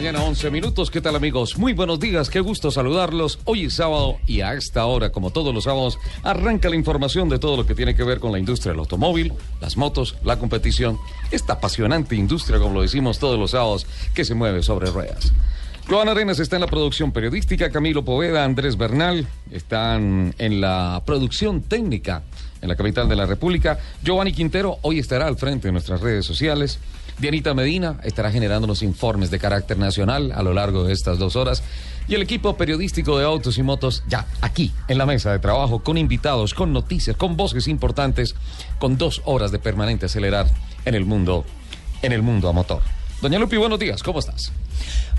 [0.00, 0.90] Mañana, 11 minutos.
[0.90, 1.58] ¿Qué tal amigos?
[1.58, 3.38] Muy buenos días, qué gusto saludarlos.
[3.44, 7.38] Hoy es sábado y a esta hora, como todos los sábados, arranca la información de
[7.38, 10.98] todo lo que tiene que ver con la industria del automóvil, las motos, la competición,
[11.30, 15.34] esta apasionante industria, como lo decimos todos los sábados, que se mueve sobre ruedas.
[15.86, 21.60] Joan Arenas está en la producción periodística, Camilo Poveda, Andrés Bernal están en la producción
[21.60, 22.22] técnica
[22.62, 23.78] en la capital de la República.
[24.02, 26.78] Giovanni Quintero hoy estará al frente de nuestras redes sociales.
[27.20, 31.36] Dianita Medina estará generando los informes de carácter nacional a lo largo de estas dos
[31.36, 31.62] horas.
[32.08, 35.80] Y el equipo periodístico de Autos y Motos ya aquí en la mesa de trabajo,
[35.80, 38.34] con invitados, con noticias, con voces importantes,
[38.78, 40.46] con dos horas de permanente acelerar
[40.86, 41.44] en el mundo,
[42.00, 42.80] en el mundo a motor.
[43.20, 44.50] Doña Lupi, buenos días, ¿cómo estás?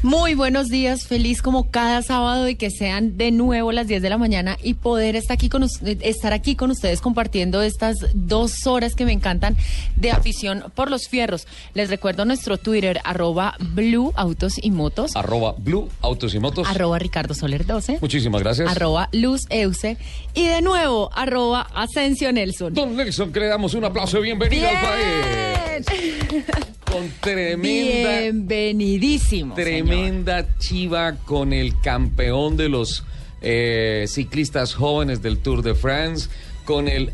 [0.04, 4.10] Muy buenos días, feliz como cada sábado y que sean de nuevo las 10 de
[4.10, 8.96] la mañana y poder estar aquí con, estar aquí con ustedes compartiendo estas dos horas
[8.96, 9.56] que me encantan
[9.98, 11.46] de afición por los fierros.
[11.76, 15.16] Les recuerdo nuestro Twitter, arroba Blue Autos y Motos.
[15.16, 16.68] Arroba Blue Autos y Motos.
[16.68, 18.00] Arroba Ricardo Soler 12.
[18.02, 18.72] Muchísimas gracias.
[18.72, 19.98] Arroba Luz Euse.
[20.34, 22.74] Y de nuevo, arroba Asensio Nelson.
[22.74, 24.20] Don Nelson, que le damos un aplauso.
[24.20, 25.86] Bienvenido al país.
[26.92, 28.20] Con tremenda.
[28.20, 29.56] Bienvenidísimo.
[29.56, 33.06] Tremenda chiva con el campeón de los
[33.42, 36.30] eh, ciclistas jóvenes del Tour de France,
[36.66, 37.14] con el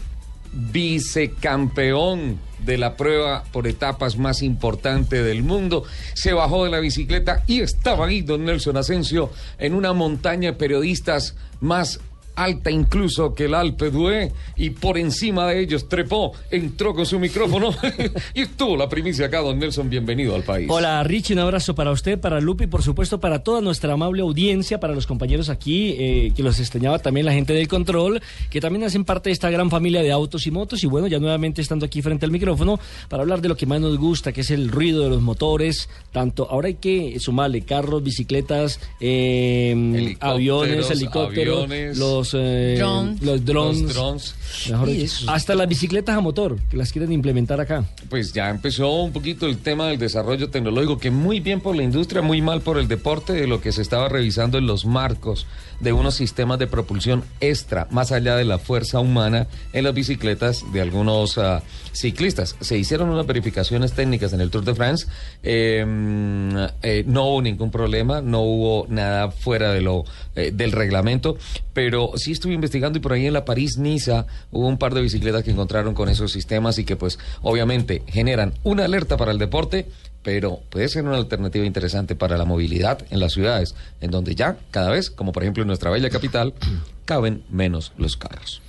[0.51, 5.83] vicecampeón de la prueba por etapas más importante del mundo.
[6.15, 10.57] Se bajó de la bicicleta y estaba ahí don Nelson Asensio en una montaña de
[10.57, 11.99] periodistas más
[12.37, 17.19] alta incluso que el Alpe d'Huez y por encima de ellos trepó, entró con su
[17.19, 17.73] micrófono
[18.33, 20.67] y estuvo la primicia acá, don Nelson, bienvenido al país.
[20.69, 24.21] Hola Richie, un abrazo para usted, para Lupi y por supuesto para toda nuestra amable
[24.21, 28.61] audiencia, para los compañeros aquí, eh, que los extrañaba también la gente del control, que
[28.61, 30.83] también hacen parte de esta gran familia de autos y motos.
[30.83, 33.81] Y bueno, ya nuevamente estando aquí frente al micrófono para hablar de lo que más
[33.81, 38.03] nos gusta, que es el ruido de los motores, tanto, ahora hay que sumarle carros,
[38.03, 41.67] bicicletas, eh, aviones, helicópteros,
[41.97, 42.79] los eh,
[43.21, 44.35] los drones,
[45.27, 47.85] hasta las bicicletas a motor que las quieren implementar acá.
[48.09, 51.83] Pues ya empezó un poquito el tema del desarrollo tecnológico, que muy bien por la
[51.83, 55.47] industria, muy mal por el deporte, de lo que se estaba revisando en los marcos
[55.79, 60.63] de unos sistemas de propulsión extra, más allá de la fuerza humana en las bicicletas
[60.73, 61.61] de algunos ah,
[61.91, 62.55] ciclistas.
[62.59, 65.07] Se hicieron unas verificaciones técnicas en el Tour de France,
[65.43, 66.49] em,
[66.81, 70.05] eh, no hubo ningún problema, no hubo nada fuera de lo
[70.35, 71.37] eh, del reglamento,
[71.73, 75.43] pero sí estuve investigando y por ahí en la París-Niza hubo un par de bicicletas
[75.43, 79.87] que encontraron con esos sistemas y que pues obviamente generan una alerta para el deporte
[80.27, 84.57] pero puede ser una alternativa interesante para la movilidad en las ciudades, en donde ya
[84.71, 86.53] cada vez, como por ejemplo en nuestra bella capital,
[87.05, 88.61] caben menos los carros.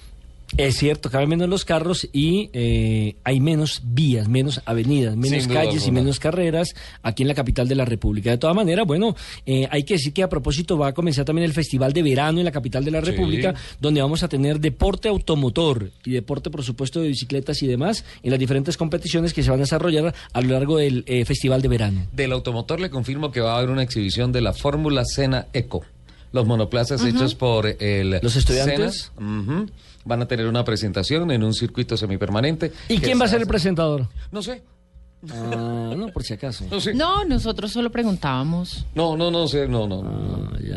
[0.57, 5.87] Es cierto, caben menos los carros y eh, hay menos vías, menos avenidas, menos calles
[5.87, 8.31] y menos carreras aquí en la capital de la República.
[8.31, 9.15] De todas maneras, bueno,
[9.45, 12.39] eh, hay que decir que a propósito va a comenzar también el Festival de Verano
[12.39, 16.65] en la capital de la República, donde vamos a tener deporte automotor y deporte, por
[16.65, 20.41] supuesto, de bicicletas y demás en las diferentes competiciones que se van a desarrollar a
[20.41, 22.07] lo largo del eh, Festival de Verano.
[22.13, 25.85] Del automotor le confirmo que va a haber una exhibición de la Fórmula Sena Eco.
[26.33, 28.19] Los monoplazas hechos por el...
[28.23, 29.13] ¿Los estudiantes?
[30.09, 32.73] Van a tener una presentación en un circuito semipermanente.
[32.89, 34.09] ¿Y quién va a ser el presentador?
[34.33, 34.63] No sé.
[35.31, 36.65] Ah, no, por si acaso.
[36.95, 38.87] No, nosotros solo preguntábamos.
[38.95, 40.03] No, no, no sé, no, no.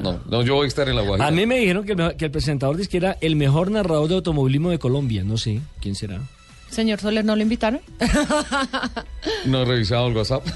[0.04, 1.28] Ah, no, yo voy a estar en la Guajira.
[1.28, 4.10] A mí me dijeron que el, que el presentador dice que era el mejor narrador
[4.10, 5.24] de automovilismo de Colombia.
[5.24, 6.22] No sé, ¿quién será?
[6.72, 7.82] Señor Soler, ¿no lo invitaron?
[9.46, 10.46] no he revisado el WhatsApp.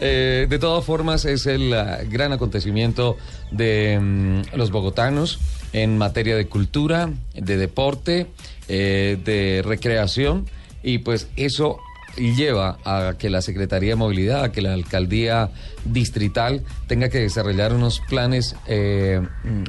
[0.00, 3.16] Eh, de todas formas, es el uh, gran acontecimiento
[3.52, 5.38] de mm, los bogotanos
[5.74, 8.28] en materia de cultura, de deporte,
[8.68, 10.46] eh, de recreación,
[10.82, 11.80] y pues eso
[12.16, 15.50] lleva a que la Secretaría de Movilidad, a que la Alcaldía
[15.84, 19.20] Distrital tenga que desarrollar unos planes eh,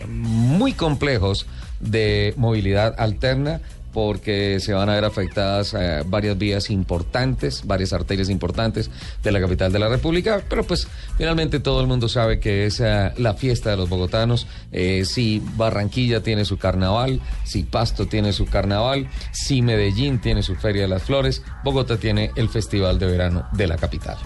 [0.07, 1.47] muy complejos
[1.79, 3.61] de movilidad alterna
[3.95, 8.91] porque se van a ver afectadas eh, varias vías importantes, varias arterias importantes
[9.23, 10.85] de la capital de la República, pero pues
[11.17, 15.41] finalmente todo el mundo sabe que es eh, la fiesta de los bogotanos, eh, si
[15.55, 20.89] Barranquilla tiene su carnaval, si Pasto tiene su carnaval, si Medellín tiene su Feria de
[20.89, 24.17] las Flores, Bogotá tiene el Festival de Verano de la capital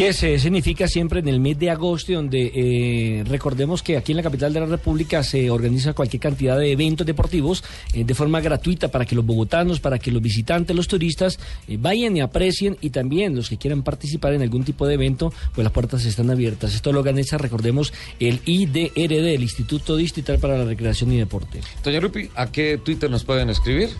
[0.00, 4.16] que se significa siempre en el mes de agosto, donde eh, recordemos que aquí en
[4.16, 7.62] la capital de la República se organiza cualquier cantidad de eventos deportivos
[7.92, 11.38] eh, de forma gratuita para que los bogotanos, para que los visitantes, los turistas
[11.68, 15.34] eh, vayan y aprecien y también los que quieran participar en algún tipo de evento,
[15.54, 16.74] pues las puertas están abiertas.
[16.74, 21.60] Esto lo organiza, recordemos, el IDRD, el Instituto Distrital para la Recreación y Deporte.
[21.84, 23.90] Doña Lupi, ¿a qué Twitter nos pueden escribir?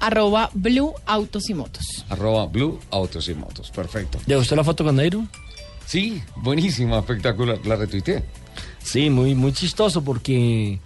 [0.00, 2.04] Arroba Blue Autos y Motos.
[2.08, 3.70] Arroba Blue Autos y Motos.
[3.70, 4.18] Perfecto.
[4.26, 5.26] ¿Le gustó la foto con Nairo?
[5.86, 7.58] Sí, buenísima, espectacular.
[7.64, 8.24] La retuiteé.
[8.82, 10.78] Sí, muy, muy chistoso porque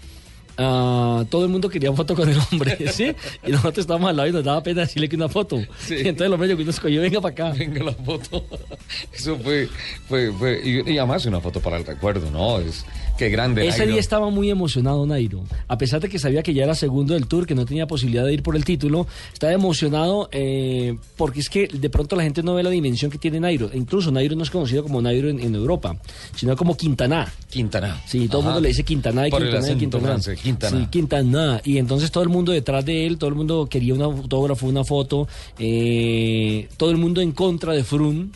[0.58, 3.12] uh, todo el mundo quería foto con el hombre, ¿sí?
[3.46, 5.58] Y nosotros estábamos al lado y nos daba pena decirle que una foto.
[5.78, 5.94] Sí.
[5.94, 7.58] Y entonces el hombre que nos cogió, venga para acá.
[7.58, 8.44] Venga la foto.
[9.12, 9.68] Eso fue,
[10.08, 12.58] fue, fue y, y, además una foto para el recuerdo, ¿no?
[12.58, 12.84] Es
[13.16, 13.66] Qué grande.
[13.66, 15.44] Ese día estaba muy emocionado Nairo.
[15.68, 18.24] A pesar de que sabía que ya era segundo del Tour, que no tenía posibilidad
[18.24, 22.42] de ir por el título, estaba emocionado eh, porque es que de pronto la gente
[22.42, 23.70] no ve la dimensión que tiene Nairo.
[23.72, 25.96] E incluso Nairo no es conocido como Nairo en, en Europa,
[26.34, 27.32] sino como Quintana.
[27.48, 28.02] Quintana.
[28.06, 30.04] Sí, todo el mundo le dice Quintana y Por y Quintana.
[30.04, 30.78] francés, Quintana.
[30.78, 31.60] Sí, Quintana.
[31.64, 34.84] Y entonces todo el mundo detrás de él, todo el mundo quería un autógrafo, una
[34.84, 35.26] foto,
[35.58, 38.28] eh, todo el mundo en contra de Froome.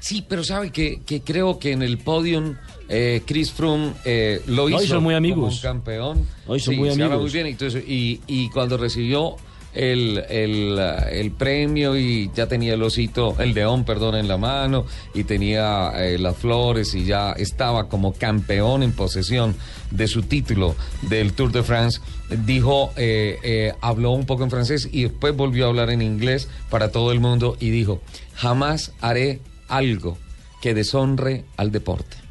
[0.00, 2.54] Sí, pero sabe que, que creo que en el podium
[2.88, 5.36] eh, Chris Froome eh, lo hizo Hoy son muy amigos.
[5.38, 6.26] como un campeón.
[6.46, 7.22] Hoy son Sí, muy se habla amigos.
[7.22, 7.46] muy bien.
[7.46, 9.36] Entonces, y, y cuando recibió
[9.76, 14.38] el, el, ah, el premio y ya tenía el osito, el león, perdón, en la
[14.38, 19.54] mano y tenía eh, las flores y ya estaba como campeón en posesión
[19.90, 22.00] de su título del Tour de France,
[22.44, 26.48] dijo, eh, eh, habló un poco en francés y después volvió a hablar en inglés
[26.70, 28.00] para todo el mundo y dijo,
[28.34, 30.18] jamás haré algo
[30.60, 32.25] que deshonre al deporte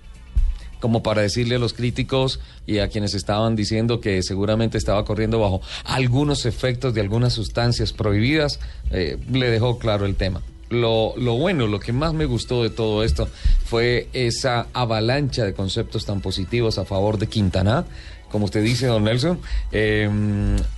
[0.79, 5.39] como para decirle a los críticos y a quienes estaban diciendo que seguramente estaba corriendo
[5.39, 8.59] bajo algunos efectos de algunas sustancias prohibidas,
[8.91, 10.41] eh, le dejó claro el tema.
[10.69, 13.29] Lo, lo bueno, lo que más me gustó de todo esto
[13.65, 17.85] fue esa avalancha de conceptos tan positivos a favor de Quintana.
[18.29, 19.39] Como usted dice, don Nelson,
[19.71, 20.09] eh,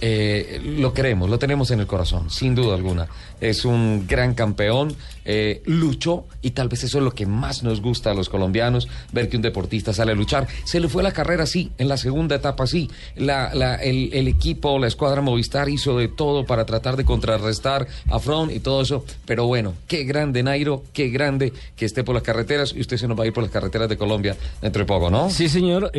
[0.01, 3.07] eh, lo queremos, lo tenemos en el corazón, sin duda alguna.
[3.39, 4.95] Es un gran campeón,
[5.25, 8.87] eh, luchó y tal vez eso es lo que más nos gusta a los colombianos,
[9.11, 10.47] ver que un deportista sale a luchar.
[10.65, 12.89] Se le fue la carrera sí, en la segunda etapa sí.
[13.15, 18.51] La, el, equipo, la escuadra Movistar hizo de todo para tratar de contrarrestar a Front
[18.51, 19.05] y todo eso.
[19.25, 23.07] Pero bueno, qué grande Nairo, qué grande que esté por las carreteras y usted se
[23.07, 25.29] nos va a ir por las carreteras de Colombia dentro de poco, ¿no?
[25.29, 25.91] Sí, señor,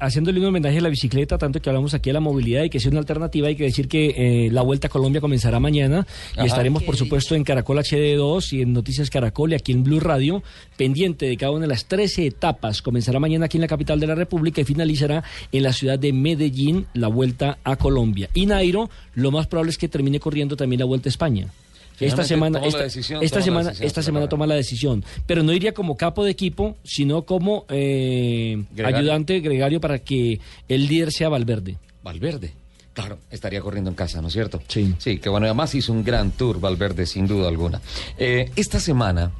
[0.00, 2.80] haciéndole un homenaje a la bicicleta, tanto que hablamos aquí de la movilidad y que
[2.80, 6.38] sea una alternativa, hay que decir que eh, la Vuelta a Colombia comenzará mañana y
[6.38, 6.46] Ajá.
[6.46, 10.42] estaremos, por supuesto, en Caracol HD2 y en Noticias Caracol y aquí en Blue Radio,
[10.76, 12.82] pendiente de cada una de las 13 etapas.
[12.82, 16.12] Comenzará mañana aquí en la capital de la República y finalizará en la ciudad de
[16.12, 18.28] Medellín la Vuelta a Colombia.
[18.34, 21.48] Y Nairo, lo más probable es que termine corriendo también la Vuelta a España.
[21.98, 25.72] Esta semana, esta, decisión, semana, decisión, esta se semana toma la decisión, pero no iría
[25.72, 28.98] como capo de equipo, sino como eh, Gregario.
[28.98, 31.78] ayudante gregario para que el líder sea Valverde.
[32.02, 32.52] Valverde.
[32.92, 34.62] Claro, estaría corriendo en casa, ¿no es cierto?
[34.68, 34.94] Sí.
[34.98, 37.80] Sí, que bueno, además hizo un gran tour Valverde, sin duda alguna.
[38.18, 39.32] Eh, esta semana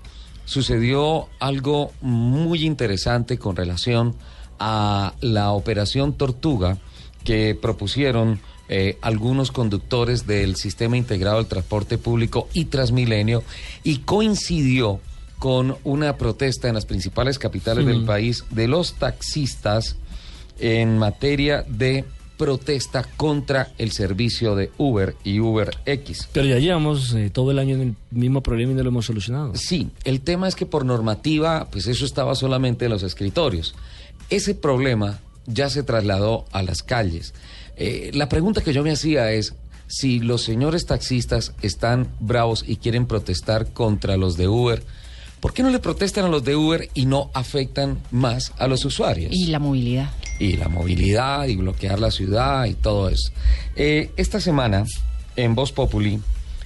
[0.45, 4.15] sucedió algo muy interesante con relación
[4.59, 6.79] a la operación Tortuga
[7.25, 13.43] que propusieron eh, algunos conductores del Sistema Integrado del Transporte Público y Transmilenio
[13.85, 15.01] y coincidió
[15.39, 19.97] con una protesta en las principales capitales del país de los taxistas
[20.59, 22.05] en materia de
[22.37, 26.29] protesta contra el servicio de Uber y Uber X.
[26.33, 29.07] Pero ya llevamos eh, todo el año en el mismo problema y no lo hemos
[29.07, 29.55] solucionado.
[29.55, 33.75] Sí, el tema es que por normativa, pues eso estaba solamente en los escritorios.
[34.29, 37.33] Ese problema ya se trasladó a las calles.
[37.77, 39.55] Eh, la pregunta que yo me hacía es
[39.87, 44.83] si los señores taxistas están bravos y quieren protestar contra los de Uber,
[45.41, 48.85] ¿por qué no le protestan a los de Uber y no afectan más a los
[48.85, 49.33] usuarios?
[49.33, 50.11] Y la movilidad.
[50.39, 53.31] y la movilidad y bloquear la ciudad y todo eso.
[53.75, 54.85] Eh, esta semana,
[55.37, 56.21] en Voz Populi,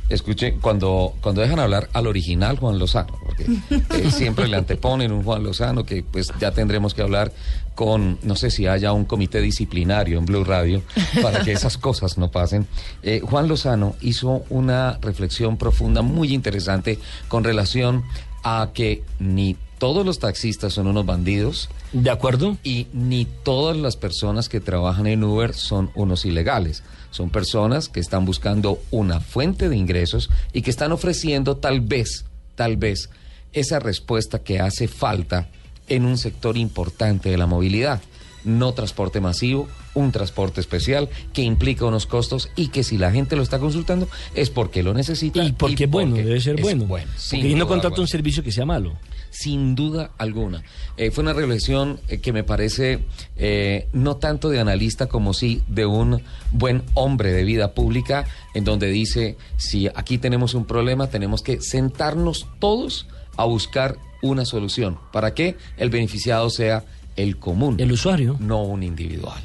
[0.09, 5.23] escuché cuando, cuando dejan hablar al original Juan Lozano, porque eh, siempre le anteponen un
[5.23, 7.33] Juan Lozano que pues ya tendremos que hablar
[7.81, 10.83] con, no sé si haya un comité disciplinario en Blue Radio
[11.23, 12.67] para que esas cosas no pasen.
[13.03, 18.05] Eh, Juan Lozano hizo una reflexión profunda muy interesante con relación
[18.43, 21.71] a que ni todos los taxistas son unos bandidos.
[21.95, 22.59] ¿De acuerdo?
[22.63, 26.83] Y ni todas las personas que trabajan en Uber son unos ilegales.
[27.11, 32.27] Son personas que están buscando una fuente de ingresos y que están ofreciendo tal vez,
[32.57, 33.09] tal vez,
[33.55, 35.49] esa respuesta que hace falta
[35.91, 38.01] en un sector importante de la movilidad.
[38.43, 43.37] No transporte masivo, un transporte especial que implica unos costos y que si la gente
[43.37, 45.45] lo está consultando es porque lo necesita.
[45.45, 46.87] Y porque es bueno, debe ser bueno.
[46.87, 48.97] bueno y no contrata un servicio que sea malo
[49.31, 50.63] sin duda alguna.
[50.97, 53.05] Eh, fue una reflexión eh, que me parece
[53.37, 58.65] eh, no tanto de analista como sí de un buen hombre de vida pública, en
[58.65, 63.07] donde dice, si aquí tenemos un problema, tenemos que sentarnos todos
[63.37, 64.99] a buscar una solución.
[65.13, 66.85] ¿Para que el beneficiado sea
[67.17, 67.77] el común?
[67.79, 68.37] El usuario.
[68.41, 69.43] No un individual.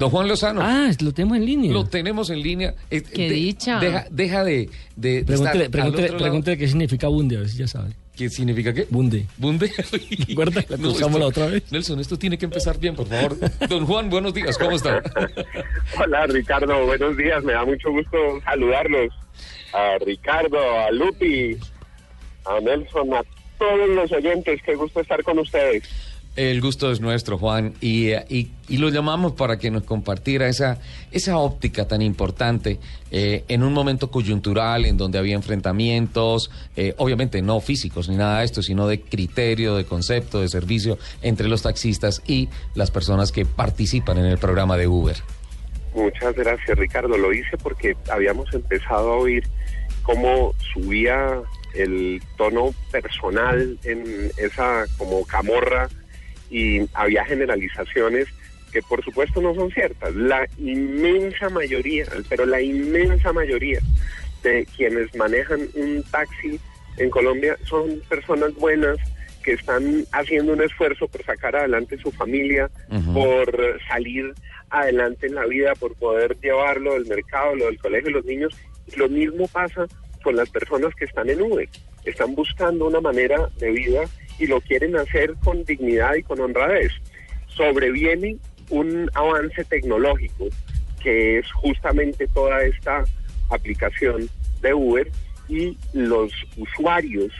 [0.00, 0.62] Don Juan Lozano.
[0.62, 1.72] Ah, lo tenemos en línea.
[1.72, 2.74] Lo tenemos en línea.
[2.88, 3.78] Qué dicha.
[3.78, 5.24] Deja, deja de, de,
[5.70, 7.90] pregúntele, qué significa bunde, a ver si ya sabe.
[8.16, 8.86] ¿Qué significa qué?
[8.88, 9.26] Bunde.
[9.36, 9.70] ¿Bunde?
[10.28, 10.64] ¿Recuerda?
[10.68, 11.70] La no, la otra vez.
[11.70, 13.36] Nelson, esto tiene que empezar bien, por favor.
[13.68, 15.02] Don Juan, buenos días, ¿cómo está?
[15.98, 17.44] Hola, Ricardo, buenos días.
[17.44, 19.12] Me da mucho gusto saludarlos.
[19.74, 21.56] A Ricardo, a Lupi,
[22.46, 23.22] a Nelson, a
[23.60, 24.60] todos los oyentes.
[24.64, 25.84] Qué gusto estar con ustedes.
[26.36, 28.48] El gusto es nuestro, Juan, y, y,
[28.78, 30.78] lo llamamos para que nos compartiera esa,
[31.10, 32.78] esa óptica tan importante
[33.10, 38.38] eh, en un momento coyuntural en donde había enfrentamientos, eh, obviamente no físicos ni nada
[38.38, 43.32] de esto, sino de criterio, de concepto, de servicio entre los taxistas y las personas
[43.32, 45.16] que participan en el programa de Uber.
[45.94, 47.18] Muchas gracias, Ricardo.
[47.18, 49.42] Lo hice porque habíamos empezado a oír
[50.04, 51.42] cómo subía
[51.74, 55.88] el tono personal en esa como camorra
[56.50, 58.28] y había generalizaciones
[58.72, 60.14] que por supuesto no son ciertas.
[60.14, 63.80] La inmensa mayoría, pero la inmensa mayoría
[64.42, 66.58] de quienes manejan un taxi
[66.96, 68.96] en Colombia son personas buenas
[69.42, 72.70] que están haciendo un esfuerzo por sacar adelante su familia,
[73.14, 74.34] por salir
[74.68, 78.54] adelante en la vida, por poder llevarlo del mercado, lo del colegio, los niños.
[78.96, 79.86] Lo mismo pasa
[80.22, 81.68] con las personas que están en Uber.
[82.04, 84.04] Están buscando una manera de vida
[84.38, 86.92] y lo quieren hacer con dignidad y con honradez.
[87.48, 88.38] Sobreviene
[88.70, 90.46] un avance tecnológico
[91.02, 93.04] que es justamente toda esta
[93.50, 94.28] aplicación
[94.60, 95.10] de Uber
[95.48, 97.32] y los usuarios,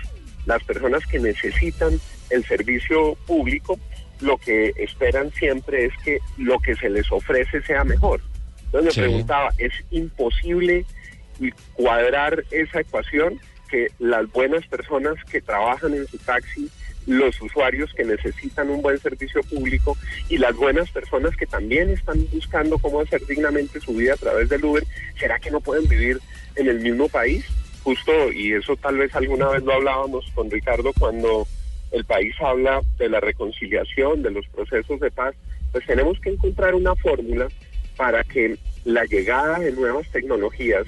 [0.47, 3.79] las personas que necesitan el servicio público,
[4.21, 8.21] lo que esperan siempre es que lo que se les ofrece sea mejor.
[8.65, 10.85] Entonces me preguntaba, ¿es imposible
[11.75, 16.69] cuadrar esa ecuación que las buenas personas que trabajan en su taxi
[17.07, 19.97] los usuarios que necesitan un buen servicio público
[20.29, 24.49] y las buenas personas que también están buscando cómo hacer dignamente su vida a través
[24.49, 24.85] del Uber,
[25.19, 26.21] ¿será que no pueden vivir
[26.57, 27.45] en el mismo país?
[27.83, 31.47] Justo, y eso tal vez alguna vez lo hablábamos con Ricardo cuando
[31.91, 35.35] el país habla de la reconciliación, de los procesos de paz,
[35.73, 37.49] pues tenemos que encontrar una fórmula
[37.97, 40.87] para que la llegada de nuevas tecnologías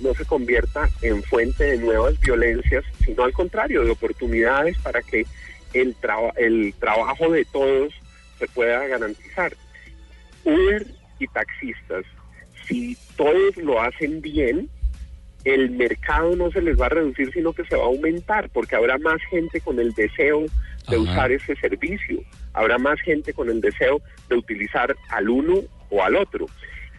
[0.00, 5.26] no se convierta en fuente de nuevas violencias, sino al contrario, de oportunidades para que
[5.72, 5.96] el,
[6.36, 7.92] el trabajo de todos
[8.38, 9.54] se pueda garantizar.
[10.44, 10.86] Uber
[11.18, 12.04] y taxistas,
[12.66, 14.68] si todos lo hacen bien,
[15.44, 18.76] el mercado no se les va a reducir, sino que se va a aumentar, porque
[18.76, 20.46] habrá más gente con el deseo
[20.88, 22.22] de usar ese servicio,
[22.52, 25.60] habrá más gente con el deseo de utilizar al uno
[25.90, 26.46] o al otro.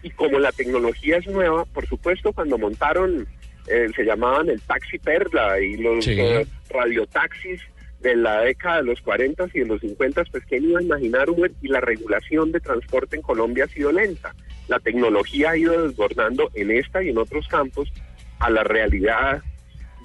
[0.02, 3.26] Y como la tecnología es nueva, por supuesto, cuando montaron,
[3.66, 7.60] eh, se llamaban el taxi perla y los eh, radiotaxis,
[8.00, 11.30] de la década de los 40 y de los 50, pues quién iba a imaginar
[11.30, 14.34] Uber y la regulación de transporte en Colombia ha sido lenta.
[14.68, 17.92] La tecnología ha ido desbordando en esta y en otros campos
[18.38, 19.42] a la realidad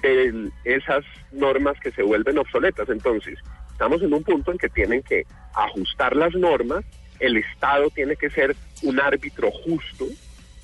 [0.02, 2.88] de esas normas que se vuelven obsoletas.
[2.88, 3.38] Entonces,
[3.70, 6.84] estamos en un punto en que tienen que ajustar las normas,
[7.22, 10.06] el Estado tiene que ser un árbitro justo,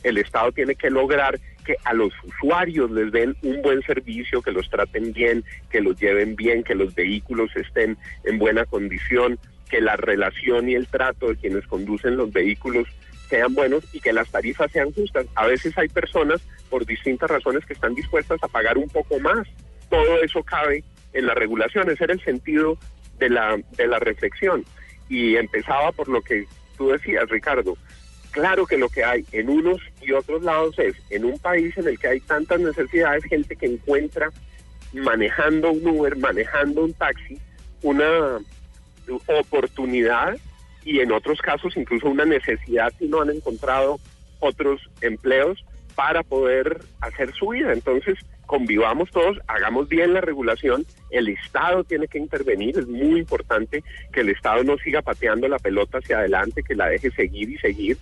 [0.02, 4.50] el Estado tiene que lograr que a los usuarios les den un buen servicio, que
[4.50, 9.38] los traten bien, que los lleven bien, que los vehículos estén en buena condición,
[9.70, 12.88] que la relación y el trato de quienes conducen los vehículos
[13.28, 15.26] sean buenos y que las tarifas sean justas.
[15.34, 19.46] A veces hay personas por distintas razones que están dispuestas a pagar un poco más.
[19.90, 22.78] Todo eso cabe en la regulación, ese era el sentido
[23.18, 24.64] de la, de la reflexión.
[25.08, 26.46] Y empezaba por lo que
[26.76, 27.76] tú decías, Ricardo,
[28.30, 31.88] Claro que lo que hay en unos y otros lados es, en un país en
[31.88, 34.30] el que hay tantas necesidades, gente que encuentra
[34.92, 37.38] manejando un Uber, manejando un taxi,
[37.82, 38.38] una
[39.26, 40.36] oportunidad
[40.84, 43.98] y en otros casos incluso una necesidad si no han encontrado
[44.40, 47.72] otros empleos para poder hacer su vida.
[47.72, 48.18] Entonces,
[48.49, 54.21] convivamos todos, hagamos bien la regulación, el Estado tiene que intervenir, es muy importante que
[54.23, 57.99] el Estado no siga pateando la pelota hacia adelante, que la deje seguir y seguir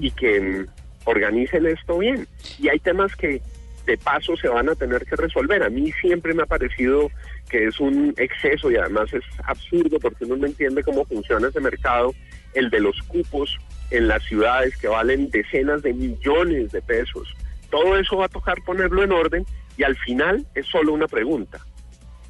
[0.00, 0.66] y que mm,
[1.04, 2.28] organicen esto bien.
[2.60, 3.42] Y hay temas que
[3.86, 5.64] de paso se van a tener que resolver.
[5.64, 7.10] A mí siempre me ha parecido
[7.50, 11.60] que es un exceso y además es absurdo porque uno no entiende cómo funciona ese
[11.60, 12.14] mercado,
[12.54, 13.58] el de los cupos
[13.90, 17.34] en las ciudades que valen decenas de millones de pesos.
[17.68, 19.44] Todo eso va a tocar ponerlo en orden
[19.78, 21.60] y al final es solo una pregunta.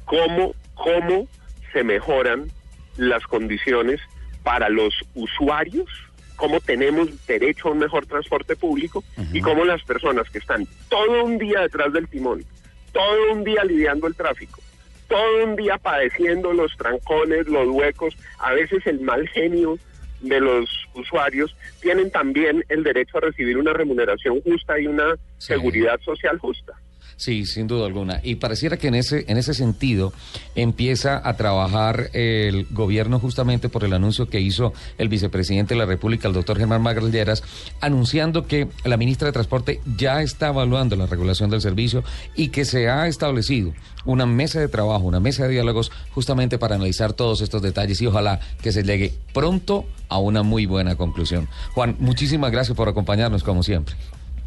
[0.05, 1.27] ¿Cómo, cómo
[1.73, 2.49] se mejoran
[2.95, 3.99] las condiciones
[4.43, 5.89] para los usuarios?
[6.35, 9.03] ¿Cómo tenemos derecho a un mejor transporte público?
[9.33, 12.45] Y cómo las personas que están todo un día detrás del timón,
[12.93, 14.61] todo un día lidiando el tráfico,
[15.07, 19.77] todo un día padeciendo los trancones, los huecos, a veces el mal genio
[20.21, 25.99] de los usuarios, tienen también el derecho a recibir una remuneración justa y una seguridad
[26.01, 26.73] social justa.
[27.19, 28.21] Sí, sin duda alguna.
[28.23, 30.13] Y pareciera que en ese, en ese sentido
[30.55, 35.85] empieza a trabajar el gobierno justamente por el anuncio que hizo el vicepresidente de la
[35.85, 37.43] República, el doctor Germán Magalleras,
[37.81, 42.05] anunciando que la ministra de Transporte ya está evaluando la regulación del servicio
[42.37, 43.73] y que se ha establecido
[44.05, 48.07] una mesa de trabajo, una mesa de diálogos justamente para analizar todos estos detalles y
[48.07, 51.49] ojalá que se llegue pronto a una muy buena conclusión.
[51.73, 53.95] Juan, muchísimas gracias por acompañarnos como siempre.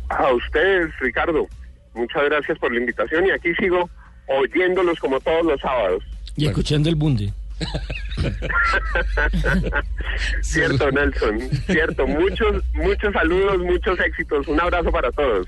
[0.08, 1.46] A ustedes, Ricardo.
[1.94, 3.88] Muchas gracias por la invitación y aquí sigo
[4.26, 6.02] oyéndolos como todos los sábados.
[6.36, 7.32] Y escuchando el bunde.
[10.42, 12.06] cierto, Nelson, cierto.
[12.06, 14.48] Muchos, muchos saludos, muchos éxitos.
[14.48, 15.46] Un abrazo para todos.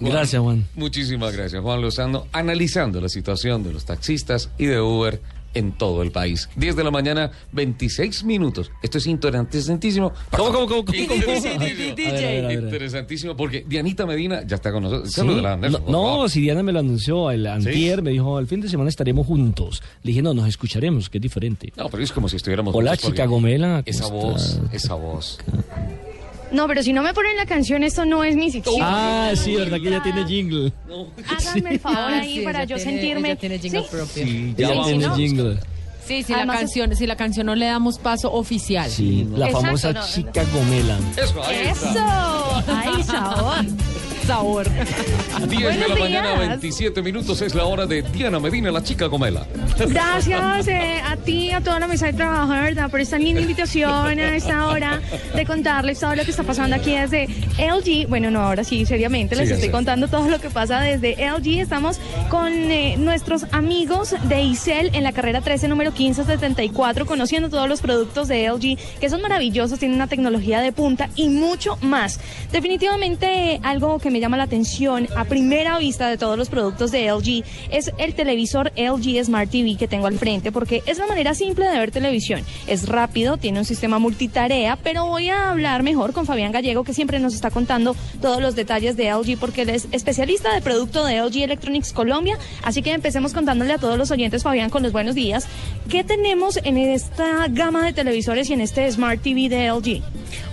[0.00, 0.66] gracias, Juan.
[0.74, 5.20] Muchísimas gracias, Juan Lozano, analizando la situación de los taxistas y de Uber
[5.54, 6.48] en todo el país.
[6.56, 8.70] 10 de la mañana, 26 minutos.
[8.82, 10.12] Esto es interesantísimo.
[10.30, 10.84] ¿Cómo, cómo, cómo?
[12.50, 15.16] Interesantísimo porque Dianita Medina ya está con nosotros.
[15.88, 19.26] no, si Diana me lo anunció el antier, me dijo, el fin de semana estaremos
[19.26, 19.82] juntos.
[20.02, 21.72] Le dije, no, nos escucharemos, que es diferente.
[21.76, 23.82] No, pero es como si estuviéramos Hola, chica Gomela.
[23.86, 25.38] Esa voz, esa voz.
[26.52, 28.76] No, pero si no me ponen la canción, esto no es mi sección.
[28.80, 30.72] Ah, sí, verdad que ella tiene jingle.
[31.28, 33.30] Háganme el favor ahí para yo sentirme.
[33.30, 34.06] Ella tiene jingle propio.
[34.24, 35.16] Sí, ya vamos ¿no?
[35.16, 35.58] jingle.
[36.06, 38.90] Sí, si la canción, si la canción no le damos paso oficial.
[38.90, 40.98] Sí, la Exacto, famosa no, chica Gomela.
[41.16, 41.90] Eso, ahí está.
[41.90, 43.64] Eso, ay, sabor.
[44.26, 44.66] Sabor.
[45.48, 46.48] 10 de la mañana, días.
[46.48, 49.46] 27 minutos es la hora de Diana Medina, la chica Gomela.
[49.88, 54.18] Gracias eh, a ti, a toda la mesa de trabajo, verdad, por esta linda invitación
[54.18, 55.00] a esta hora
[55.34, 57.26] de contarles todo lo que está pasando aquí desde
[57.58, 58.08] LG.
[58.08, 61.60] Bueno, no, ahora sí, seriamente, les Sí, estoy contando todo lo que pasa desde LG.
[61.60, 67.68] Estamos con eh, nuestros amigos de Isel en la carrera 13, número 1574, conociendo todos
[67.68, 72.20] los productos de LG, que son maravillosos, tienen una tecnología de punta y mucho más.
[72.52, 76.92] Definitivamente, eh, algo que me llama la atención a primera vista de todos los productos
[76.92, 81.06] de LG es el televisor LG Smart TV que tengo al frente, porque es la
[81.06, 82.44] manera simple de ver televisión.
[82.66, 86.94] Es rápido, tiene un sistema multitarea, pero voy a hablar mejor con Fabián Gallego, que
[86.94, 91.04] siempre nos está contando todos los detalles de LG, porque él es especialista de producto
[91.04, 92.38] de LG Electronics Colombia.
[92.62, 95.46] Así que empecemos contándole a todos los oyentes, Fabián, con los buenos días.
[95.88, 100.02] ¿Qué tenemos en esta gama de televisores y en este Smart TV de LG?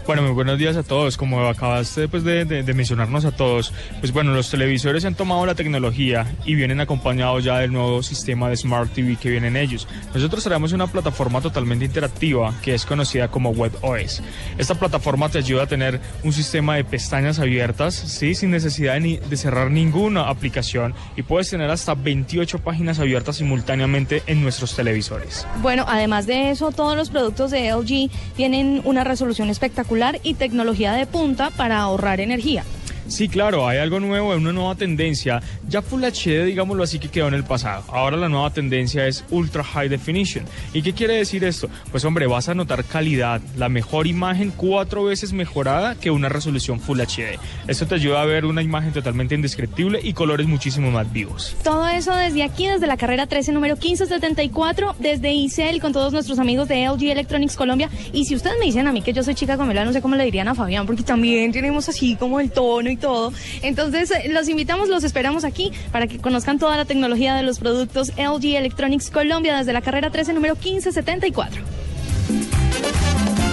[0.09, 1.17] Bueno, muy buenos días a todos.
[1.17, 5.45] Como acabaste pues, de, de- de mencionarnos a todos, pues bueno, los televisores han tomado
[5.45, 9.87] la tecnología y vienen acompañados ya del nuevo sistema de Smart TV que vienen ellos.
[10.11, 14.23] Nosotros traemos una plataforma totalmente interactiva que es conocida como WebOS.
[14.57, 18.33] Esta plataforma te ayuda a tener un sistema de pestañas abiertas, ¿sí?
[18.33, 23.35] sin necesidad de, ni- de cerrar ninguna aplicación y puedes tener hasta 28 páginas abiertas
[23.35, 25.45] simultáneamente en nuestros televisores.
[25.61, 30.93] Bueno, además de eso, todos los productos de LG tienen una resolución espectacular y tecnología
[30.93, 32.63] de punta para ahorrar energía.
[33.09, 35.41] Sí, claro, hay algo nuevo, una nueva tendencia.
[35.67, 37.83] Ya Full HD, digámoslo así, que quedó en el pasado.
[37.89, 40.45] Ahora la nueva tendencia es Ultra High Definition.
[40.73, 41.69] ¿Y qué quiere decir esto?
[41.91, 46.79] Pues hombre, vas a notar calidad, la mejor imagen cuatro veces mejorada que una resolución
[46.79, 47.39] Full HD.
[47.67, 51.55] Esto te ayuda a ver una imagen totalmente indescriptible y colores muchísimo más vivos.
[51.63, 56.39] Todo eso desde aquí, desde la carrera 13, número 1574, desde ICEL, con todos nuestros
[56.39, 57.89] amigos de LG Electronics Colombia.
[58.13, 60.15] Y si ustedes me dicen a mí que yo soy chica gomela, no sé cómo
[60.15, 63.33] le dirían a Fabián, porque también tenemos así como el tono y todo.
[63.61, 67.59] Entonces, eh, los invitamos, los esperamos aquí para que conozcan toda la tecnología de los
[67.59, 71.61] productos LG Electronics Colombia desde la carrera 13, número 1574.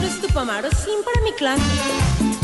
[0.00, 2.36] Resto Pamaro, sim para mi clan.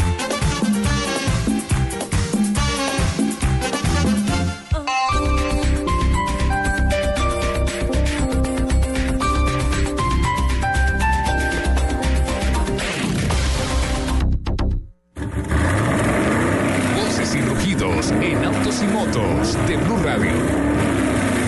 [19.05, 20.31] Motos de Blue Radio.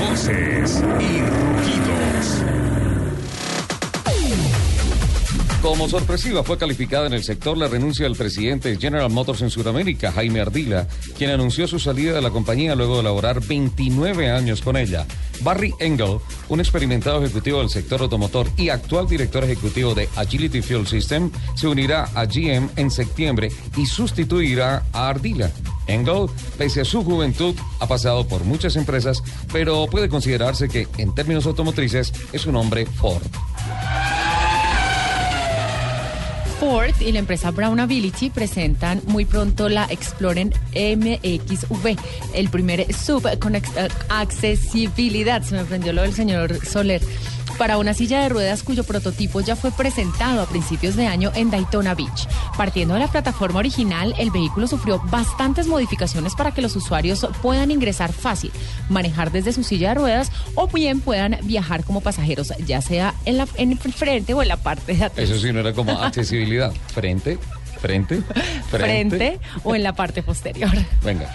[0.01, 1.94] Voces y rugidos.
[5.65, 9.49] Como sorpresiva fue calificada en el sector la renuncia del presidente de General Motors en
[9.49, 14.61] Sudamérica, Jaime Ardila, quien anunció su salida de la compañía luego de laborar 29 años
[14.61, 15.07] con ella.
[15.41, 16.19] Barry Engel,
[16.51, 21.67] un experimentado ejecutivo del sector automotor y actual director ejecutivo de Agility Fuel System, se
[21.67, 25.51] unirá a GM en septiembre y sustituirá a Ardila.
[25.87, 26.27] Engel,
[26.59, 31.47] pese a su juventud, ha pasado por muchas empresas, pero puede considerarse que, en términos
[31.47, 33.23] automotrices, es un hombre Ford.
[36.65, 41.99] Ford y la empresa Brown Ability presentan muy pronto la Explorer MXV,
[42.33, 43.55] el primer sub con
[44.09, 45.43] accesibilidad.
[45.43, 47.03] Se me prendió lo del señor Soler
[47.55, 51.51] para una silla de ruedas cuyo prototipo ya fue presentado a principios de año en
[51.51, 52.29] Daytona Beach.
[52.57, 57.71] Partiendo de la plataforma original, el vehículo sufrió bastantes modificaciones para que los usuarios puedan
[57.71, 58.51] ingresar fácil,
[58.89, 63.39] manejar desde su silla de ruedas o bien puedan viajar como pasajeros, ya sea en,
[63.39, 65.31] la, en el frente o en la parte de atrás.
[65.31, 66.73] Eso sí no era como accesibilidad.
[66.93, 67.39] Frente,
[67.81, 68.23] frente,
[68.71, 69.17] frente.
[69.17, 70.71] Frente o en la parte posterior.
[71.03, 71.29] Venga.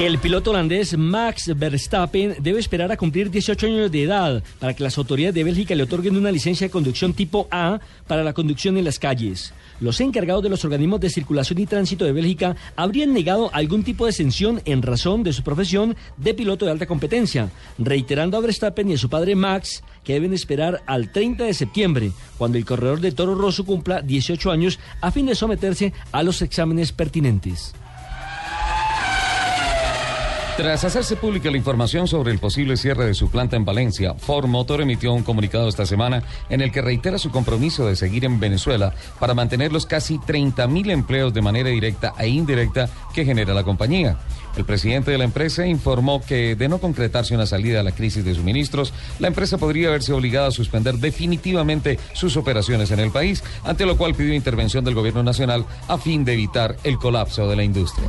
[0.00, 4.82] El piloto holandés Max Verstappen debe esperar a cumplir 18 años de edad para que
[4.82, 8.78] las autoridades de Bélgica le otorguen una licencia de conducción tipo A para la conducción
[8.78, 9.52] en las calles.
[9.78, 14.06] Los encargados de los organismos de circulación y tránsito de Bélgica habrían negado algún tipo
[14.06, 18.88] de exención en razón de su profesión de piloto de alta competencia, reiterando a Verstappen
[18.88, 23.02] y a su padre Max que deben esperar al 30 de septiembre, cuando el corredor
[23.02, 27.74] de Toro Rosso cumpla 18 años, a fin de someterse a los exámenes pertinentes.
[30.56, 34.46] Tras hacerse pública la información sobre el posible cierre de su planta en Valencia, Ford
[34.46, 38.38] Motor emitió un comunicado esta semana en el que reitera su compromiso de seguir en
[38.38, 43.64] Venezuela para mantener los casi 30.000 empleos de manera directa e indirecta que genera la
[43.64, 44.18] compañía.
[44.56, 48.24] El presidente de la empresa informó que de no concretarse una salida a la crisis
[48.24, 53.42] de suministros, la empresa podría verse obligada a suspender definitivamente sus operaciones en el país,
[53.64, 57.56] ante lo cual pidió intervención del gobierno nacional a fin de evitar el colapso de
[57.56, 58.08] la industria.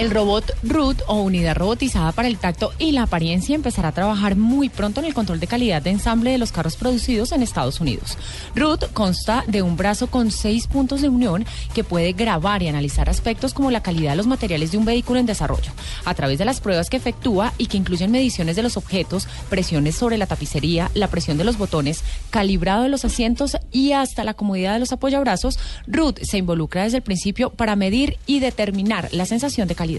[0.00, 4.34] El robot Root o unidad robotizada para el tacto y la apariencia empezará a trabajar
[4.34, 7.82] muy pronto en el control de calidad de ensamble de los carros producidos en Estados
[7.82, 8.16] Unidos.
[8.54, 13.10] Root consta de un brazo con seis puntos de unión que puede grabar y analizar
[13.10, 15.70] aspectos como la calidad de los materiales de un vehículo en desarrollo,
[16.06, 19.96] a través de las pruebas que efectúa y que incluyen mediciones de los objetos, presiones
[19.96, 24.32] sobre la tapicería, la presión de los botones, calibrado de los asientos y hasta la
[24.32, 25.58] comodidad de los apoyabrazos.
[25.86, 29.89] Root se involucra desde el principio para medir y determinar la sensación de calidad.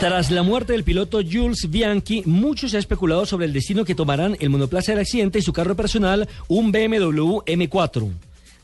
[0.00, 4.36] Tras la muerte del piloto Jules Bianchi, mucho se especulado sobre el destino que tomarán
[4.40, 8.12] el monoplaza del accidente y su carro personal, un BMW M4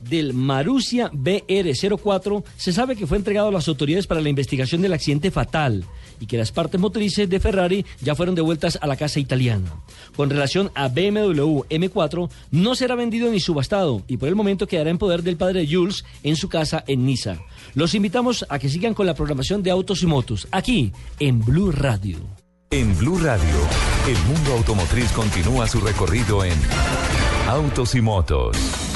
[0.09, 4.93] del Marussia BR04 se sabe que fue entregado a las autoridades para la investigación del
[4.93, 5.85] accidente fatal
[6.23, 9.75] y que las partes motrices de Ferrari ya fueron devueltas a la casa italiana.
[10.15, 14.91] Con relación a BMW M4, no será vendido ni subastado y por el momento quedará
[14.91, 17.39] en poder del padre Jules en su casa en Niza.
[17.75, 21.73] Los invitamos a que sigan con la programación de Autos y Motos aquí en Blue
[21.73, 22.19] Radio.
[22.71, 23.57] En Blue Radio,
[24.07, 26.55] el mundo automotriz continúa su recorrido en
[27.49, 28.92] Autos y Motos.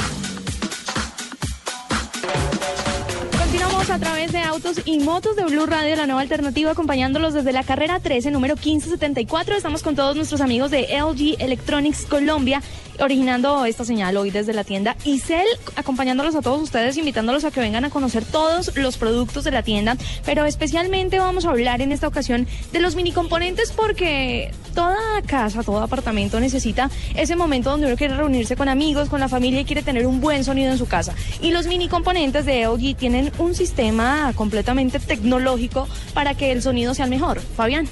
[4.57, 8.55] Autos y Motos de Blue Radio, la nueva alternativa, acompañándolos desde la carrera 13, número
[8.55, 9.55] 1574.
[9.55, 12.63] Estamos con todos nuestros amigos de LG Electronics Colombia
[13.01, 17.61] originando esta señal hoy desde la tienda Isel, acompañándolos a todos ustedes, invitándolos a que
[17.61, 21.93] vengan a conocer todos los productos de la tienda, pero especialmente vamos a hablar en
[21.93, 27.87] esta ocasión de los mini componentes porque toda casa, todo apartamento necesita ese momento donde
[27.87, 30.79] uno quiere reunirse con amigos, con la familia y quiere tener un buen sonido en
[30.79, 31.15] su casa.
[31.41, 36.95] Y los mini componentes de LG tienen un sistema completamente tecnológico para que el sonido
[36.95, 37.41] sea el mejor.
[37.41, 37.89] Fabián.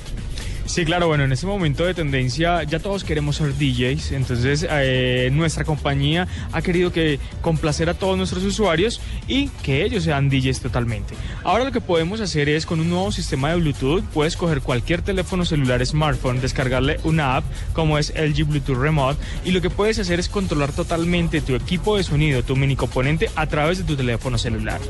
[0.67, 5.29] Sí, claro, bueno, en este momento de tendencia ya todos queremos ser DJs, entonces eh,
[5.31, 10.61] nuestra compañía ha querido que complacer a todos nuestros usuarios y que ellos sean DJs
[10.61, 11.15] totalmente.
[11.45, 15.03] Ahora lo que podemos hacer es con un nuevo sistema de Bluetooth, puedes coger cualquier
[15.03, 19.99] teléfono celular smartphone, descargarle una app como es LG Bluetooth Remote y lo que puedes
[19.99, 23.97] hacer es controlar totalmente tu equipo de sonido, tu mini componente a través de tu
[23.97, 24.81] teléfono celular.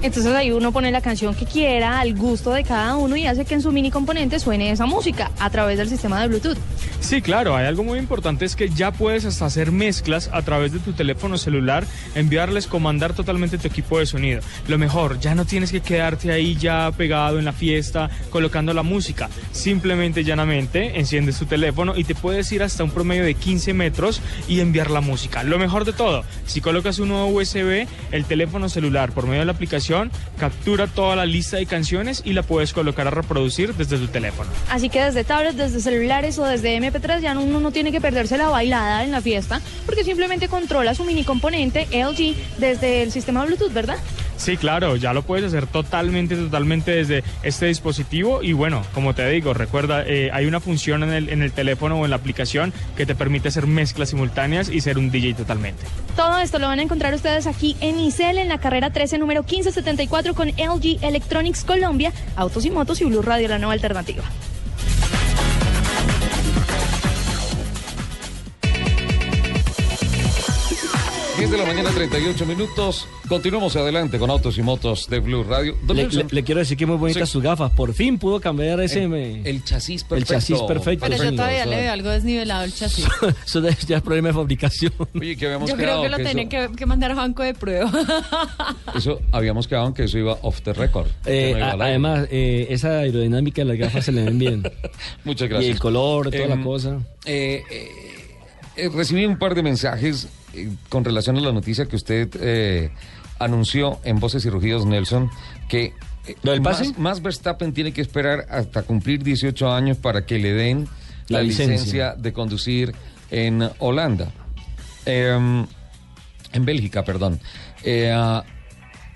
[0.00, 3.44] Entonces ahí uno pone la canción que quiera, al gusto de cada uno y hace
[3.44, 5.01] que en su mini componente suene esa música
[5.40, 6.58] a través del sistema de Bluetooth.
[7.00, 10.72] Sí, claro, hay algo muy importante es que ya puedes hasta hacer mezclas a través
[10.72, 11.84] de tu teléfono celular,
[12.14, 14.40] enviarles, comandar totalmente tu equipo de sonido.
[14.68, 18.84] Lo mejor, ya no tienes que quedarte ahí ya pegado en la fiesta colocando la
[18.84, 19.28] música.
[19.50, 24.20] Simplemente, llanamente, enciendes tu teléfono y te puedes ir hasta un promedio de 15 metros
[24.46, 25.42] y enviar la música.
[25.42, 29.46] Lo mejor de todo, si colocas un nuevo USB, el teléfono celular por medio de
[29.46, 33.98] la aplicación captura toda la lista de canciones y la puedes colocar a reproducir desde
[33.98, 34.50] tu teléfono.
[34.70, 38.36] Así que desde tablets, desde celulares o desde MP3 ya uno no tiene que perderse
[38.36, 43.44] la bailada en la fiesta porque simplemente controla su mini componente LG desde el sistema
[43.44, 43.96] Bluetooth, ¿verdad?
[44.36, 49.28] Sí, claro, ya lo puedes hacer totalmente, totalmente desde este dispositivo y bueno, como te
[49.30, 52.72] digo, recuerda, eh, hay una función en el, en el teléfono o en la aplicación
[52.96, 55.84] que te permite hacer mezclas simultáneas y ser un DJ totalmente.
[56.16, 59.42] Todo esto lo van a encontrar ustedes aquí en ICEL, en la carrera 13, número
[59.42, 64.24] 1574, con LG Electronics Colombia, Autos y Motos y Blue Radio, la nueva alternativa.
[71.42, 73.08] 10 de la mañana, 38 minutos.
[73.28, 75.76] Continuamos adelante con Autos y Motos de Blue Radio.
[75.92, 77.32] Le, le- le quiero decir que muy bonitas Sí.
[77.32, 77.72] sus gafas.
[77.72, 79.08] Por fin pudo cambiar ese.
[79.08, 80.34] me- el chasis el perfecto.
[80.34, 81.06] chasis perfecto.
[81.08, 83.06] Pero yo todavía le veo algo desnivelado el chasis.
[83.44, 84.92] Eso ya ya es problema de fabricación.
[85.18, 87.90] Oye, que habíamos Yo creo que lo eso, que, que mandar a banco de prueba.
[88.94, 91.08] eso- habíamos quedado en que eso iba off the record.
[91.26, 94.62] Eh, no a- además, eh, esa aerodinámica de las gafas se le ven bien.
[95.24, 95.72] Muchas Y gracias.
[95.74, 97.00] el color, toda la Em, cosa.
[97.24, 97.88] eh, eh,
[98.76, 100.28] eh, recibí un par de mensajes
[100.88, 102.90] con relación a la noticia que usted eh,
[103.38, 105.30] anunció en Voces y Rugidos, Nelson,
[105.68, 105.92] que
[106.26, 106.84] eh, ¿Lo del pase?
[106.90, 110.86] Más, más Verstappen tiene que esperar hasta cumplir 18 años para que le den
[111.28, 111.72] la, La licencia.
[111.74, 112.14] licencia.
[112.14, 112.94] de conducir
[113.30, 114.30] en Holanda.
[115.04, 115.66] Em,
[116.52, 117.40] en Bélgica, perdón.
[117.82, 118.44] Eh, ah,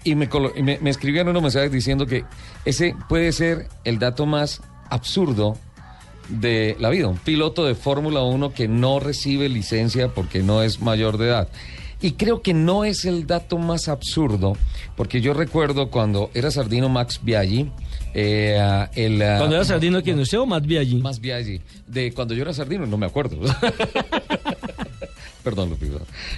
[0.02, 2.24] y me, colo- y me, me escribieron unos mensajes diciendo que
[2.64, 5.58] ese puede ser el dato más absurdo
[6.28, 7.08] de la vida.
[7.08, 11.48] Un piloto de Fórmula 1 que no recibe licencia porque no es mayor de edad.
[12.02, 14.52] Y creo que no es el dato más absurdo,
[14.96, 17.70] porque yo recuerdo cuando era Sardino Max Biaggi,
[18.12, 19.22] eh, el...
[19.22, 20.18] ah, Cuando era Sardino, ¿quién?
[20.18, 20.96] ¿Usted o Matt allí?
[20.96, 21.60] más Biaggi.
[21.86, 23.38] De cuando yo era sardino, no me acuerdo.
[25.42, 25.76] Perdón.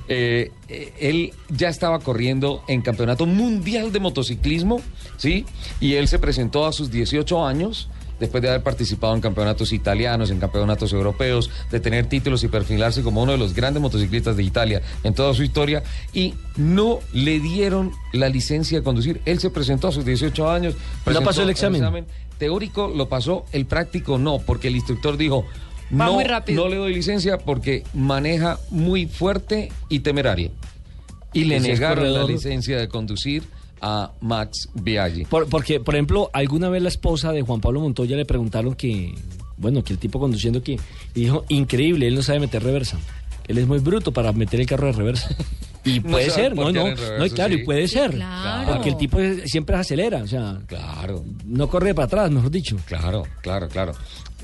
[0.07, 4.83] Eh, eh, él ya estaba corriendo en campeonato mundial de motociclismo,
[5.17, 5.47] ¿sí?
[5.81, 7.89] Y él se presentó a sus 18 años,
[8.21, 13.03] después de haber participado en campeonatos italianos, en campeonatos europeos, de tener títulos y perfilarse
[13.03, 17.41] como uno de los grandes motociclistas de Italia en toda su historia, y no le
[17.41, 19.21] dieron la licencia de conducir.
[19.25, 20.75] Él se presentó a sus 18 años.
[21.05, 22.07] presentó pasó el examen.
[22.39, 25.45] Teórico lo pasó, el práctico no, porque el instructor dijo,
[25.91, 26.65] Va no, muy rápido.
[26.65, 30.51] no le doy licencia porque maneja muy fuerte y temerario.
[31.33, 33.43] Y le negaron la licencia de conducir
[33.81, 35.25] a Max Biaggi.
[35.25, 39.15] Por- porque, por ejemplo, alguna vez la esposa de Juan Pablo Montoya le preguntaron que,
[39.57, 40.73] bueno, que el tipo conduciendo que
[41.15, 42.99] y dijo, increíble, él no sabe meter reversa.
[43.47, 45.29] Él es muy bruto para meter el carro de reversa.
[45.85, 47.61] Y puede ser, no, no, en reversa, no, claro, sí.
[47.61, 48.11] y puede ser.
[48.11, 48.73] claro.
[48.75, 52.77] Porque el tipo es- siempre acelera, o sea, Claro, no corre para atrás, mejor dicho.
[52.85, 53.93] claro, claro, claro.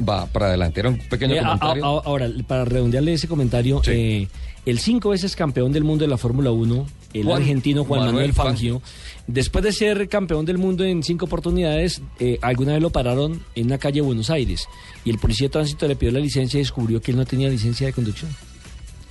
[0.08, 0.80] Va para adelante.
[0.80, 1.84] Era un pequeño Eh, comentario.
[1.84, 3.90] a- a- ahora, para redondearle ese comentario, Sí.
[3.92, 4.28] eh,
[4.64, 8.14] el cinco veces campeón del mundo de la Fórmula 1, el Juan argentino Juan Manuel,
[8.14, 8.82] Manuel Fangio,
[9.26, 13.66] después de ser campeón del mundo en cinco oportunidades, eh, alguna vez lo pararon en
[13.66, 14.68] una calle de Buenos Aires
[15.04, 17.48] y el policía de tránsito le pidió la licencia y descubrió que él no tenía
[17.48, 18.30] licencia de conducción.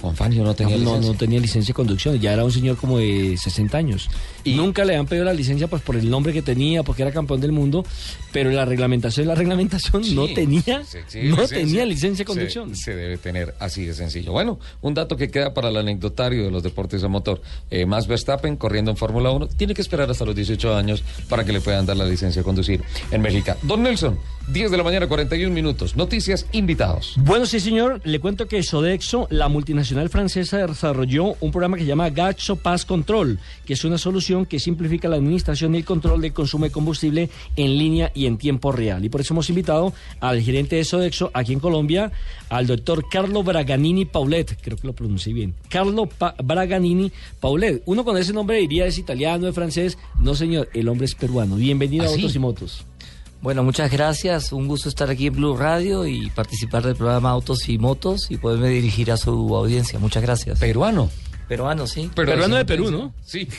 [0.04, 1.12] Juan Fangio no tenía no, licencia.
[1.14, 4.10] no tenía licencia de conducción, ya era un señor como de 60 años.
[4.44, 7.12] Y- Nunca le han pedido la licencia pues por el nombre que tenía, porque era
[7.14, 7.86] campeón del mundo,
[8.34, 11.58] pero la reglamentación, la reglamentación no tenía, sí, sí, no licencia.
[11.58, 12.76] tenía licencia de Se- conducción.
[12.76, 14.34] Se, debe tener así de sencillo.
[14.34, 17.42] Bueno, un dato que queda para el anecdotario de los deportes a motor.
[17.72, 21.46] Eh, Max Verstappen corriendo en Fórmula 1 tiene que esperar hasta los 18 años para
[21.46, 23.54] que le puedan dar la licencia de conducir en México.
[23.62, 25.96] Don Nelson, 10 de la mañana, 41 minutos.
[25.96, 27.14] Noticias, invitados.
[27.16, 28.02] Bueno, sí, señor.
[28.04, 32.86] Le cuento que Sodexo, la multinacional francesa, desarrolló un programa que se llama Gacho Pass
[32.86, 36.72] Control, que es una solución que simplifica la administración y el control del consumo de
[36.72, 39.04] combustible en línea y en tiempo real.
[39.06, 42.12] Y por eso hemos invitado al gerente de Sodexo aquí en Colombia,
[42.50, 44.58] al doctor Carlo Braganini Paulet.
[44.62, 45.54] Creo que lo pronuncié bien.
[45.70, 47.82] Carlo Pa- Braganini Paulet.
[47.86, 49.98] Uno con ese nombre diría es italiano, es francés.
[50.20, 51.56] No, señor, el hombre es peruano.
[51.56, 52.16] Bienvenido ¿Ah, a sí?
[52.22, 52.86] Autos y Motos.
[53.44, 54.54] Bueno, muchas gracias.
[54.54, 58.38] Un gusto estar aquí en Blue Radio y participar del programa Autos y Motos y
[58.38, 60.00] poderme dirigir a su audiencia.
[60.00, 60.60] Muchas gracias.
[60.60, 61.10] Peruano.
[61.50, 62.10] Peruano, sí.
[62.16, 62.64] Pero Peruano de.
[62.64, 63.14] Perú, ¿no?
[63.26, 63.50] Sí.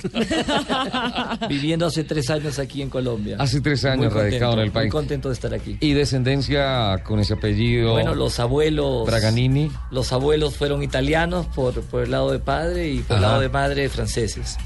[1.50, 3.36] Viviendo hace tres años aquí en Colombia.
[3.38, 4.86] Hace tres años Muy contento, radicado en el país.
[4.86, 5.76] Muy contento de estar aquí.
[5.78, 7.92] y descendencia con ese apellido.
[7.92, 9.06] Bueno, los abuelos.
[9.06, 9.70] Braganini.
[9.90, 13.50] Los abuelos fueron italianos por, por el lado de padre y por el lado de
[13.50, 14.56] madre franceses.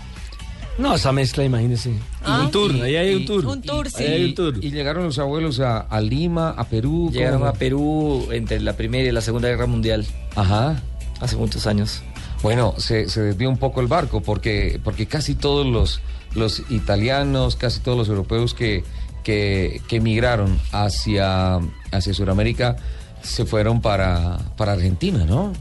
[0.78, 1.92] No, esa mezcla, imagínese.
[2.24, 2.42] Ah.
[2.44, 3.44] un tour, ahí hay un y- tour.
[3.46, 4.04] Un tour, sí.
[4.04, 4.64] Ahí hay un tour.
[4.64, 7.10] Y llegaron los abuelos a, a Lima, a Perú.
[7.12, 7.50] Llegaron ¿cómo?
[7.50, 10.80] a Perú entre la Primera y la Segunda Guerra Mundial, Ajá.
[11.20, 12.02] hace muchos años.
[12.42, 16.00] Bueno, se, se desvió un poco el barco porque, porque casi todos los,
[16.36, 18.84] los italianos, casi todos los europeos que,
[19.24, 21.56] que, que emigraron hacia,
[21.90, 22.76] hacia Sudamérica
[23.22, 25.52] se fueron para, para Argentina, ¿no?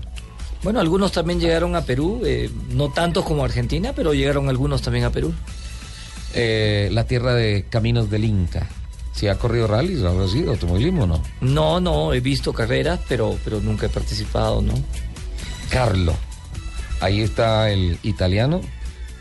[0.67, 5.05] Bueno, algunos también llegaron a Perú, eh, no tantos como Argentina, pero llegaron algunos también
[5.05, 5.33] a Perú.
[6.33, 8.67] Eh, la tierra de caminos del Inca.
[9.13, 11.23] Si ha corrido rallies o algo así, automovilismo, ¿no?
[11.39, 14.73] No, no, he visto carreras, pero, pero nunca he participado, ¿no?
[15.69, 16.13] Carlo.
[16.99, 18.59] Ahí está el italiano.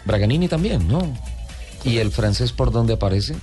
[0.04, 1.16] Braganini también, ¿no?
[1.84, 3.36] ¿Y el francés por dónde aparece?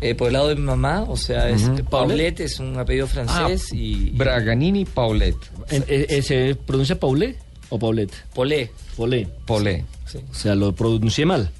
[0.00, 1.70] Eh, por el lado de mi mamá, o sea, es.
[1.88, 5.38] Paulette es un apellido francés Ah, y Braganini Paulette.
[5.70, 7.36] Eh, eh, ¿Se pronuncia Paulé
[7.70, 8.12] o Paulette?
[8.34, 8.70] Polé.
[8.96, 9.26] Polé.
[9.46, 9.84] Polé.
[10.06, 10.18] Sí.
[10.30, 11.50] O sea, lo pronuncié mal.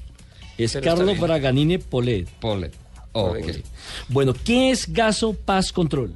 [0.57, 1.19] Es Pero Carlos.
[1.19, 2.25] Braganini Polé.
[2.39, 2.75] Paulette.
[3.13, 3.33] Oh.
[4.09, 6.13] Bueno, ¿qué es Gaso Paz Control?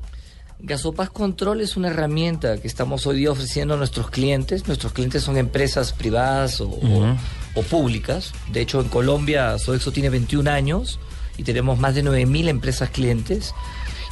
[0.62, 4.67] Gasopaz Control es una herramienta que estamos hoy día ofreciendo a nuestros clientes.
[4.67, 7.15] Nuestros clientes son empresas privadas o, o-
[7.55, 8.34] o públicas.
[8.51, 10.99] De hecho, en Colombia Sodexo tiene 21 años
[11.39, 13.54] y tenemos más de 9.000 empresas clientes.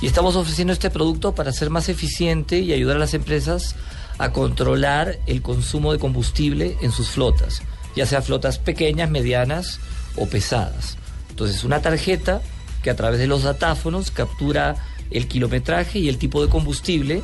[0.02, 3.76] Y estamos ofreciendo este producto para ser más eficiente y ayudar a las empresas
[4.18, 7.62] a controlar el consumo de combustible en sus flotas,
[7.96, 9.80] ya sea flotas pequeñas, medianas
[10.16, 10.98] o pesadas.
[11.30, 12.42] Entonces, una tarjeta
[12.82, 14.76] que a través de los datáfonos captura
[15.12, 17.22] el kilometraje y el tipo de combustible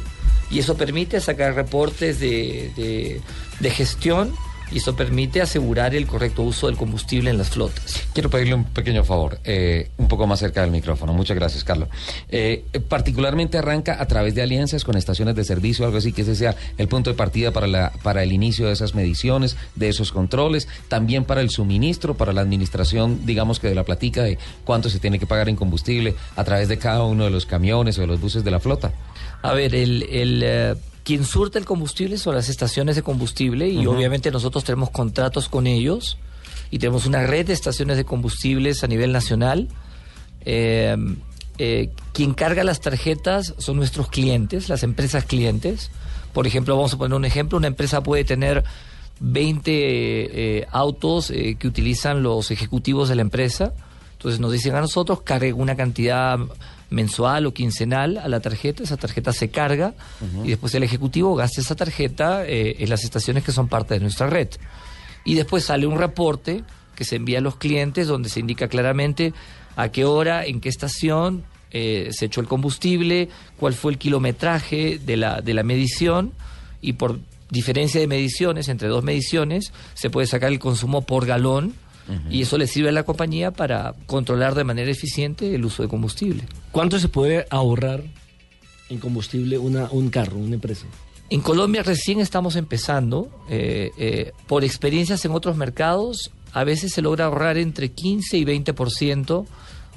[0.52, 3.22] y eso permite sacar reportes de, de-
[3.60, 4.34] de gestión
[4.74, 8.02] y eso permite asegurar el correcto uso del combustible en las flotas.
[8.14, 11.14] Quiero pedirle un pequeño favor, eh, un poco más cerca del micrófono.
[11.14, 11.90] Muchas gracias, Carlos.
[12.30, 16.36] Eh, particularmente arranca a través de alianzas con estaciones de servicio, algo así, que ese
[16.36, 20.12] sea el punto de partida para, la, para el inicio de esas mediciones, de esos
[20.12, 24.90] controles, también para el suministro, para la administración, digamos que de la platica de cuánto
[24.90, 28.02] se tiene que pagar en combustible a través de cada uno de los camiones o
[28.02, 28.92] de los buses de la flota.
[29.44, 33.86] A ver, el, el, eh, quien surte el combustible son las estaciones de combustible y
[33.86, 36.18] obviamente nosotros tenemos contratos con ellos
[36.72, 39.68] y tenemos una red de estaciones de combustibles a nivel nacional.
[40.46, 40.96] Eh,
[41.60, 45.92] eh, quien carga las tarjetas son nuestros clientes, las empresas clientes.
[46.34, 48.64] Por ejemplo, vamos a poner un ejemplo, una empresa puede tener
[49.20, 53.74] 20 eh, autos que utilizan los ejecutivos de la empresa.
[54.14, 56.40] Entonces nos dicen a nosotros, cargue una cantidad
[56.94, 59.94] mensual o quincenal a la tarjeta, esa tarjeta se carga
[60.44, 64.00] y después el ejecutivo gasta esa tarjeta eh, en las estaciones que son parte de
[64.00, 64.50] nuestra red.
[65.26, 66.64] Y después sale un reporte
[66.96, 69.34] que se envía a los clientes donde se indica claramente
[69.76, 73.30] a qué hora, en qué estación eh, se echó el combustible,
[73.60, 76.32] cuál fue el kilometraje de la, de la medición
[76.82, 81.74] y por diferencia de mediciones, entre dos mediciones, se puede sacar el consumo por galón
[82.30, 85.90] y eso le sirve a la compañía para controlar de manera eficiente el uso de
[85.90, 86.44] combustible.
[86.72, 88.04] ¿Cuánto se puede ahorrar
[88.90, 90.86] en combustible una, un carro, una empresa?
[91.30, 93.30] En Colombia recién estamos empezando.
[93.50, 98.46] eh, eh, por experiencias en otros mercados, a veces se logra ahorrar entre 15 y
[98.46, 99.46] 20%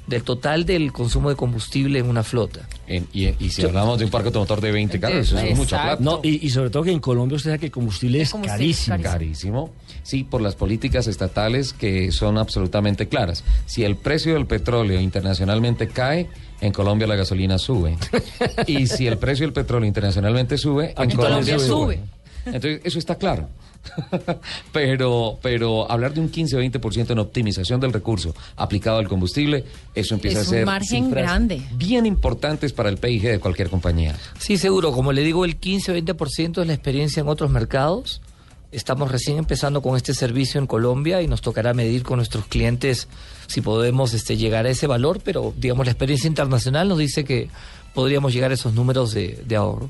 [0.07, 2.67] del total del consumo de combustible en una flota.
[2.87, 5.83] En- y, y si hablamos de un parque automotor de 20 carros, eso es mucha
[5.83, 6.01] plata.
[6.01, 8.69] No, y, y sobre todo que en Colombia usted sabe que el combustible es combustible
[8.71, 9.03] es carísimo.
[9.03, 9.73] Carísimo.
[10.07, 13.43] Sí, por las políticas estatales que son absolutamente claras.
[13.65, 16.29] Si el precio del petróleo internacionalmente cae,
[16.61, 17.97] en Colombia la gasolina sube.
[18.67, 21.95] y si el precio del petróleo internacionalmente sube, en, En Colombia, Colombia sube.
[21.97, 21.99] sube.
[22.45, 23.49] Entonces, eso está claro.
[24.71, 29.65] pero, pero hablar de un 15 o 20% en optimización del recurso aplicado al combustible,
[29.93, 31.61] eso empieza Es a un ser margen cifras grande.
[31.75, 34.15] bien importantes para el PIG de cualquier compañía.
[34.39, 34.93] Sí, seguro.
[34.93, 38.21] Como le digo, el 15 o 20% es la experiencia en otros mercados.
[38.71, 43.07] Estamos recién empezando con este servicio en Colombia y nos tocará medir con nuestros clientes
[43.47, 47.49] si podemos este, llegar a ese valor, pero digamos la experiencia internacional nos dice que
[47.93, 49.89] podríamos llegar a esos números de, de ahorro.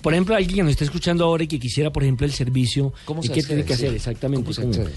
[0.00, 2.94] Por ejemplo, alguien que nos está escuchando ahora y que quisiera, por ejemplo, el servicio,
[3.04, 3.54] ¿Cómo ¿y se qué accede?
[3.54, 3.84] tiene que Sí.
[3.84, 4.44] hacer exactamente?
[4.44, 4.72] ¿Cómo se ¿Cómo?
[4.72, 4.92] accede?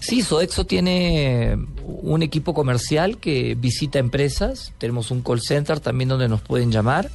[0.00, 4.72] Sí, Sodexo tiene un equipo comercial que visita empresas.
[4.78, 7.10] Tenemos un call center también donde nos pueden llamar.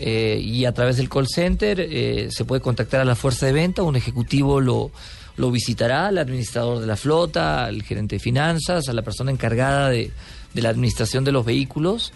[0.00, 3.52] Eh, y a través del call center eh, se puede contactar a la fuerza de
[3.52, 3.82] venta.
[3.82, 4.90] Un ejecutivo lo,
[5.36, 9.90] lo visitará, al administrador de la flota, al gerente de finanzas, a la persona encargada
[9.90, 10.10] de,
[10.54, 12.12] de la administración de los vehículos.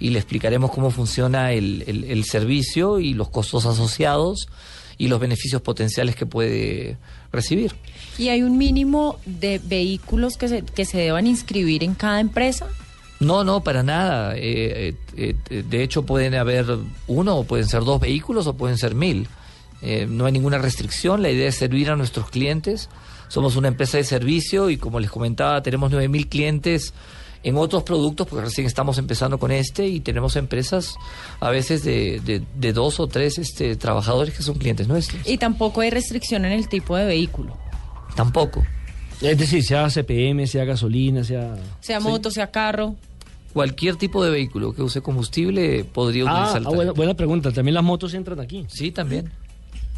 [0.00, 4.48] Y le explicaremos cómo funciona el, el- el servicio y los costos asociados
[4.98, 6.96] y los beneficios potenciales que puede
[7.32, 7.74] recibir.
[8.18, 12.66] ¿Y hay un mínimo de vehículos que se, que se deban inscribir en cada empresa?
[13.20, 14.34] No, no, para nada.
[14.36, 16.66] Eh, eh, eh, de hecho, pueden haber
[17.06, 19.28] uno o pueden ser dos vehículos o pueden ser mil.
[19.82, 22.88] eh, no hay ninguna restricción, la idea es servir a nuestros clientes.
[23.28, 26.94] Somos una empresa de servicio y como les comentaba, tenemos 9.000 clientes
[27.42, 30.94] en otros productos, porque recién estamos empezando con este y tenemos empresas
[31.40, 35.20] a veces de, de, dos o tres este, trabajadores que son clientes nuestros.
[35.26, 37.56] Y tampoco hay restricción en el tipo de vehículo.
[38.16, 38.64] Tampoco.
[39.20, 41.56] Es decir, sea CPM, sea gasolina, sea...
[41.80, 42.94] Sea moto, sea carro.
[43.54, 46.62] Cualquier tipo de vehículo que use combustible podría ah, utilizar.
[46.66, 47.52] Ah, buena, pregunta.
[47.52, 48.66] ¿También las motos entran aquí?
[48.68, 49.30] Sí, también.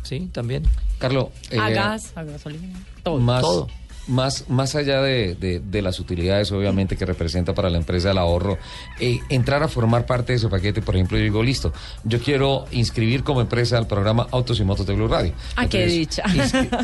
[0.02, 0.62] Sí, también.
[0.98, 1.28] Carlos.
[1.50, 2.78] a eh, gas, a gasolina.
[3.02, 3.18] Todo.
[3.18, 3.66] Más, todo.
[4.08, 8.58] Más, más allá de, las utilidades, obviamente, que representa para la empresa el ahorro,
[9.00, 11.72] eh, entrar a formar parte de ese paquete, por ejemplo, yo digo, listo,
[12.04, 15.32] yo quiero inscribir como empresa al programa Autos y Motos de Blue Radio.
[15.56, 16.22] Ah, qué dicha.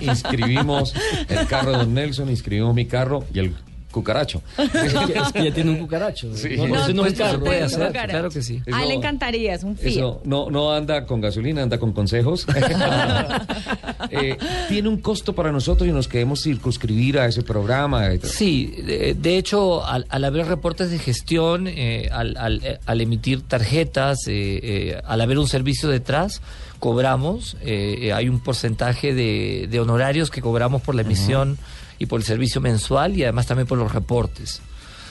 [0.01, 0.95] inscribimos
[1.29, 3.55] el carro de Don Nelson, inscribimos mi carro y el
[3.93, 4.43] cucaracho.
[4.59, 6.35] es que ya tiene un cucaracho.
[6.37, 6.57] Sí.
[6.57, 8.61] No, no, no, se puede hacer, claro que sí.
[8.73, 9.93] a él le encantaría, es un Fiat.
[9.93, 12.47] Eso, no, no anda con gasolina, anda con consejos.
[14.11, 14.37] eh,
[14.69, 18.09] tiene un costo para nosotros y nos queremos circunscribir a ese programa.
[18.23, 24.27] Sí, de, hecho, al, haber reportes de gestión, eh, al, al, eh, al, emitir tarjetas,
[24.27, 26.41] eh, eh, al haber un servicio detrás,
[26.79, 31.57] cobramos, hay un porcentaje de, de, honorarios que cobramos por la emisión
[32.03, 34.61] y por el servicio mensual y además también por los reportes.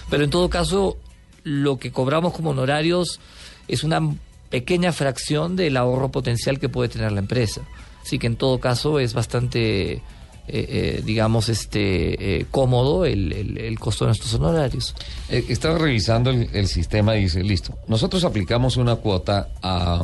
[0.10, 0.98] Pero en todo caso,
[1.44, 3.22] lo que cobramos como honorarios
[3.70, 4.02] es una
[4.50, 7.62] pequeña fracción del ahorro potencial que puede tener la empresa.
[8.04, 10.02] Así que en todo caso es bastante, eh,
[10.50, 14.94] eh, digamos, este eh, cómodo el, costo de nuestros honorarios.
[15.30, 20.04] estaba revisando el, sistema y dice, listo, nosotros aplicamos una cuota a...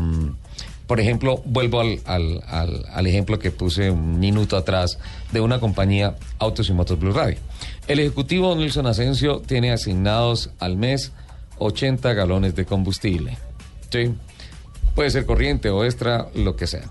[0.87, 4.97] Por ejemplo, vuelvo al, al, al, ejemplo que puse un minuto atrás
[5.33, 7.37] de una compañía Autos y Motos Blue Radio.
[7.87, 11.11] El ejecutivo Nelson Asensio tiene asignados al mes
[11.59, 13.37] 80 galones de combustible.
[13.91, 14.13] ¿Sí?
[14.95, 16.89] Puede ser corriente o extra, lo que sea.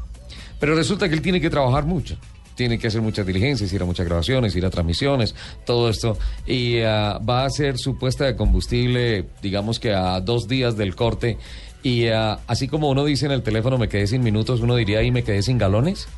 [0.60, 2.18] Pero resulta que él tiene que trabajar mucho
[2.56, 5.34] tiene que hacer muchas diligencias, ir a muchas grabaciones, ir a transmisiones,
[5.64, 6.18] todo esto.
[6.46, 10.96] Y ah, va a ser su puesta de combustible, digamos que a dos días del
[10.96, 11.38] corte
[11.86, 14.98] y ah, así como uno dice en el teléfono me quedé sin minutos, uno diría
[14.98, 16.08] ahí me quedé sin galones.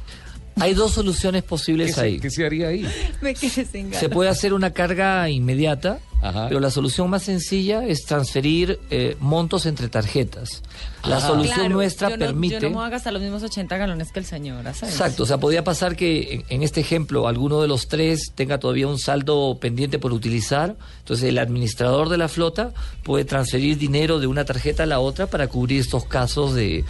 [0.57, 2.19] Hay dos soluciones posibles ahí.
[2.19, 2.89] ¿Qué se haría ahí?
[3.21, 3.99] me quedé sin galones.
[3.99, 9.67] Se puede hacer una carga inmediata pero la solución más sencilla es transferir eh, montos
[9.67, 10.63] entre tarjetas.
[11.05, 12.55] La solución nuestra permite.
[12.55, 14.67] Yo no me voy a gastar los mismos 80 galones que el señor.
[14.67, 18.89] Exacto, o sea, podría pasar que en, este ejemplo alguno de los tres tenga todavía
[18.89, 20.77] un saldo pendiente por utilizar.
[20.99, 22.73] Entonces, el administrador de la flota
[23.05, 26.85] puede transferir dinero de una tarjeta a la otra para cubrir estos casos de,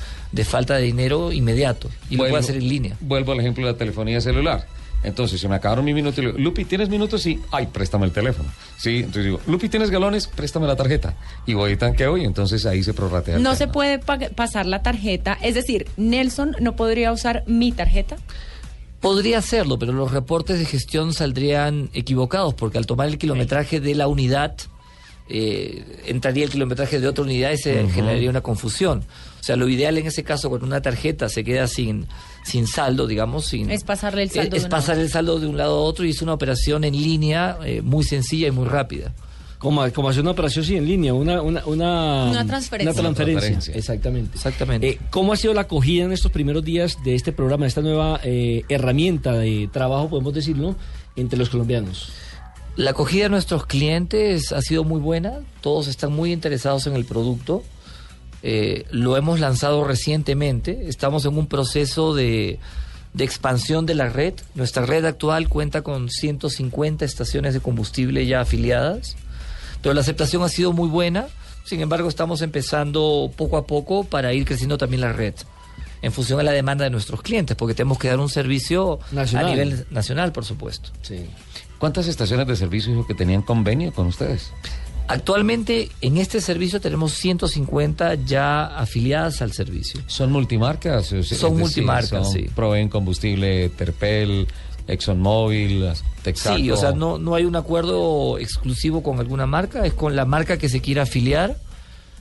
[0.44, 1.88] falta de dinero inmediato.
[2.08, 2.96] Y lo puede hacer en línea.
[3.00, 6.26] Vuelvo al ejemplo de la telefonía celular entonces, se me acabaron mis minutos y le
[6.28, 7.22] digo, Lupi, ¿tienes minutos?
[7.22, 7.40] Sí.
[7.52, 8.50] Ay, préstame el teléfono.
[8.76, 10.26] Sí, entonces digo, Lupi, ¿tienes galones?
[10.26, 11.14] Préstame la tarjeta.
[11.46, 13.38] Y voy tanque hoy, entonces ahí se prorratea.
[13.38, 15.38] No se puede pasar la tarjeta.
[15.40, 18.16] Es decir, Nelson no podría usar mi tarjeta.
[19.00, 23.94] Podría hacerlo, pero los reportes de gestión saldrían equivocados porque al tomar el kilometraje de
[23.94, 24.56] la unidad,
[25.28, 29.04] eh, entraría el kilometraje de otra unidad y se generaría una confusión.
[29.40, 32.08] O sea, lo ideal en ese caso, cuando una tarjeta se queda sin,
[32.44, 33.70] sin saldo, digamos, sin...
[33.70, 34.56] Es pasarle el saldo.
[34.56, 37.58] Es, pasar el saldo de un lado a otro y es una operación en línea
[37.64, 39.12] eh, muy sencilla y muy rápida.
[39.58, 43.00] Como, como hacer una operación sí en línea, una, una, una, transferencia.
[43.00, 44.36] Una transferencia, exactamente.
[44.36, 44.88] Exactamente.
[44.88, 47.80] Eh, ¿Cómo ha sido la acogida en estos primeros días de este programa, de esta
[47.80, 50.76] nueva eh, herramienta de trabajo, podemos decirlo,
[51.16, 52.12] entre los colombianos?
[52.76, 57.04] La acogida de nuestros clientes ha sido muy buena, todos están muy interesados en el
[57.04, 57.64] producto.
[58.42, 62.58] Eh, lo hemos lanzado recientemente, estamos en un proceso de,
[63.14, 64.34] de, expansión de la red.
[64.54, 69.16] Nuestra red actual cuenta con 150 estaciones de combustible ya afiliadas,
[69.82, 71.26] pero la aceptación ha sido muy buena.
[71.64, 75.34] Sin embargo, estamos empezando poco a poco para ir creciendo también la red
[76.02, 79.42] en función a la demanda de nuestros clientes, porque tenemos que dar un servicio a
[79.42, 80.90] nivel nacional, por supuesto.
[81.02, 81.26] Sí.
[81.78, 84.52] ¿Cuántas estaciones de servicio que tenían convenio con ustedes?
[85.08, 90.00] Actualmente en este servicio tenemos 150 ya afiliadas al servicio.
[90.06, 91.14] ¿Son multimarcas?
[91.22, 92.46] Son multimarcas, sí.
[92.54, 94.46] Proveen combustible Terpel,
[94.86, 95.86] ExxonMobil,
[96.22, 96.58] Texaco.
[96.58, 100.26] Sí, o sea, no, no hay un acuerdo exclusivo con alguna marca, es con la
[100.26, 101.56] marca que se quiera afiliar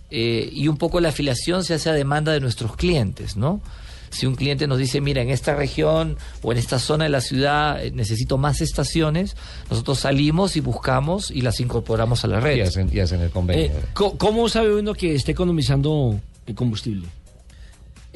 [0.10, 3.62] eh, y un poco la afiliación se hace a demanda de nuestros clientes, ¿no?
[4.10, 7.22] Si un cliente nos dice, mira, en esta región o en esta zona de la
[7.22, 9.36] ciudad eh, necesito más estaciones,
[9.70, 12.58] nosotros salimos y buscamos y las incorporamos a la red.
[12.58, 13.66] Y hacen, el convenio.
[13.66, 17.08] Eh, ¿Cómo sabe uno que esté economizando el combustible?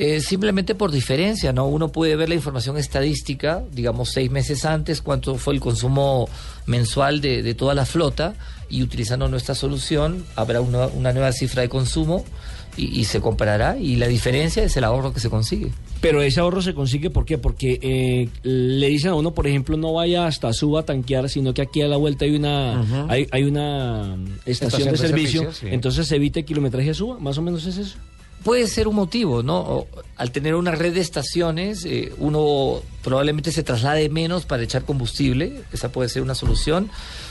[0.03, 1.67] Eh, simplemente por diferencia, ¿no?
[1.67, 6.27] Uno puede ver la información estadística, digamos seis meses antes, cuánto fue el consumo
[6.65, 8.33] mensual de, de toda la flota
[8.67, 12.25] y utilizando nuestra solución habrá una, una nueva cifra de consumo
[12.77, 15.71] y, y, se comparará y la diferencia es el ahorro que se consigue.
[15.99, 17.37] Pero ese ahorro se consigue, ¿por qué?
[17.37, 21.53] Porque eh, le dicen a uno, por ejemplo, no vaya hasta Suba a tanquear, sino
[21.53, 23.05] que aquí a la vuelta hay una uh -huh.
[23.07, 25.75] hay, hay, una estación, estación de, de, servicio, servicio sí.
[25.75, 27.97] entonces se evita el kilometraje a Suba, más o menos es eso.
[28.43, 29.85] Puede ser un motivo, ¿no?
[30.17, 35.61] Al tener una red de estaciones, eh, uno probablemente se traslade menos para echar combustible,
[35.71, 36.89] esa puede ser una solución.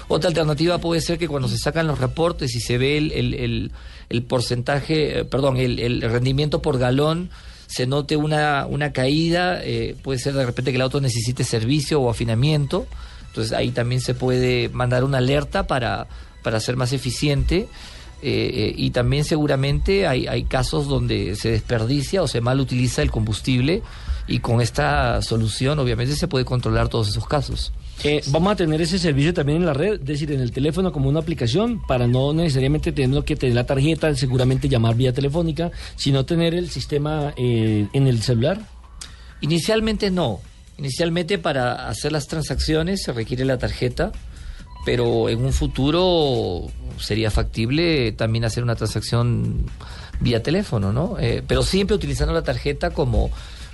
[0.08, 3.72] Otra alternativa puede ser que cuando se sacan los reportes y se ve el,
[4.10, 7.30] el porcentaje, eh, perdón, el, rendimiento por galón,
[7.68, 12.00] se note una, una caída, eh, puede ser de repente que el auto necesite servicio
[12.00, 12.86] o afinamiento,
[13.28, 16.08] entonces ahí también se puede mandar una alerta para,
[16.42, 17.68] para ser más eficiente.
[18.22, 23.10] Eh, y también seguramente hay, hay, casos donde se desperdicia o se mal utiliza el
[23.10, 23.82] combustible
[24.26, 27.72] y con esta solución obviamente se puede controlar todos esos casos.
[28.02, 30.90] Eh, vamos a tener ese servicio también en la red, es decir, en el teléfono
[30.90, 35.70] como una aplicación para no necesariamente tener que tener la tarjeta, seguramente llamar vía telefónica,
[35.96, 38.60] sino tener el sistema eh, en el celular.
[39.42, 40.40] Inicialmente no.
[40.78, 44.12] Inicialmente para hacer las transacciones se requiere la tarjeta
[44.84, 46.66] pero en un futuro
[46.98, 49.66] sería factible también hacer una transacción
[50.20, 51.16] vía teléfono, ¿no?
[51.18, 53.30] Eh, pero siempre utilizando la tarjeta como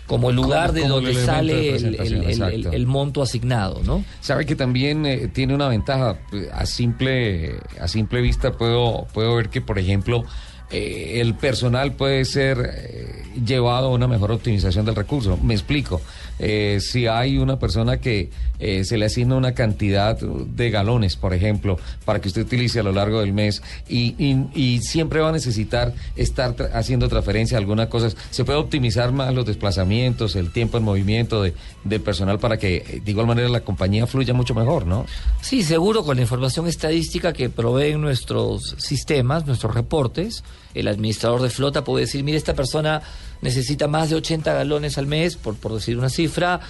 [0.06, 4.04] como el lugar como, de donde sale de el, el, el, el, monto asignado, ¿no?
[4.20, 6.16] Sabe que también eh, tiene una ventaja
[6.52, 10.24] a simple a simple vista puedo puedo ver que por ejemplo
[10.70, 15.36] eh, el personal puede ser eh, llevado a una mejor optimización del recurso.
[15.36, 16.00] Me explico.
[16.38, 21.34] Eh, si hay una persona que eh, se le asigna una cantidad de galones, por
[21.34, 25.28] ejemplo, para que usted utilice a lo largo del mes y, y, y siempre va
[25.28, 30.52] a necesitar estar haciendo transferencia a algunas cosas, se puede optimizar más los desplazamientos, el
[30.52, 34.34] tiempo en movimiento de, del personal para que eh, de igual manera la compañía fluya
[34.34, 35.06] mucho mejor, ¿no?
[35.42, 41.50] Sí, seguro, con la información estadística que proveen nuestros sistemas, nuestros reportes, el administrador de
[41.50, 43.02] flota puede decir, mire, esta persona
[43.42, 46.60] necesita más de 80 galones al mes, por, por decir una cifra,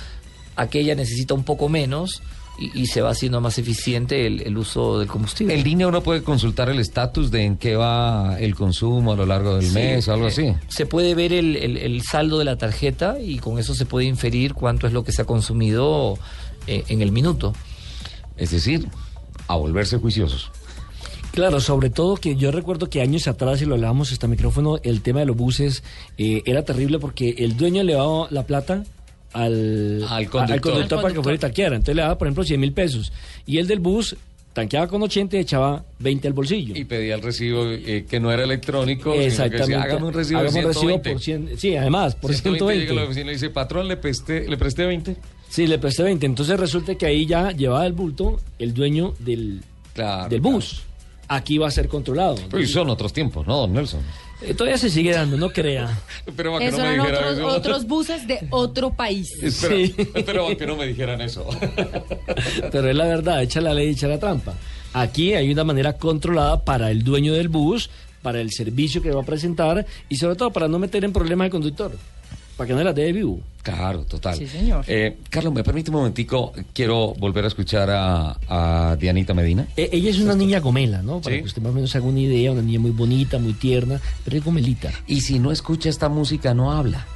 [0.57, 2.23] aquella necesita un poco menos.
[2.59, 5.53] Y, y, se va haciendo más eficiente el, el, uso del combustible.
[5.53, 9.27] ¿En línea uno puede consultar el estatus de en qué va el consumo a lo
[9.27, 10.55] largo del sí, mes o algo así?
[10.69, 14.07] Se puede ver el, el, el, saldo de la tarjeta y con eso se puede
[14.07, 16.19] inferir cuánto es lo que se ha consumido
[16.67, 17.53] eh, en el minuto.
[18.39, 18.89] Es decir,
[19.49, 20.51] a volverse juiciosos.
[21.37, 25.03] Claro, sobre todo que yo recuerdo que años atrás, y lo hablábamos hasta micrófono, el
[25.03, 25.85] tema de los buses
[26.17, 28.85] eh, era terrible porque el dueño le daba la plata
[29.35, 31.77] al, al conductor, al conductor para que fuera y tanqueara.
[31.77, 33.13] Entonces le daba, por ejemplo, 100 mil pesos.
[33.45, 34.17] Y el del bus
[34.55, 36.75] tanqueaba con 80 y echaba 20 al bolsillo.
[36.75, 39.13] Y pedía el recibo eh, que no era electrónico.
[39.13, 39.73] Exactamente.
[39.73, 41.11] Decía, hágame un recibo hágame de 120.
[41.11, 42.65] Un recibo por 100, sí, además, por 120.
[42.65, 42.81] 120.
[42.81, 45.17] Llega a la oficina y le dice, patrón, le presté, le presté 20.
[45.51, 46.25] Sí, le presté 20.
[46.25, 49.61] Entonces resulta que ahí ya llevaba el bulto el dueño del,
[49.93, 50.77] claro, del bus.
[50.77, 50.96] Claro
[51.29, 52.37] aquí va a ser controlado.
[52.51, 54.01] Pero y son otros tiempos, ¿no, don Nelson?
[54.43, 55.99] Eh, todavía se sigue dando, no crea.
[56.37, 57.47] Pero que eso no me eran dijeran otros, eso.
[57.47, 59.33] otros buses de otro país.
[59.43, 59.95] Espera, sí.
[60.27, 61.47] Pero que no me dijeran eso.
[62.73, 64.55] Pero es la verdad, echa la ley, echa la trampa.
[64.93, 67.91] Aquí hay una manera controlada para el dueño del bus,
[68.23, 71.47] para el servicio que va a presentar y sobre todo para no meter en problemas
[71.47, 71.93] al conductor.
[72.57, 73.41] Para que no la dé vivo.
[73.67, 74.37] Claro, total.
[74.37, 74.85] Sí, señor.
[74.87, 76.53] Eh, Carlos, ¿me permite un momentico?
[76.73, 79.67] Quiero volver a escuchar a, a Dianita Medina.
[79.77, 81.21] Eh, ella es una niña gomela, ¿no?
[81.21, 81.43] Para ¿Sí?
[81.43, 84.37] que usted más o menos haga una idea, una niña muy bonita, muy tierna, pero
[84.37, 84.93] es gomelita.
[85.09, 87.09] Y si no escucha esta música, no habla.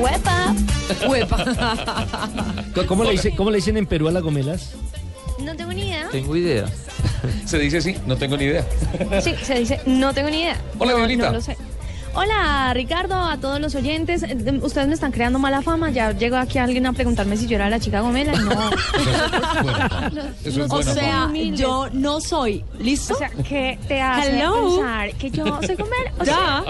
[0.00, 0.54] ¡Huepa!
[1.06, 2.64] ¡Huepa!
[2.88, 4.76] ¿Cómo, le dice, ¿Cómo le dicen en Perú a las gomelas?
[5.44, 6.08] No tengo ni idea.
[6.10, 6.64] Tengo idea.
[7.44, 8.66] se dice así, no tengo ni idea.
[9.20, 10.56] sí, se dice, no tengo ni idea.
[10.78, 11.06] Hola, no.
[11.06, 11.54] No lo sé.
[12.18, 14.22] Hola Ricardo, a todos los oyentes.
[14.62, 15.90] Ustedes me están creando mala fama.
[15.90, 18.32] Ya llegó aquí alguien a preguntarme si yo era la chica Gomela.
[18.32, 18.70] No.
[20.42, 22.64] Eso es o sea, yo no soy.
[22.78, 23.12] ¿Listo?
[23.12, 24.76] O sea, que te hace Hello.
[24.78, 26.12] pensar que yo soy Gomela.
[26.18, 26.64] O Da.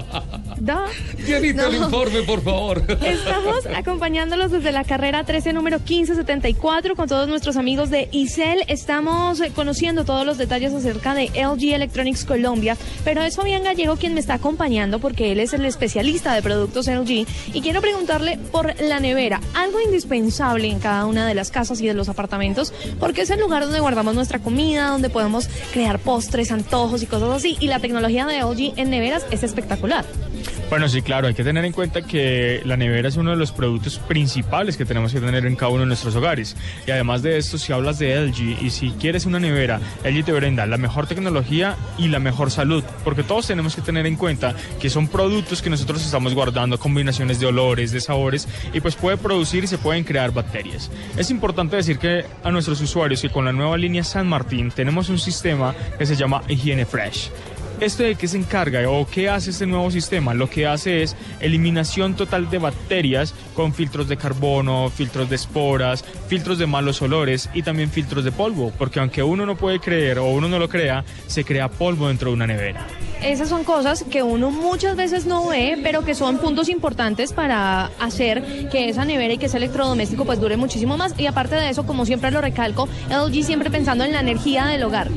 [0.58, 0.86] Da.
[1.28, 1.36] No.
[1.36, 2.82] el informe, por favor.
[3.00, 8.64] Estamos acompañándolos desde la carrera 13, número 1574, con todos nuestros amigos de ICEL.
[8.66, 14.12] Estamos conociendo todos los detalles acerca de LG Electronics Colombia, pero es Fabián Gallego quien
[14.14, 19.00] me está acompañando porque es el especialista de productos LG y quiero preguntarle por la
[19.00, 23.30] nevera, algo indispensable en cada una de las casas y de los apartamentos, porque es
[23.30, 27.66] el lugar donde guardamos nuestra comida, donde podemos crear postres, antojos y cosas así, y
[27.66, 30.04] la tecnología de LG en neveras es espectacular.
[30.68, 33.52] Bueno, sí, claro, hay que tener en cuenta que la nevera es uno de los
[33.52, 36.56] productos principales que tenemos que tener en cada uno de nuestros hogares.
[36.88, 40.32] Y además de esto, si hablas de LG y si quieres una nevera, LG te
[40.32, 44.56] brinda la mejor tecnología y la mejor salud, porque todos tenemos que tener en cuenta
[44.80, 45.25] que son productos
[45.62, 49.78] que nosotros estamos guardando, combinaciones de olores, de sabores, y pues puede producir y se
[49.78, 50.90] pueden crear bacterias.
[51.16, 55.08] Es importante decir que a nuestros usuarios que con la nueva línea San Martín tenemos
[55.08, 57.30] un sistema que se llama Higiene Fresh.
[57.78, 60.32] ¿Esto de qué se encarga o qué hace este nuevo sistema?
[60.32, 66.02] Lo que hace es eliminación total de bacterias con filtros de carbono, filtros de esporas,
[66.26, 70.18] filtros de malos olores y también filtros de polvo, porque aunque uno no puede creer
[70.18, 72.86] o uno no lo crea, se crea polvo dentro de una nevera.
[73.22, 77.90] Esas son cosas que uno muchas veces no ve, pero que son puntos importantes para
[78.00, 81.14] hacer que esa nevera y que ese electrodoméstico pues dure muchísimo más.
[81.18, 84.82] Y aparte de eso, como siempre lo recalco, LG siempre pensando en la energía del
[84.82, 85.10] hogar.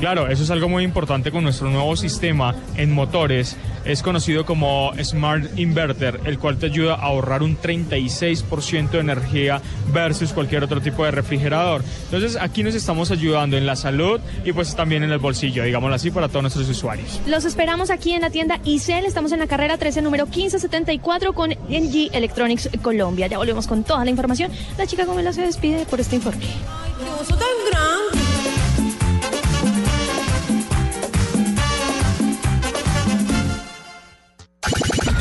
[0.00, 3.58] Claro, eso es algo muy importante con nuestro nuevo sistema en motores.
[3.84, 9.60] Es conocido como Smart Inverter, el cual te ayuda a ahorrar un 36% de energía
[9.92, 11.84] versus cualquier otro tipo de refrigerador.
[12.04, 15.96] Entonces aquí nos estamos ayudando en la salud y pues también en el bolsillo, digámoslo
[15.96, 17.20] así, para todos nuestros usuarios.
[17.26, 19.04] Los esperamos aquí en la tienda ICEL.
[19.04, 23.26] Estamos en la carrera 13, número 1574 con NG Electronics Colombia.
[23.26, 24.50] Ya volvemos con toda la información.
[24.78, 26.40] La chica Gómez se despide por este informe.
[26.40, 28.29] ¡Qué oso tan grande!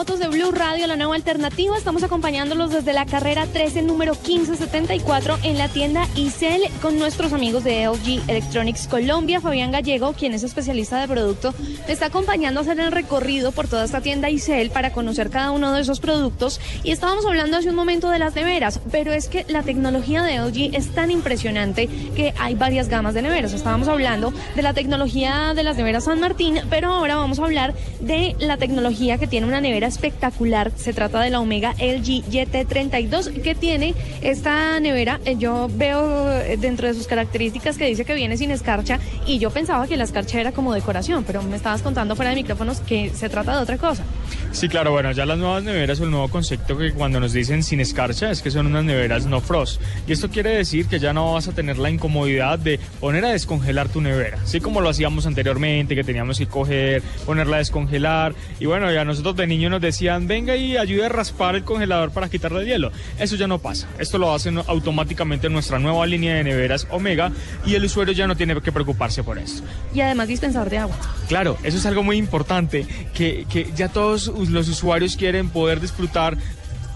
[0.00, 1.76] Motos de Blue Radio, la nueva alternativa.
[1.76, 7.64] Estamos acompañándolos desde la carrera 13, número 1574, en la tienda ICEL con nuestros amigos
[7.64, 9.42] de LG Electronics Colombia.
[9.42, 11.52] Fabián Gallego, quien es especialista de producto,
[11.86, 15.70] está acompañando a hacer el recorrido por toda esta tienda ICEL para conocer cada uno
[15.74, 16.62] de esos productos.
[16.82, 20.38] Y estábamos hablando hace un momento de las neveras, pero es que la tecnología de
[20.38, 23.52] LG es tan impresionante que hay varias gamas de neveras.
[23.52, 27.74] Estábamos hablando de la tecnología de las neveras San Martín, pero ahora vamos a hablar
[28.00, 30.72] de la tecnología que tiene una nevera espectacular.
[30.76, 35.20] Se trata de la Omega LG YT32 que tiene esta nevera.
[35.26, 39.38] eh, Yo veo eh, dentro de sus características que dice que viene sin escarcha y
[39.38, 42.80] yo pensaba que la escarcha era como decoración, pero me estabas contando fuera de micrófonos
[42.80, 44.04] que se trata de otra cosa.
[44.52, 47.62] Sí, claro, bueno, ya las nuevas neveras o el nuevo concepto que cuando nos dicen
[47.62, 49.80] sin escarcha es que son unas neveras no frost.
[50.08, 53.30] Y esto quiere decir que ya no vas a tener la incomodidad de poner a
[53.30, 58.34] descongelar tu nevera, así como lo hacíamos anteriormente, que teníamos que coger, ponerla a descongelar.
[58.58, 62.10] Y bueno, ya nosotros de niños nos decían, venga y ayude a raspar el congelador
[62.10, 62.92] para quitarle el hielo.
[63.20, 63.88] Eso ya no pasa.
[64.00, 67.30] Esto lo hacen automáticamente en nuestra nueva línea de neveras Omega
[67.64, 69.62] y el usuario ya no tiene que preocuparse por esto.
[69.94, 70.96] Y además dispensador de agua.
[71.28, 72.84] Claro, eso es algo muy importante,
[73.14, 76.36] que, que ya todos los usuarios quieren poder disfrutar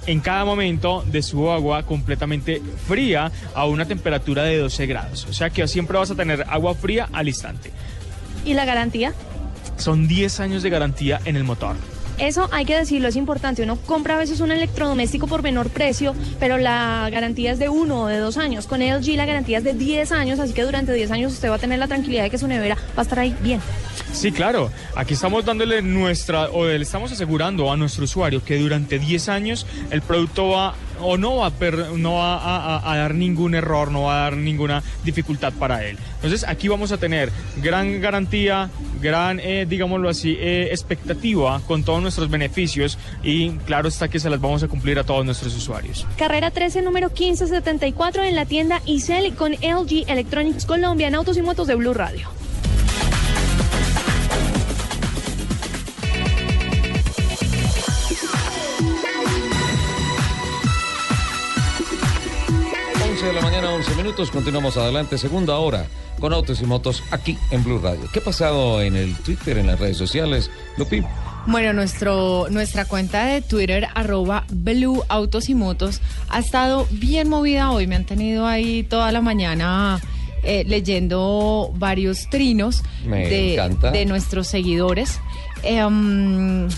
[0.06, 5.26] en cada momento de su agua completamente fría a una temperatura de 12 grados.
[5.28, 7.70] O sea que siempre vas a tener agua fría al instante.
[8.44, 9.14] ¿Y la garantía?
[9.76, 11.76] Son 10 años de garantía en el motor.
[12.18, 13.62] Eso hay que decirlo, es importante.
[13.62, 18.02] Uno compra a veces un electrodoméstico por menor precio, pero la garantía es de uno
[18.02, 18.66] o de dos años.
[18.66, 21.56] Con LG la garantía es de 10 años, así que durante 10 años usted va
[21.56, 23.60] a tener la tranquilidad de que su nevera va a estar ahí bien.
[24.12, 24.70] Sí, claro.
[24.94, 29.66] Aquí estamos dándole nuestra, o le estamos asegurando a nuestro usuario que durante 10 años
[29.90, 31.52] el producto va o no va, a,
[31.96, 35.98] no va a dar ningún error, no va a dar ninguna dificultad para él.
[36.16, 37.30] Entonces aquí vamos a tener
[37.62, 38.70] gran garantía,
[39.00, 44.30] gran, eh, digámoslo así, eh, expectativa con todos nuestros beneficios y claro está que se
[44.30, 46.06] las vamos a cumplir a todos nuestros usuarios.
[46.16, 51.42] Carrera 13, número 1574 en la tienda ICEL con LG Electronics Colombia en Autos y
[51.42, 52.43] Motos de Blue Radio.
[63.24, 64.30] De la mañana, 11 minutos.
[64.30, 65.86] Continuamos adelante, segunda hora,
[66.20, 68.06] con Autos y Motos aquí en Blue Radio.
[68.12, 70.50] ¿Qué ha pasado en el Twitter, en las redes sociales?
[70.76, 71.02] Lupi.
[71.46, 77.70] Bueno, nuestro, nuestra cuenta de Twitter, arroba Blue Autos y Motos, ha estado bien movida
[77.70, 77.86] hoy.
[77.86, 80.02] Me han tenido ahí toda la mañana
[80.42, 85.18] eh, leyendo varios trinos de, de nuestros seguidores.
[85.62, 86.68] Eh, mm,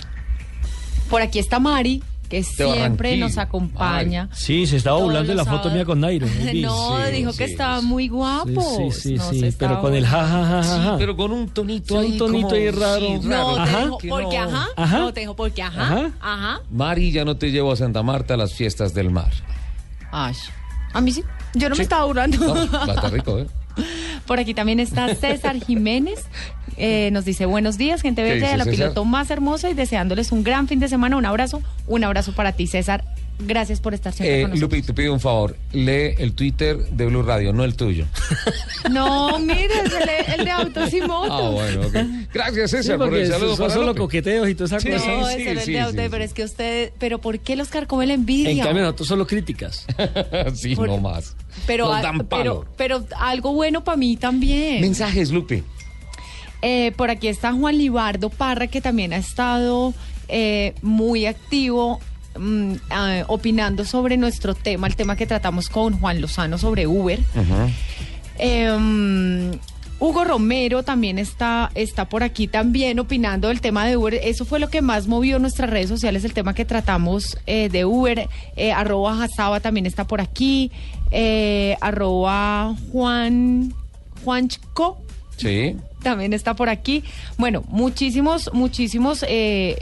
[1.10, 4.28] por aquí está Mari, que siempre nos acompaña.
[4.32, 6.26] Sí, se estaba burlando de la foto mía con Nairo.
[6.56, 7.86] No, Sí, dijo que sí, estaba sí.
[7.86, 8.62] muy guapo.
[8.90, 11.94] Sí, sí, No, sí, pero con el ja, ja, ja, ja, pero con un tonito
[11.96, 12.18] Un ahí.
[12.18, 13.00] tonito ahí raro.
[13.06, 13.80] sí, No, te Ajá.
[13.84, 14.44] dijo, que porque no.
[14.44, 14.68] ajá.
[14.76, 14.98] Ajá.
[14.98, 15.82] No, te dijo, porque ajá.
[15.82, 16.10] Ajá.
[16.20, 16.60] Ajá.
[16.70, 19.30] Mari, ya no te llevo a Santa Marta a las fiestas del mar.
[20.10, 20.34] Ay,
[20.92, 21.22] a mí sí.
[21.54, 22.38] Yo no me estaba burlando.
[22.38, 23.46] No, va a estar rico, ¿eh?
[24.26, 26.24] Por aquí también está César Jiménez.
[26.78, 28.76] Eh, nos dice buenos días, gente ¿Qué bella dice de la César?
[28.78, 31.16] piloto más hermosa y deseándoles un gran fin de semana.
[31.16, 33.04] Un abrazo, un abrazo para ti, César.
[33.38, 34.78] Gracias por estar siempre Eh, con nosotros.
[34.78, 35.56] Lupi, te pido un favor.
[35.72, 38.06] Lee el Twitter de Blue Radio, no el tuyo.
[38.90, 41.30] No, mire, es el, el de autos y motos.
[41.32, 41.80] Ah, bueno.
[42.32, 45.06] Gracias, Sí, César, por porque el saludo son solo coqueteos y todas esas Sí, cosas.
[45.08, 46.26] No, sí, ese era el sí, de autos, sí, pero sí.
[46.28, 48.50] es que usted, pero ¿por qué los carcome la envidia?
[48.52, 49.84] En cambio, nosotros solo críticas.
[50.54, 51.36] sí, Por- no más.
[51.66, 52.66] pero, Nos dan pero, palo.
[52.78, 54.80] pero algo bueno para mí también.
[54.80, 55.62] Mensajes, Lupi.
[56.68, 59.94] Eh, por aquí está Juan Libardo Parra, que también ha estado
[60.26, 62.00] eh, muy activo
[62.36, 62.72] mm,
[63.28, 67.20] opinando sobre nuestro tema, el tema que tratamos con Juan Lozano sobre Uber.
[68.40, 69.56] Eh,
[70.00, 74.14] Hugo Romero también está, está por aquí también opinando del tema de Uber.
[74.14, 77.84] Eso fue lo que más movió nuestras redes sociales, el tema que tratamos eh, de
[77.84, 78.28] Uber.
[78.56, 80.72] Eh, arroba Hasaba también está por aquí.
[81.12, 83.72] Eh, arroba Juan,
[84.24, 84.60] Juancho
[85.36, 85.76] Sí.
[86.06, 87.02] También está por aquí.
[87.36, 89.76] Bueno, muchísimos, muchísimos eh,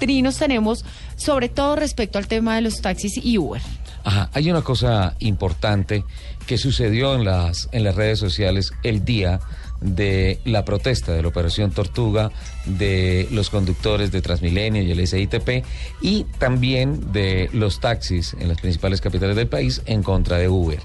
[0.00, 0.84] trinos tenemos,
[1.14, 3.62] sobre todo respecto al tema de los taxis y Uber.
[4.02, 6.02] Ajá, hay una cosa importante
[6.48, 9.38] que sucedió en las, en las redes sociales el día
[9.80, 12.32] de la protesta de la Operación Tortuga
[12.64, 15.64] de los conductores de Transmilenio y el SITP
[16.00, 20.80] y también de los taxis en las principales capitales del país en contra de Uber.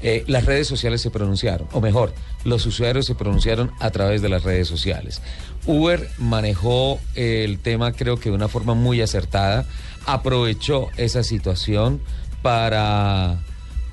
[0.00, 2.14] Eh, las redes sociales se pronunciaron, o mejor,
[2.46, 5.20] los usuarios se pronunciaron a través de las redes sociales.
[5.66, 9.66] Uber manejó el tema creo que de una forma muy acertada,
[10.06, 12.00] aprovechó esa situación
[12.42, 13.40] para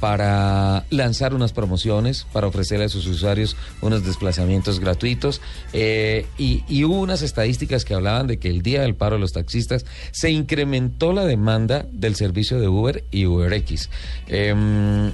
[0.04, 5.40] para lanzar unas promociones, para ofrecerle a sus usuarios unos desplazamientos gratuitos.
[5.72, 9.32] eh, y, hubo unas estadísticas que hablaban de que el día del paro de los
[9.32, 13.90] taxistas se incrementó la demanda del servicio de Uber y UberX.
[14.28, 15.14] Em,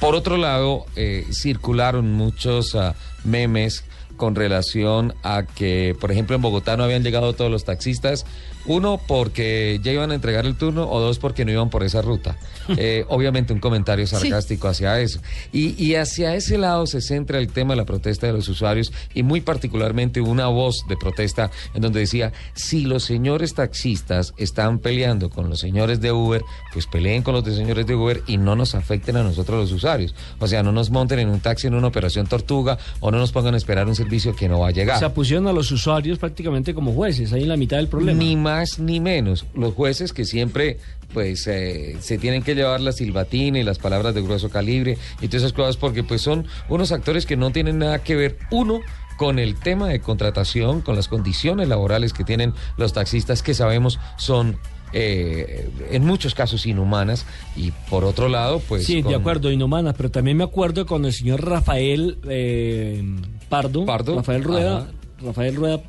[0.00, 3.84] por otro lado, eh, circularon muchos ah, memes
[4.16, 8.26] con relación a que, por ejemplo, en Bogotá no habían llegado todos los taxistas.
[8.66, 12.02] Uno, porque ya iban a entregar el turno, o dos, porque no iban por esa
[12.02, 12.36] ruta.
[12.76, 15.20] Eh, obviamente un comentario sarcástico hacia eso.
[15.52, 18.92] Y, y hacia ese lado se centra el tema de la protesta de los usuarios
[19.12, 24.78] y muy particularmente una voz de protesta en donde decía, si los señores taxistas están
[24.78, 26.42] peleando con los señores de Uber,
[26.72, 29.72] pues peleen con los de señores de Uber y no nos afecten a nosotros los
[29.72, 30.14] usuarios.
[30.38, 33.32] O sea, no nos monten en un taxi en una operación tortuga o no nos
[33.32, 34.96] pongan a esperar un servicio que no va a llegar.
[34.96, 38.18] O sea, pusieron a los usuarios prácticamente como jueces, ahí en la mitad del problema.
[38.18, 39.46] Ni más ni menos.
[39.54, 40.78] Los jueces que siempre
[41.12, 45.26] pues eh, se tienen que llevar la silbatina y las palabras de grueso calibre y
[45.26, 48.80] todas esas cosas porque pues son unos actores que no tienen nada que ver uno
[49.16, 53.98] con el tema de contratación, con las condiciones laborales que tienen los taxistas que sabemos
[54.18, 54.56] son
[54.92, 57.26] eh, en muchos casos inhumanas
[57.56, 61.04] y por otro lado pues sí, con- de acuerdo, inhumanas, pero también me acuerdo con
[61.04, 63.02] el señor Rafael eh,
[63.48, 64.86] Pardo, Pardo, Rafael Rueda, ajá.
[65.22, 65.80] Rafael Rueda,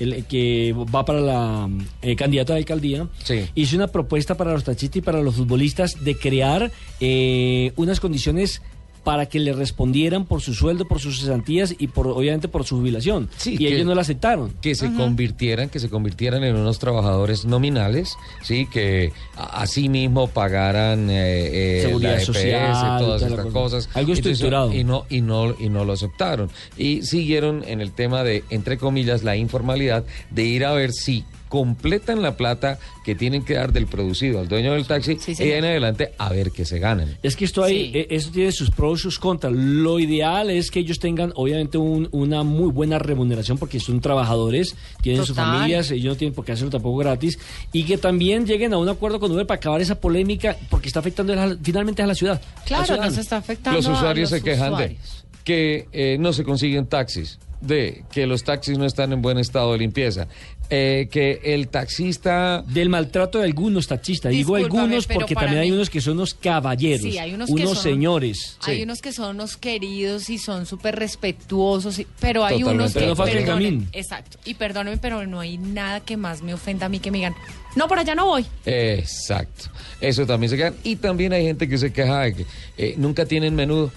[0.00, 1.68] el que va para la
[2.02, 3.46] eh, candidata a alcaldía, Sí.
[3.54, 6.70] hizo una propuesta para los taxistas y para los futbolistas de crear
[7.00, 8.62] eh, unas condiciones
[9.04, 12.76] para que le respondieran por su sueldo, por sus cesantías y por obviamente por su
[12.78, 13.28] jubilación.
[13.36, 14.52] Sí, y que- ellos no la aceptaron.
[14.62, 21.10] que se convirtieran, que se convirtieran en unos trabajadores nominales, sí, que así mismo pagaran
[21.10, 23.52] eh, eh, Seguridad la EPS, social, todas estas cosa.
[23.52, 23.88] cosas.
[23.94, 24.72] Algo Entonces, estructurado.
[24.74, 26.50] Y no, y no, y no lo aceptaron.
[26.78, 31.24] Y siguieron en el tema de, entre comillas, la informalidad de ir a ver si
[31.54, 35.52] completan la plata que tienen que dar del producido al dueño del taxi Sí, y
[35.52, 37.16] en adelante a ver qué se ganan.
[37.22, 37.98] Es que esto ahí, Sí.
[38.00, 39.52] eh, eso tiene sus pros y sus contras.
[39.52, 44.74] Lo ideal es que ellos tengan, obviamente, un- una muy buena remuneración porque son trabajadores,
[45.00, 47.38] tienen sus familias, ellos no tienen por qué hacerlo tampoco gratis.
[47.72, 50.98] Y que también lleguen a un acuerdo con Uber para acabar esa polémica porque está
[50.98, 52.42] afectando a la- finalmente a la ciudad.
[52.66, 55.00] Claro, nos está afectando Los a usuarios los se quejan usuarios.
[55.00, 59.38] de que eh, no se consiguen taxis, de que los taxis no están en buen
[59.38, 60.26] estado de limpieza,
[60.70, 62.62] eh, que el taxista...
[62.66, 64.32] Del maltrato de algunos taxistas.
[64.32, 67.76] Digo algunos porque también hay unos que son unos caballeros, Sí, hay unos que son-
[67.76, 68.56] señores.
[68.62, 68.82] Hay Sí.
[68.82, 72.82] unos que son unos queridos y son súper respetuosos, y- pero hay Totalmente.
[72.82, 73.00] unos que...
[73.00, 73.88] Pero no perdonen, gamín.
[73.92, 74.38] Exacto.
[74.44, 77.34] Y perdónenme, pero no hay nada que más me ofenda a mí que me digan,
[77.76, 78.46] no, por allá no voy.
[78.64, 79.70] Exacto.
[80.00, 80.74] Eso también se quejan.
[80.84, 82.46] Y también hay gente que se queja de que
[82.78, 83.90] eh, nunca tienen menudo,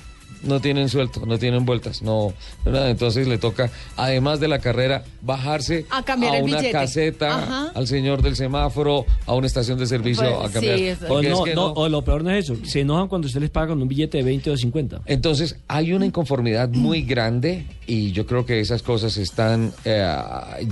[0.48, 2.34] no tienen suelto, no tienen vueltas, no.
[2.66, 6.72] Entonces le toca, además de la carrera, bajarse A cambiar el una billete.
[6.72, 7.72] caseta, Ajá.
[7.76, 10.78] al señor del semáforo, a una estación de servicio Pues, a cambiar.
[10.78, 11.06] sí, eso.
[11.10, 13.28] O, es no, que no, no- o lo peor no es eso, se enojan cuando
[13.28, 15.02] usted les paga con un billete de 20 o de 50.
[15.06, 20.06] Entonces hay una inconformidad muy grande y yo creo que esas cosas están eh,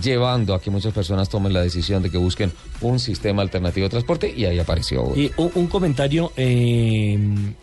[0.02, 2.52] llevando a que muchas personas tomen la decisión de que busquen
[2.82, 5.14] un sistema alternativo de transporte y ahí apareció.
[5.16, 7.18] Y un, un comentario eh,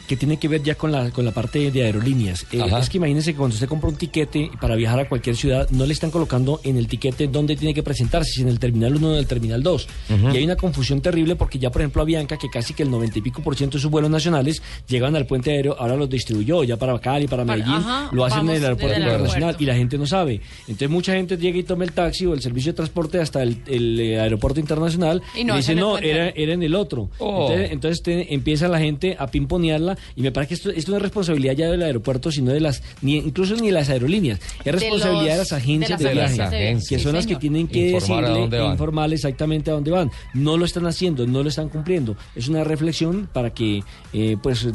[0.07, 2.47] que tiene que ver ya con la, con la parte de aerolíneas.
[2.53, 5.69] Eh, es que imagínense que cuando usted compra un tiquete para viajar a cualquier ciudad,
[5.71, 8.97] no le están colocando en el tiquete dónde tiene que presentarse, si en el terminal
[8.97, 9.89] 1 o en el terminal 2.
[10.11, 10.29] Ujú.
[10.35, 13.19] Y hay una confusión terrible porque ya, por ejemplo, Avianca, que casi que el 90
[13.19, 16.65] y pico por ciento de sus vuelos nacionales llegan al puente aéreo, ahora los distribuyó
[16.65, 19.75] ya para Cali, para Para- Medellín, ajá, lo hacen en el aeropuerto internacional y la
[19.75, 20.41] gente no sabe.
[20.69, 23.59] Entonces mucha gente llega y toma el taxi o el servicio de transporte hasta el,
[23.67, 26.33] el, eh, aeropuerto internacional Y no y dice, no, era, aéreo".
[26.45, 27.11] era en el otro.
[27.19, 27.43] Oh.
[27.49, 31.03] Entonces, entonces te- empieza la gente a pimponearla y me parece que esto, esto es
[31.03, 35.33] responsabilidad ya del aeropuerto, sino de las, ni incluso ni de las aerolíneas, es responsabilidad
[35.35, 37.91] de, los- las agencias de de, las viaje, agencias que son las que tienen que
[37.91, 38.73] Informar decirle e van.
[38.73, 40.11] informarle exactamente a dónde van.
[40.35, 42.17] No lo están haciendo, no lo están cumpliendo.
[42.35, 44.67] Es una reflexión para que eh, pues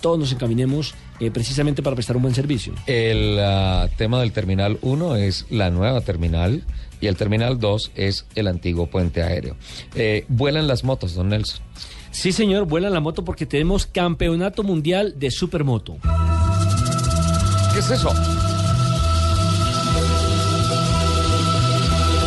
[0.00, 2.72] todos nos encaminemos eh, precisamente para prestar un buen servicio.
[2.86, 6.64] El ah, tema del terminal 1 es la nueva terminal
[7.00, 9.56] y el terminal 2 es el antiguo puente aéreo.
[9.94, 11.60] Eh, vuelan las motos, don Nelson.
[12.10, 15.96] Sí, señor, vuela la moto porque tenemos campeonato mundial de supermoto.
[17.82, 18.10] ¿Qué es eso?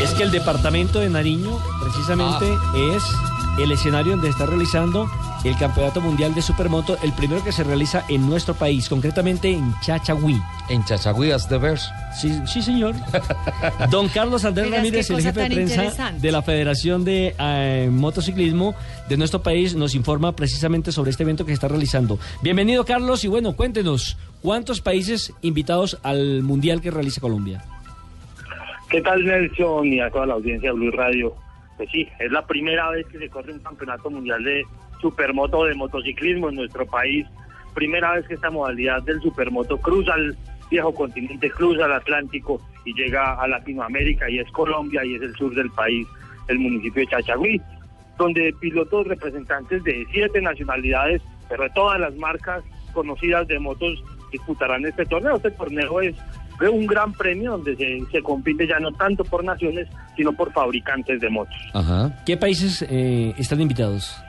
[0.02, 3.04] Es que el departamento de Nariño precisamente es
[3.58, 5.10] el escenario donde está realizando
[5.46, 9.74] el Campeonato Mundial de Supermoto, el primero que se realiza en nuestro país, concretamente en
[9.80, 10.42] Chachagüí.
[10.70, 11.88] En Chachagüías de Vers.
[12.20, 12.96] Sí, sí, señor.
[13.92, 18.74] Don Carlos Andrés Ramírez, el jefe de prensa de la Federación de eh, Motociclismo
[19.08, 22.18] de nuestro país, nos informa precisamente sobre este evento que se está realizando.
[22.42, 27.64] Bienvenido, Carlos, y bueno, cuéntenos, ¿cuántos países invitados al Mundial que realiza Colombia?
[28.90, 31.36] ¿Qué tal Nelson y a toda la audiencia de Blue Radio?
[31.78, 34.64] Pues sí, es la primera vez que se corre un campeonato mundial de
[35.06, 37.28] supermoto de motociclismo en nuestro país.
[37.74, 40.36] Primera vez que esta modalidad del supermoto cruza el
[40.72, 45.36] viejo continente, cruza el Atlántico y llega a Latinoamérica y es Colombia y es el
[45.36, 46.08] sur del país,
[46.48, 47.62] el municipio de Chachagüí,
[48.18, 54.86] donde pilotos representantes de siete nacionalidades, pero de todas las marcas conocidas de motos disputarán
[54.86, 55.36] este torneo.
[55.36, 56.16] Este torneo es
[56.62, 61.20] un gran premio donde se, se compite ya no tanto por naciones, sino por fabricantes
[61.22, 61.56] de motos.
[61.74, 62.24] Ajá.
[62.26, 64.25] ¿Qué países eh, están invitados?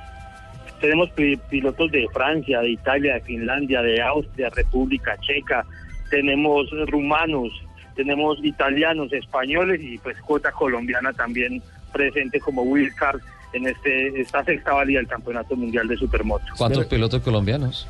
[0.81, 5.65] Tenemos pi- pilotos de Francia, de Italia, de Finlandia, de Austria, República Checa,
[6.11, 7.51] tenemos rumanos,
[7.95, 11.63] tenemos italianos, españoles y pues cuota colombiana también
[11.93, 13.21] presente como wildcard
[13.55, 16.45] en este esta sexta válida del Campeonato Mundial de Supermoto.
[16.59, 17.89] ¿Cuántos pilotos colombianos?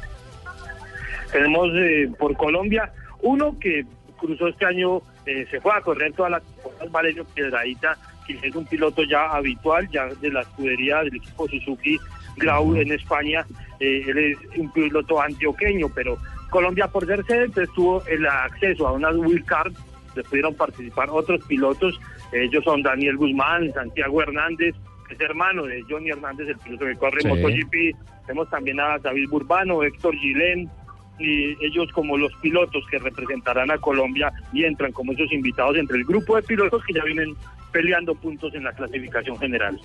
[1.33, 3.85] Tenemos eh, por Colombia uno que
[4.17, 8.55] cruzó este año, eh, se fue a correr toda la temporada, Valerio Piedradita, que es
[8.55, 11.99] un piloto ya habitual, ya de la escudería del equipo Suzuki
[12.37, 13.47] Grau en España.
[13.81, 16.19] Eh, él es un piloto antioqueño, pero
[16.51, 19.73] Colombia por ser sede tuvo el acceso a unas wildcard,
[20.15, 22.01] le pudieron participar otros pilotos,
[22.33, 24.75] ellos son Daniel Guzmán, Santiago Hernández,
[25.07, 27.29] que es hermano de Johnny Hernández, el piloto que corre Sí.
[27.29, 30.71] MotoGP, tenemos también a David Burbano, Héctor Gilén,
[31.19, 35.99] y ellos como los pilotos que representarán a Colombia y entran como esos invitados entre
[35.99, 37.35] el grupo de pilotos que ya vienen
[37.73, 39.79] peleando puntos en la clasificación general.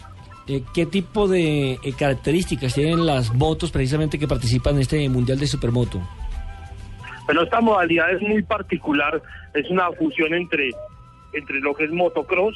[0.48, 5.40] Eh, ¿Qué tipo de eh, características tienen las motos precisamente que participan en este Mundial
[5.40, 6.02] de Supermoto?
[7.28, 9.22] Pero esta modalidad es muy particular,
[9.54, 10.72] es una fusión entre,
[11.34, 12.56] entre lo que es motocross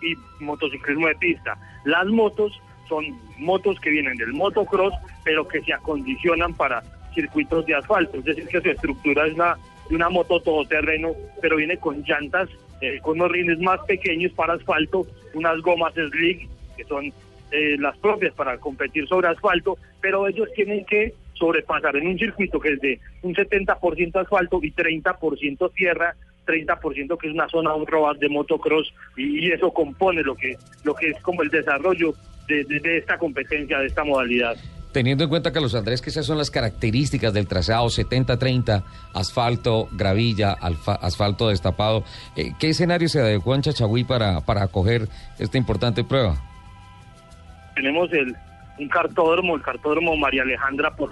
[0.00, 1.58] y motociclismo de pista.
[1.84, 2.52] Las motos
[2.88, 3.04] son
[3.38, 6.82] motos que vienen del motocross, pero que se acondicionan para
[7.14, 9.56] circuitos de asfalto, es decir, que su estructura es una,
[9.90, 12.48] una moto todoterreno, pero viene con llantas,
[12.80, 17.06] eh, con unos rines más pequeños para asfalto, unas gomas slick, que son
[17.52, 22.58] eh, las propias para competir sobre asfalto, pero ellos tienen que sobrepasar en un circuito
[22.58, 26.14] que es de un 70% asfalto y 30% tierra,
[26.46, 27.84] 30% que es una zona un
[28.18, 32.14] de motocross y, eso compone lo que lo que es como el desarrollo
[32.48, 34.56] de, de- esta competencia, de esta modalidad.
[34.92, 40.52] Teniendo en cuenta, Carlos Andrés, que esas son las características del trazado 70-30, asfalto, gravilla,
[40.52, 42.02] alfa- asfalto destapado,
[42.36, 45.08] eh, ¿qué escenario se adecuó en Chachagüí para, para acoger
[45.38, 46.36] esta importante prueba?
[47.76, 48.34] Tenemos el
[48.78, 51.10] un cartódromo, el cartódromo María Alejandra por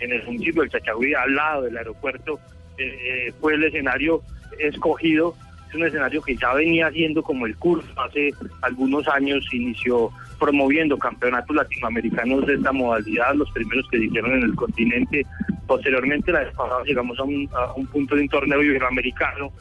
[0.00, 2.40] en el municipio del Chachagüí, al lado del aeropuerto,
[2.76, 4.20] eh, eh, fue el escenario
[4.58, 5.36] escogido.
[5.68, 7.88] Es un escenario que ya venía haciendo como el curso.
[8.00, 8.30] Hace
[8.62, 10.10] algunos años inició
[10.40, 15.24] promoviendo campeonatos latinoamericanos de esta modalidad, los primeros que se hicieron en el continente.
[15.68, 19.52] Posteriormente, la vez pasada llegamos a un, a un punto de un torneo iberoamericano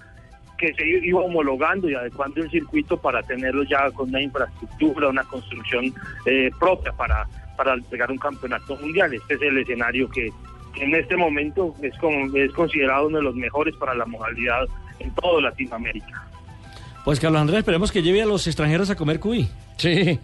[0.62, 5.24] que se iba homologando y adecuando el circuito para tenerlo ya con una infraestructura, una
[5.24, 5.92] construcción
[6.28, 9.12] eh, propia para, para pegar un campeonato mundial.
[9.12, 10.30] Este es el escenario que,
[10.76, 14.66] que en este momento es, como, es considerado uno de los mejores para la modalidad
[15.00, 16.28] en toda Latinoamérica.
[17.04, 19.50] Pues Carlos Andrés, esperemos que lleve a los extranjeros a comer cuy.
[19.78, 20.20] Sí.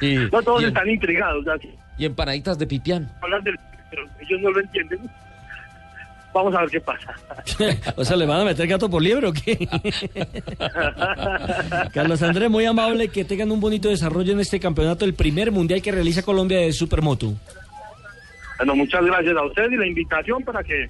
[0.00, 1.44] y, no todos y, están intrigados.
[1.60, 1.70] ¿sí?
[1.98, 3.12] Y empanaditas de pipián.
[3.20, 3.58] Hablan del,
[3.90, 5.00] pero ellos no lo entienden.
[6.32, 7.14] Vamos a ver qué pasa.
[7.96, 9.68] o sea, ¿le van a meter gato por liebre o qué?
[11.92, 15.82] Carlos Andrés, muy amable, que tengan un bonito desarrollo en este campeonato, el primer mundial
[15.82, 17.32] que realiza Colombia de Supermoto.
[18.58, 20.88] Bueno, muchas gracias a usted y la invitación para que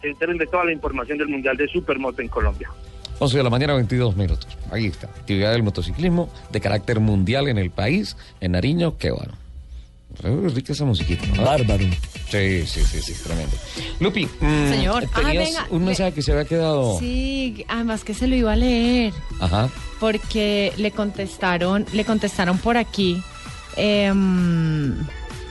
[0.00, 2.70] se enteren de toda la información del Mundial de Supermoto en Colombia.
[3.18, 4.46] 11 de la mañana, 22 minutos.
[4.70, 5.08] Ahí está.
[5.08, 9.32] Actividad del motociclismo de carácter mundial en el país, en Nariño, qué bueno.
[10.22, 11.26] Rica esa musiquita.
[11.34, 11.44] ¿no?
[11.44, 11.84] Bárbaro.
[12.30, 13.56] Sí, sí, sí, sí, tremendo.
[14.00, 15.06] Lupi, mmm, Señor.
[15.14, 16.98] tenías Ah, venga, un mensaje que se había quedado.
[16.98, 19.14] Sí, además que se lo iba a leer.
[19.40, 19.70] Ajá.
[20.00, 23.22] Porque le contestaron, le contestaron por aquí.
[23.76, 24.96] em,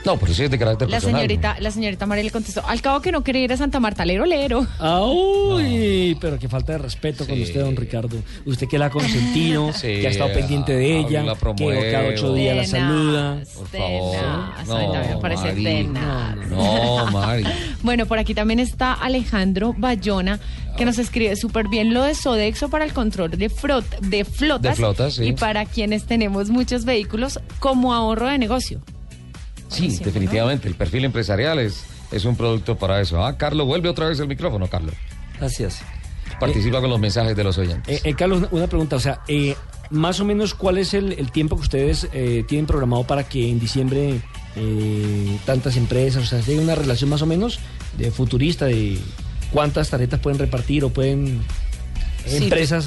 [0.04, 1.20] No, pero sí es de carácter la personal.
[1.20, 4.04] señorita, la señorita María le contestó, al cabo que no quería ir a Santa Marta,
[4.06, 4.66] lero, lero.
[4.78, 6.16] ¡Ay!
[6.20, 8.16] Pero qué falta de respeto con usted, don Ricardo.
[8.46, 12.08] Usted que la ha consentido, Sí, que ha estado pendiente de ella, la que cada
[12.08, 13.38] ocho días la saluda.
[13.54, 14.12] Por favor.
[14.12, 14.68] tenaz.
[14.70, 15.64] Ay, también me parece Mari.
[15.64, 16.36] tenaz.
[16.48, 17.44] No, Mari.
[17.82, 20.40] Bueno, por aquí también está Alejandro Bayona,
[20.76, 24.72] que nos escribe súper bien lo de Sodexo para el control de, frot- de flotas.
[24.72, 25.24] De flotas, sí.
[25.26, 28.80] Y para quienes tenemos muchos vehículos como ahorro de negocio.
[29.68, 30.68] Sí, definitivamente.
[30.68, 33.24] El perfil empresarial es, es un producto para eso.
[33.24, 34.94] Ah, Carlos, vuelve otra vez el micrófono, Carlos.
[35.38, 35.80] Gracias.
[36.40, 37.98] Participa con los mensajes de los oyentes.
[37.98, 39.54] Eh, eh, Carlos, una- pregunta, o sea, eh,
[39.90, 43.48] más o menos cuál es el, el tiempo que ustedes eh, tienen programado para que
[43.50, 44.20] en diciembre
[44.56, 47.58] eh, tantas empresas, o sea, hay una relación más o menos
[47.96, 48.98] de futurista de
[49.52, 51.40] cuántas tarjetas pueden repartir o pueden
[52.26, 52.36] Sí.
[52.44, 52.86] empresas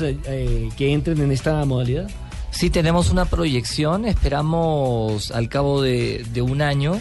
[0.78, 2.08] que entren en esta modalidad.
[2.52, 7.00] Sí, tenemos una proyección, esperamos al cabo de, un año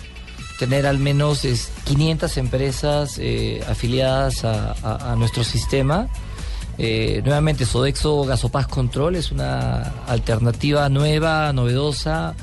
[0.59, 6.09] tener al menos es, 500 empresas eh, afiliadas a, nuestro sistema.
[6.78, 12.34] Eh, nuevamente, Sodexo Gasopaz Control es una alternativa nueva, novedosa,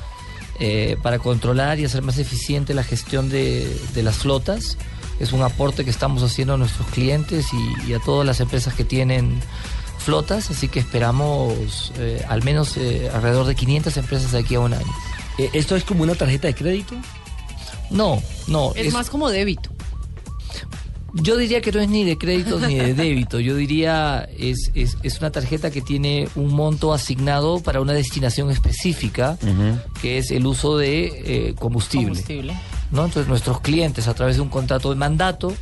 [0.59, 4.77] eh, para controlar y hacer más eficiente la gestión de, las flotas.
[5.19, 7.47] Es un aporte que estamos haciendo a nuestros clientes
[7.87, 9.39] y a todas las empresas que tienen
[10.07, 14.61] flotas, así que esperamos eh, al menos eh, alrededor de 500 empresas de aquí a
[14.61, 14.93] un año.
[15.37, 16.95] Eh, ¿Esto es como una tarjeta de crédito?
[17.89, 18.71] No, no.
[18.73, 19.69] Es, más como débito.
[21.13, 23.41] Yo diría que no es ni de crédito ni de débito.
[23.41, 28.49] Yo diría es, es, es una tarjeta que tiene un monto asignado para una destinación
[28.49, 29.37] específica,
[30.01, 32.11] que es el uso de eh, combustible.
[32.11, 32.57] Combustible.
[32.91, 33.03] ¿no?
[33.03, 35.53] Entonces nuestros clientes a través de un contrato de mandato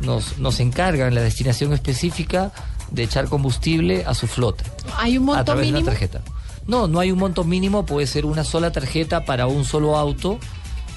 [0.00, 2.52] nos, nos encargan la destinación específica
[2.92, 4.64] de echar combustible a su flota.
[4.98, 5.78] ¿Hay un a monto de mínimo?
[5.78, 6.22] una tarjeta.
[6.66, 10.38] No, no hay un monto mínimo, puede ser una sola tarjeta para un solo auto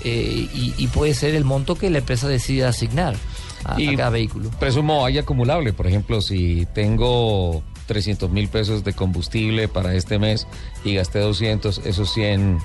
[0.04, 3.16] eh, y, y puede ser el monto que la empresa decida asignar
[3.64, 4.52] a, a cada vehículo.
[4.60, 5.74] Presumo hay acumulable.
[5.74, 10.48] Por ejemplo, si tengo 300 mil pesos de combustible para este mes
[10.84, 12.60] y gasté 200, esos 100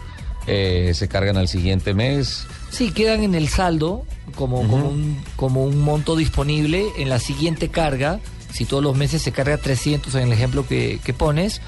[0.47, 2.47] eh, se cargan al siguiente mes.
[2.71, 4.05] Sí, quedan en el saldo
[4.37, 8.21] como, como, un, como un monto disponible en la siguiente carga.
[8.53, 11.61] Si todos los meses se carga 300 en el ejemplo que, que pones,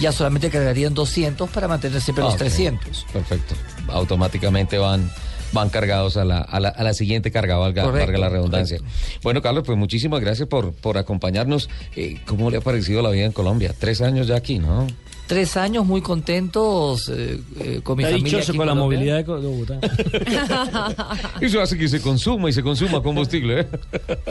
[0.00, 2.40] ya solamente cargarían 200 para mantener siempre Ah, los ok.
[2.40, 3.06] 300.
[3.12, 3.54] Perfecto.
[3.88, 5.10] Automáticamente van
[5.52, 8.78] van cargados a la, a la, a la siguiente carga, valga, Correcto, valga la redundancia.
[9.24, 11.68] Bueno, Carlos, pues muchísimas gracias por, por acompañarnos.
[11.96, 13.74] Eh, ¿Cómo le ha parecido la vida en Colombia?
[13.76, 14.86] Tres años ya aquí, ¿no?
[15.30, 18.38] Tres años muy contentos eh, eh, con mi Está familia.
[18.38, 19.78] dichoso con la movilidad de Bogotá.
[21.40, 23.60] Eso hace que se consuma y se consuma combustible.
[23.60, 23.66] ¿eh?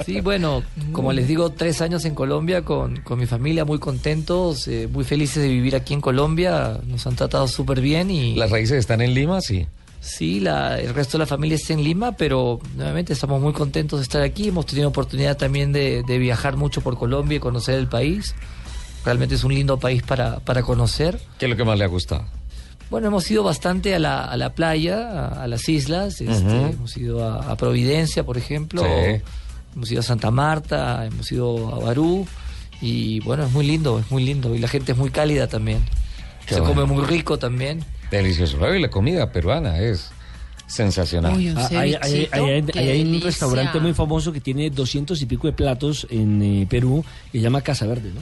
[0.05, 4.67] Sí, bueno, como les digo, tres años en Colombia con, con mi familia, muy contentos,
[4.67, 6.81] eh, muy felices de vivir aquí en Colombia.
[6.85, 8.35] Nos han tratado súper bien y...
[8.35, 9.67] Las raíces están en Lima, sí.
[10.01, 13.99] Sí, la, el resto de la familia está en Lima, pero nuevamente estamos muy contentos
[13.99, 14.49] de estar aquí.
[14.49, 18.35] Hemos tenido oportunidad también de, de viajar mucho por Colombia y conocer el país.
[19.05, 21.19] Realmente es un lindo país para, para conocer.
[21.37, 22.25] ¿Qué es lo que más le ha gustado?
[22.89, 26.21] Bueno, hemos ido bastante a la, a la playa, a, a las islas.
[26.21, 26.61] este.
[26.71, 28.81] Hemos ido a, a Providencia, por ejemplo.
[28.83, 29.21] Sí.
[29.75, 32.27] Hemos ido a Santa Marta, hemos ido a Barú.
[32.81, 34.55] Y bueno, es muy lindo, es muy lindo.
[34.55, 35.83] Y la gente es muy cálida también.
[36.47, 36.75] Qué Se bueno.
[36.75, 37.83] come muy rico también.
[38.09, 38.57] Delicioso.
[38.75, 40.09] Y la comida peruana es
[40.65, 41.35] sensacional.
[41.35, 44.69] Uy, Ah, hay, hay- cevichito, hay- hay- qué hay un restaurante muy famoso que tiene
[44.69, 48.21] doscientos y pico de platos en eh, Perú que se llama Casa Verde, ¿no?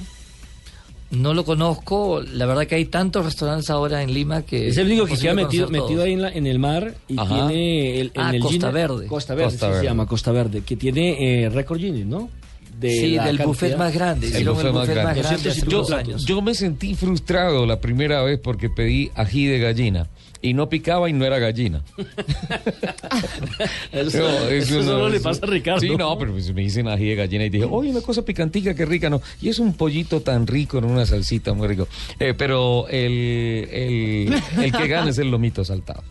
[1.11, 2.21] No lo conozco.
[2.21, 4.67] La verdad que hay tantos restaurantes ahora en Lima que...
[4.67, 7.17] Es el único que imposible queda metido, metido ahí en, la- en el mar y
[7.17, 7.33] Ajá.
[7.47, 9.07] tiene el, en Ah, el Costa Verde.
[9.07, 9.79] Costa Verde, Costa sí, Verde.
[9.81, 12.29] se llama Costa Verde, que tiene eh, récord Guinness, ¿no?
[12.77, 14.27] De sí, del buffet más grande.
[14.27, 15.21] El Hicieron buffet más grande.
[15.21, 16.25] grande hace Doscientos y unos pico años.
[16.25, 20.07] Yo me sentí frustrado la primera vez porque pedí ají de gallina
[20.41, 21.83] y no picaba y no era gallina.
[23.91, 25.79] Eso, No, eso no, solo le eso- pasa a Ricardo.
[25.81, 28.73] Sí, no, pero pues me dicen ají de gallina y dije, oye, una cosa picantica,
[28.75, 29.21] qué rica, ¿no?
[29.41, 31.87] Y es un pollito tan rico en una salsita muy rico.
[32.19, 36.03] Eh, pero el, el, el que gana es el lomito saltado.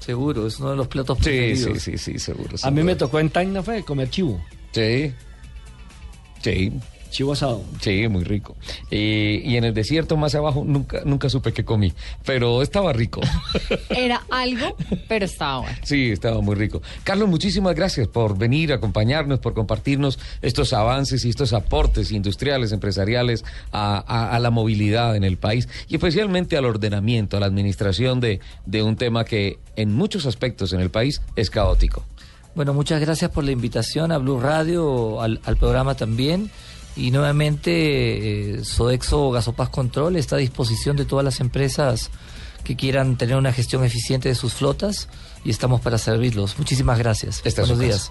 [0.00, 1.82] Seguro, es uno de los platos Sí, preferidos.
[1.82, 2.56] sí, sí, sí, seguro.
[2.62, 4.40] A mí me tocó en Tacna fue comer chivo.
[4.72, 5.12] Sí.
[6.42, 6.72] Sí.
[7.10, 7.62] Chivo asado.
[7.80, 8.56] Sí, muy rico.
[8.90, 11.92] Y, y en el desierto más abajo nunca, nunca supe qué comí,
[12.24, 13.20] pero estaba rico.
[13.88, 14.76] Era algo,
[15.08, 15.76] pero estaba bueno.
[15.82, 16.82] Sí, estaba muy rico.
[17.04, 23.44] Carlos, muchísimas gracias por venir, acompañarnos, por compartirnos estos avances y estos aportes industriales, empresariales
[23.72, 28.20] a, a- a la movilidad en el país y especialmente al ordenamiento, a la administración
[28.20, 32.04] de, de un tema que en muchos aspectos en el país es caótico.
[32.54, 36.50] Bueno, muchas gracias por la invitación a Blue Radio, al, al programa también.
[36.98, 42.10] Y nuevamente, eh, Sodexo Gasopaz Control está a disposición de todas las empresas
[42.64, 45.08] que quieran tener una gestión eficiente de sus flotas
[45.44, 46.58] y estamos para servirlos.
[46.58, 47.40] Muchísimas gracias.
[47.44, 48.10] Esta Buenos días.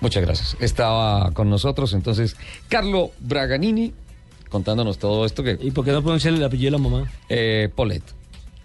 [0.00, 0.56] Muchas gracias.
[0.60, 2.34] Estaba con nosotros entonces
[2.68, 3.92] Carlo Braganini
[4.48, 5.58] contándonos todo esto que...
[5.60, 7.12] ¿Y por qué no pronunciar el apellido de la mamá?
[7.28, 8.02] Eh, Polet.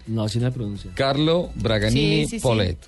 [0.08, 0.90] No, así no se pronuncia.
[0.94, 2.42] Carlo Braganini Sí, sí, sí.
[2.42, 2.78] Polet.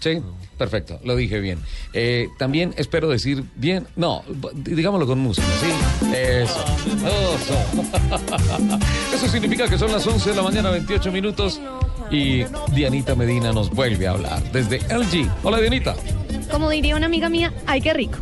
[0.00, 0.20] Sí,
[0.58, 1.58] perfecto, lo dije bien.
[1.92, 4.22] Eh, también espero decir bien, no,
[4.54, 6.10] digámoslo con música, ¿sí?
[6.14, 6.64] Eso.
[7.34, 7.56] Eso.
[9.14, 11.60] Eso significa que son las 11 de la mañana, 28 minutos,
[12.10, 12.44] y
[12.74, 15.30] Dianita Medina nos vuelve a hablar desde LG.
[15.42, 15.94] Hola, Dianita.
[16.50, 18.18] Como diría una amiga mía, ay, qué rico.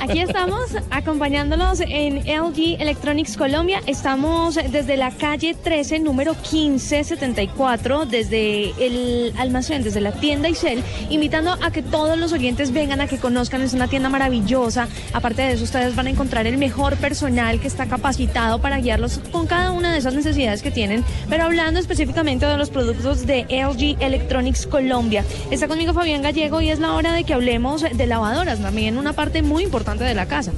[0.00, 3.80] Aquí estamos acompañándolos en LG Electronics Colombia.
[3.86, 11.52] Estamos desde la calle 13, número 1574, desde el almacén, desde la tienda Isel, invitando
[11.52, 13.62] a que todos los oyentes vengan a que conozcan.
[13.62, 14.88] Es una tienda maravillosa.
[15.12, 19.20] Aparte de eso, ustedes van a encontrar el mejor personal que está capacitado para guiarlos
[19.30, 21.04] con cada una de esas necesidades que tienen.
[21.28, 26.70] Pero hablando específicamente de los productos de LG Electronics Colombia, está conmigo Fabián Gallego y
[26.70, 30.26] es la hora de que hablemos de lavadoras, también una parte muy importante de la
[30.26, 30.52] casa.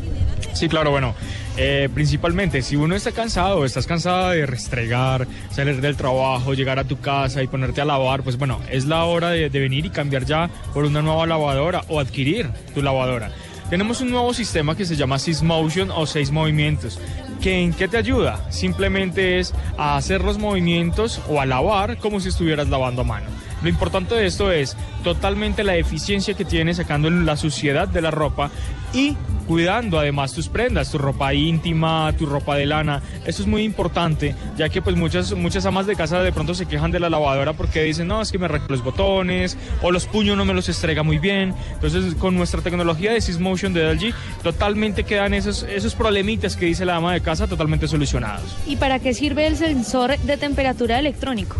[0.52, 1.14] Sí, claro, bueno,
[1.56, 6.84] eh, principalmente si uno está cansado, estás cansada de restregar, salir del trabajo, llegar a
[6.84, 10.24] tu casa y ponerte a lavar, pues bueno, es la hora de, venir y cambiar
[10.24, 13.30] ya por una nueva lavadora o adquirir tu lavadora.
[13.70, 17.00] Tenemos un nuevo sistema que se llama Sys Motion o seis movimientos.
[17.40, 18.50] ¿Que ¿En qué te ayuda?
[18.50, 23.26] Simplemente es a hacer los movimientos o a lavar como si estuvieras lavando a mano.
[23.64, 28.10] Lo importante de esto es totalmente la eficiencia que tiene sacando la suciedad de la
[28.10, 28.50] ropa
[28.92, 33.02] y cuidando además tus prendas, tu ropa íntima, tu ropa de lana.
[33.24, 36.66] Esto es muy importante, ya que pues muchas muchas amas de casa de pronto se
[36.66, 40.06] quejan de la lavadora porque dicen, "No, es que me arranca los botones o los
[40.06, 43.90] puños no me los estrega muy bien." Entonces, con nuestra tecnología de Sys Motion de
[43.90, 44.12] LG,
[44.42, 48.54] totalmente quedan esos esos problemitas que dice la ama de casa totalmente solucionados.
[48.66, 51.56] ¿Y para qué sirve el sensor de temperatura electrónico?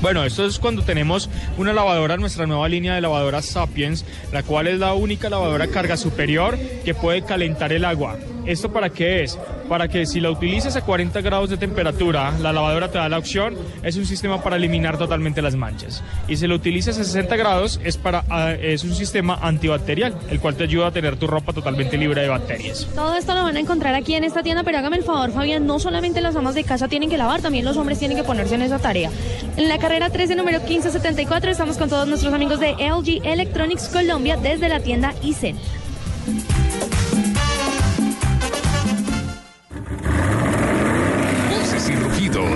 [0.00, 4.66] Bueno, esto es cuando tenemos una lavadora, nuestra nueva línea de lavadoras Sapiens, la cual
[4.66, 8.16] es la única lavadora carga superior que puede calentar el agua.
[8.46, 9.36] ¿Esto para qué es?
[9.68, 13.18] Para que si la utilizas a 40 grados de temperatura, la lavadora te da la
[13.18, 16.04] opción, es un sistema para eliminar totalmente las manchas.
[16.28, 20.38] Y si lo utilizas a 60 grados, es, para, ah, es un sistema antibacterial, el
[20.38, 22.86] cual te ayuda a tener tu ropa totalmente libre de bacterias.
[22.94, 25.66] Todo esto lo van a encontrar aquí en esta tienda, pero hágame el favor, Fabián,
[25.66, 28.54] no solamente las amas de casa tienen que lavar, también los hombres tienen que ponerse
[28.54, 29.10] en esa tarea.
[29.56, 34.36] En la carrera 13, número 1574, estamos con todos nuestros amigos de LG Electronics Colombia
[34.36, 35.56] desde la tienda ICEN.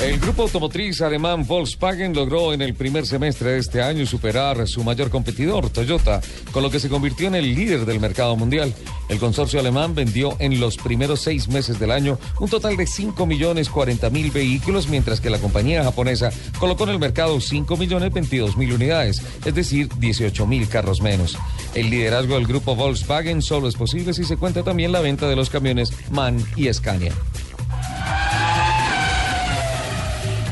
[0.00, 4.66] El grupo automotriz alemán Volkswagen logró en el primer semestre de este año superar a
[4.66, 6.20] su mayor competidor, Toyota,
[6.52, 8.72] con lo que se convirtió en el líder del mercado mundial.
[9.08, 13.26] El consorcio alemán vendió en los primeros seis meses del año un total de 5
[13.26, 16.30] millones 40 mil vehículos, mientras que la compañía japonesa
[16.60, 21.36] colocó en el mercado 5 millones 22 mil unidades, es decir, 18 mil carros menos.
[21.74, 25.34] El liderazgo del grupo Volkswagen solo es posible si se cuenta también la venta de
[25.34, 27.12] los camiones MAN y Scania.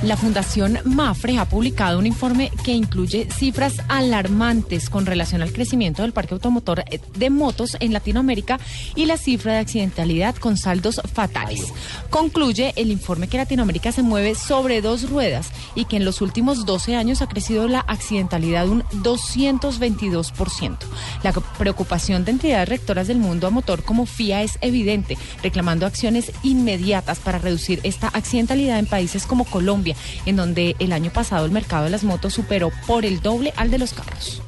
[0.03, 6.03] La Fundación Mafre ha publicado un informe que incluye cifras alarmantes con relación al crecimiento
[6.03, 8.61] del parque automotor eh, de motos en Latinoamérica
[8.94, 11.72] y la cifra de accidentalidad con saldos fatales.
[12.11, 16.66] Concluye el informe que Latinoamérica se mueve sobre dos ruedas y que en los últimos
[16.66, 20.76] 12 años ha crecido la accidentalidad un 222%.
[21.22, 26.32] La preocupación de entidades rectoras del mundo a motor como FIA es evidente, reclamando acciones
[26.42, 29.86] inmediatas para reducir esta accidentalidad en países como Colombia,
[30.24, 33.70] en donde el año pasado el mercado de las motos superó por el doble al
[33.70, 34.43] de los carros.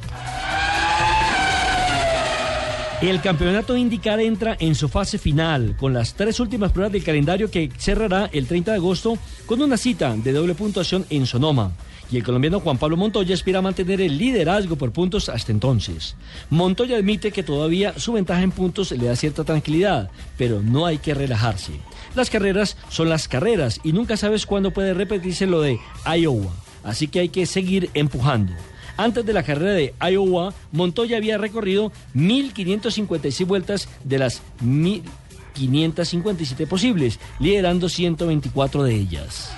[3.00, 7.48] El campeonato IndyCar entra en su fase final con las tres últimas pruebas del calendario
[7.48, 9.16] que cerrará el 30 de agosto
[9.46, 11.70] con una cita de doble puntuación en Sonoma.
[12.10, 16.16] Y el colombiano Juan Pablo Montoya aspira a mantener el liderazgo por puntos hasta entonces.
[16.50, 20.98] Montoya admite que todavía su ventaja en puntos le da cierta tranquilidad, pero no hay
[20.98, 21.74] que relajarse.
[22.18, 26.50] Las carreras son las carreras y nunca sabes cuándo puede repetirse lo de Iowa,
[26.82, 28.52] así que hay que seguir empujando.
[28.96, 37.20] Antes de la carrera de Iowa, Montoya había recorrido 1.556 vueltas de las 1.557 posibles,
[37.38, 39.52] liderando 124 de ellas.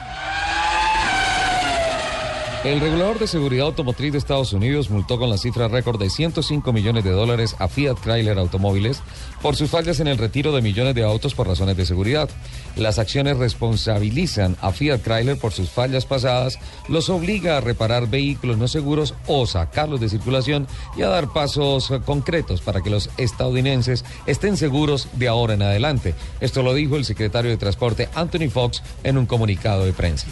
[2.63, 6.75] El regulador de seguridad automotriz de Estados Unidos multó con la cifra récord de 105
[6.75, 9.01] millones de dólares a Fiat Chrysler Automóviles
[9.41, 12.29] por sus fallas en el retiro de millones de autos por razones de seguridad.
[12.77, 18.59] Las acciones responsabilizan a Fiat Chrysler por sus fallas pasadas, los obliga a reparar vehículos
[18.59, 20.67] no seguros o sacarlos de circulación
[20.99, 26.15] y a dar pasos concretos para que los estadounidenses estén seguros de ahora en adelante.
[26.43, 30.27] Esto lo dijo el secretario de Transporte Anthony Fox en un comunicado de prensa.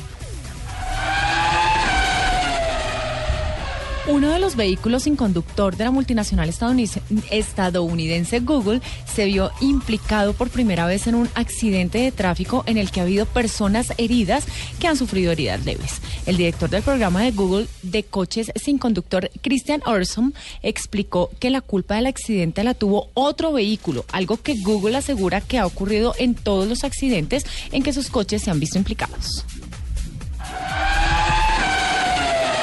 [4.09, 10.49] Uno de los vehículos sin conductor de la multinacional estadounidense, Google se vio implicado por
[10.49, 14.47] primera vez en un accidente de tráfico en el que ha habido personas heridas
[14.81, 16.01] que han sufrido heridas leves.
[16.25, 20.33] El director del programa de Google de coches sin conductor, Christian Orson,
[20.63, 25.59] explicó que la culpa del accidente la tuvo otro vehículo, algo que Google asegura que
[25.59, 29.45] ha ocurrido en todos los accidentes en que sus coches se han visto implicados.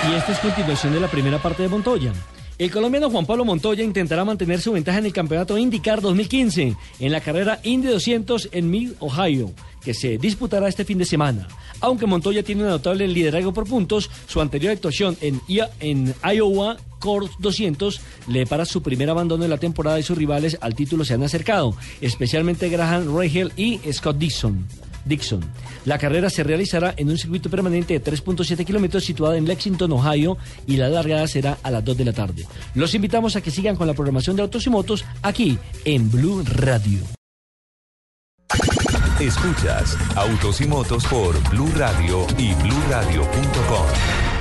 [0.08, 2.14] Y esta es continuación de la primera parte de Montoya.
[2.60, 7.12] El colombiano Juan Pablo Montoya intentará mantener su ventaja en el campeonato IndyCar 2015 en
[7.12, 9.52] la carrera Indy 200 en Mid, Ohio,
[9.84, 11.48] que se disputará este fin de semana.
[11.82, 15.42] Aunque Montoya tiene un notable liderazgo por puntos, su anterior actuación en,
[15.80, 20.58] en Iowa Court 200 le para su primer abandono de la temporada y sus rivales
[20.62, 24.85] al título se han acercado, especialmente Graham Rahal y Scott Dixon.
[25.06, 25.42] Dixon.
[25.86, 30.38] La carrera se realizará en un circuito permanente de 3.7 kilómetros situado en Lexington, Ohio,
[30.68, 32.46] y la largada será a las 2 de la tarde.
[32.74, 36.44] Los invitamos a que sigan con la programación de Autos y Motos aquí en Blue
[36.46, 37.00] Radio.
[39.20, 44.35] Escuchas Autos y Motos por Blue Radio y bluradio.com.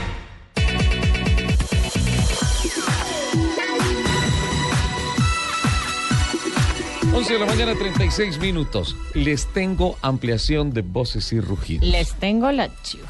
[7.15, 8.97] 11 de la mañana, 36 minutos.
[9.15, 11.86] Les tengo ampliación de voces y rugidos.
[11.89, 13.09] Les tengo la chiva.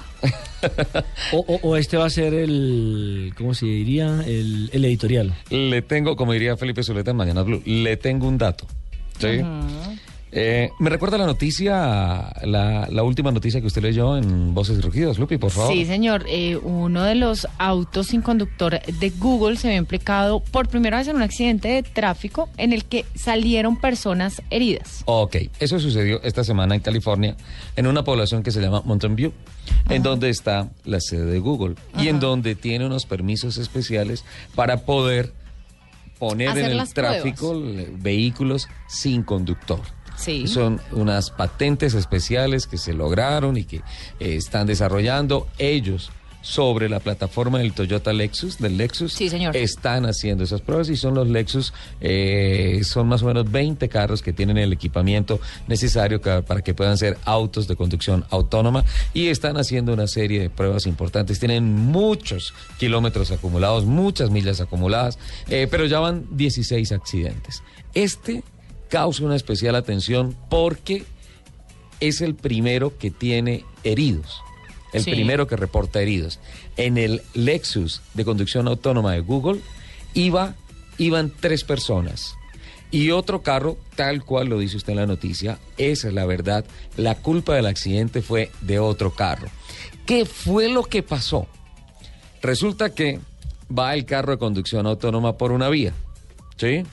[1.33, 4.23] o, o- o este va a ser el, ¿cómo se diría?
[4.27, 5.35] El, el editorial.
[5.51, 8.67] Le tengo, como diría Felipe Zuleta en Mañana Blue, le tengo un dato.
[9.19, 9.41] ¿sí?
[10.37, 14.81] Eh, ¿Me recuerda la noticia, la, la última noticia que usted leyó en Voces y
[14.81, 15.73] Rugidos, Lupi, por favor?
[15.73, 16.25] Sí, señor.
[16.29, 21.07] Eh, uno de los autos sin conductor de Google se ve implicado por primera vez
[21.07, 25.03] en un accidente de tráfico en el que salieron personas heridas.
[25.05, 27.37] Ok, eso sucedió esta semana en California,
[27.77, 29.33] en una población que se llama Mountain View,
[29.89, 34.25] en donde está la sede de Google y en donde tiene unos permisos especiales
[34.57, 35.33] para poder
[36.19, 37.63] poner Hacer en el tráfico
[38.01, 39.81] vehículos sin conductor.
[40.17, 40.47] Sí.
[40.47, 43.83] Son unas patentes especiales que se lograron y que eh,
[44.37, 46.11] están desarrollando ellos
[46.45, 49.15] sobre la plataforma del Toyota Lexus, del Lexus.
[49.15, 49.57] Sí, señor.
[49.57, 51.73] Están haciendo esas pruebas y son los Lexus,
[52.03, 56.99] eh, son más o menos 20 carros que tienen el equipamiento necesario para que puedan
[56.99, 58.85] ser autos de conducción autónoma
[59.15, 61.41] y están haciendo una serie de pruebas importantes.
[61.41, 65.19] Tienen muchos kilómetros acumulados, muchas millas acumuladas,
[65.49, 67.63] eh, pero ya van 16 accidentes.
[67.95, 68.45] Este
[68.95, 71.03] causa una especial atención porque
[71.99, 74.41] es el primero que tiene heridos.
[74.93, 75.11] El Sí.
[75.11, 76.39] primero que reporta heridos.
[76.77, 79.61] En el Lexus de conducción autónoma de Google
[80.15, 80.55] iba,
[80.97, 82.37] iban tres personas.
[82.93, 86.65] Y otro carro, tal cual lo dice usted en la noticia, esa es la verdad.
[86.97, 89.49] La culpa del accidente fue de otro carro.
[90.07, 91.49] ¿Qué fue lo que pasó?
[92.43, 93.19] Resulta que
[93.77, 95.93] va el carro de conducción autónoma por una vía.
[96.59, 96.85] ¿Sí?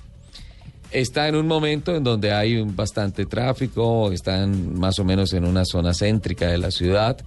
[0.92, 5.66] Está en un momento en donde hay bastante tráfico, están más o menos en una
[5.66, 7.18] zona céntrica de la ciudad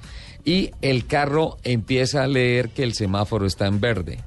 [0.44, 4.20] y el carro empieza a leer que el semáforo está en verde,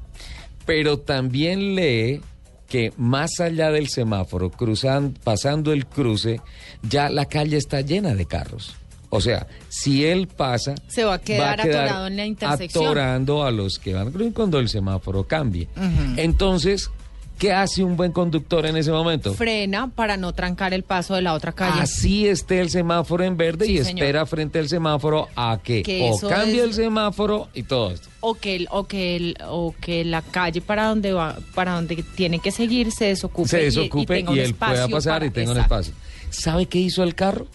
[0.65, 2.22] pero también lee
[2.68, 6.41] que más allá del semáforo, cruzan, pasando el cruce,
[6.81, 8.76] ya la calle está llena de carros.
[9.09, 12.84] O sea, si él pasa, Se va a quedar atorado en la intersección.
[12.84, 15.69] atorando a los que van cuando el semáforo cambie.
[16.18, 16.91] Entonces,
[17.38, 19.34] ¿Qué hace un buen conductor en ese momento?
[19.35, 21.81] Frena para no trancar el paso de la otra calle.
[21.81, 24.03] Así esté el semáforo en verde Sí, y señor.
[24.05, 28.09] espera frente al semáforo a que, Que o cambie es- el semáforo y todo esto.
[28.22, 32.03] o que el, o que el, o que la calle para donde va para donde
[32.15, 35.30] tiene que seguir se desocupe, Se y- desocupe y, tenga un él pueda pasar y
[35.30, 35.76] tenga un Exacto.
[35.80, 35.93] espacio.
[36.31, 37.45] ¿Sabe qué hizo el carro?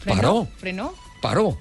[0.00, 0.16] ¿Frenó?
[0.20, 0.48] Paró.
[0.58, 0.92] ¿Frenó?
[1.22, 1.58] Paró.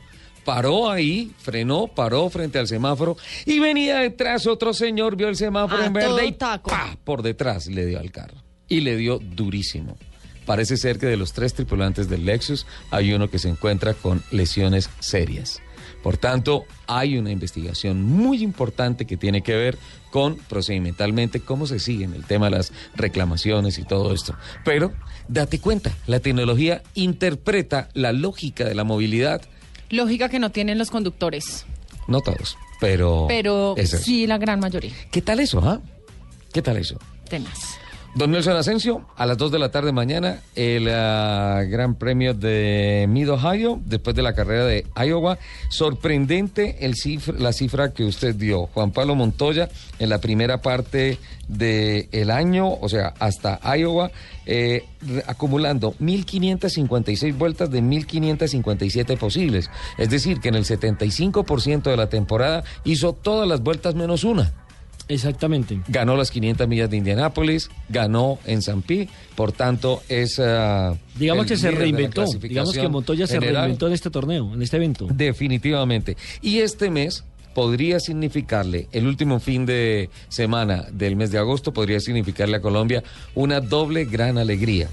[0.48, 5.84] Paró ahí, frenó, paró frente al semáforo y venía detrás otro señor, vio el semáforo
[5.84, 6.70] A en verde y taco.
[6.70, 6.98] ¡pa!
[7.04, 8.42] por detrás le dio al carro.
[8.70, 9.98] Y le dio durísimo.
[10.46, 14.24] Parece ser que de los tres tripulantes del Lexus hay uno que se encuentra con
[14.32, 15.62] lesiones serias.
[16.02, 19.78] Por tanto, hay una investigación muy importante que tiene que ver
[20.12, 24.34] con procedimentalmente cómo se siguen el tema de las reclamaciones y todo esto.
[24.64, 24.94] Pero
[25.28, 29.42] date cuenta, la tecnología interpreta la lógica de la movilidad,
[29.90, 31.66] Lógica que no tienen los conductores,
[32.08, 34.94] no todos, pero, pero es sí la gran mayoría.
[35.12, 35.82] ¿Qué tal eso, ah?
[36.54, 36.98] ¿Qué tal eso?
[37.30, 37.78] Tenaz.
[38.16, 43.06] Don Nelson Asensio, a las 2 de la tarde mañana, el ah, Gran Premio de
[43.08, 45.38] Mid Ohio, después de la carrera de Iowa.
[45.70, 48.66] Sorprendente el cifra- la cifra que usted dio.
[48.74, 49.70] Juan Pablo Montoya,
[50.00, 54.10] en la primera parte del año, o sea, hasta Iowa,
[54.48, 54.84] eh,
[55.28, 59.70] acumulando 1.556 vueltas de 1.557 posibles.
[60.00, 64.54] Es decir, que en el 75% de la temporada hizo todas las vueltas menos una.
[65.08, 65.82] Exactamente.
[65.88, 68.84] Ganó las 500 millas de Indianápolis, ganó en San
[69.36, 70.40] por tanto es...
[70.40, 72.26] ah, Digamos que se reinventó.
[72.42, 75.08] Digamos que Montoya se reinventó en este torneo, en este evento.
[75.12, 76.18] Definitivamente.
[76.42, 77.24] Y este mes
[77.54, 83.04] podría significarle, el último fin de semana del mes de agosto, podría significarle a Colombia
[83.34, 84.90] una doble gran alegría.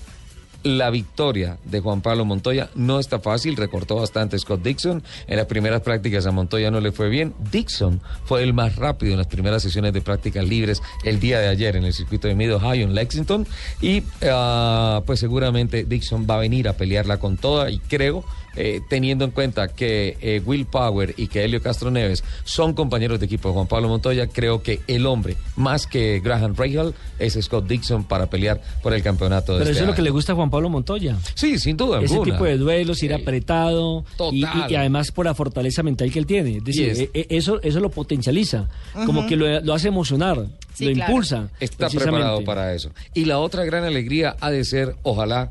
[0.64, 5.02] La victoria de Juan Pablo Montoya no está fácil, recortó bastante Scott Dixon.
[5.26, 7.34] En las primeras prácticas a Montoya no le fue bien.
[7.52, 11.48] Dixon fue el más rápido en las primeras sesiones de prácticas libres el día de
[11.48, 13.46] ayer en el circuito de Mid Ohio en Lexington.
[13.82, 18.24] Y ah, pues seguramente Dixon va a venir a pelearla con toda y creo
[18.56, 23.20] eh, teniendo en cuenta que eh, Will Power y que Helio Castro Neves son compañeros
[23.20, 27.34] de equipo de Juan Pablo Montoya, creo que el hombre más que Graham Rahal es
[27.40, 30.10] Scott Dixon para pelear por el campeonato de Pero este eso es lo que le
[30.10, 31.16] gusta a Juan Pablo Montoya.
[31.34, 32.32] Sí, sin duda Ese alguna.
[32.32, 34.70] tipo de duelos, ir apretado y, Total.
[34.70, 36.56] y- y además por la fortaleza mental que él tiene.
[36.58, 38.68] Es decir, e- e- eso, eso lo potencializa,
[39.06, 41.10] como que lo, lo hace emocionar, Sí, lo claro.
[41.12, 41.48] impulsa.
[41.60, 42.90] Está preparado para eso.
[43.14, 45.50] Y la otra gran alegría ha de ser, ojalá,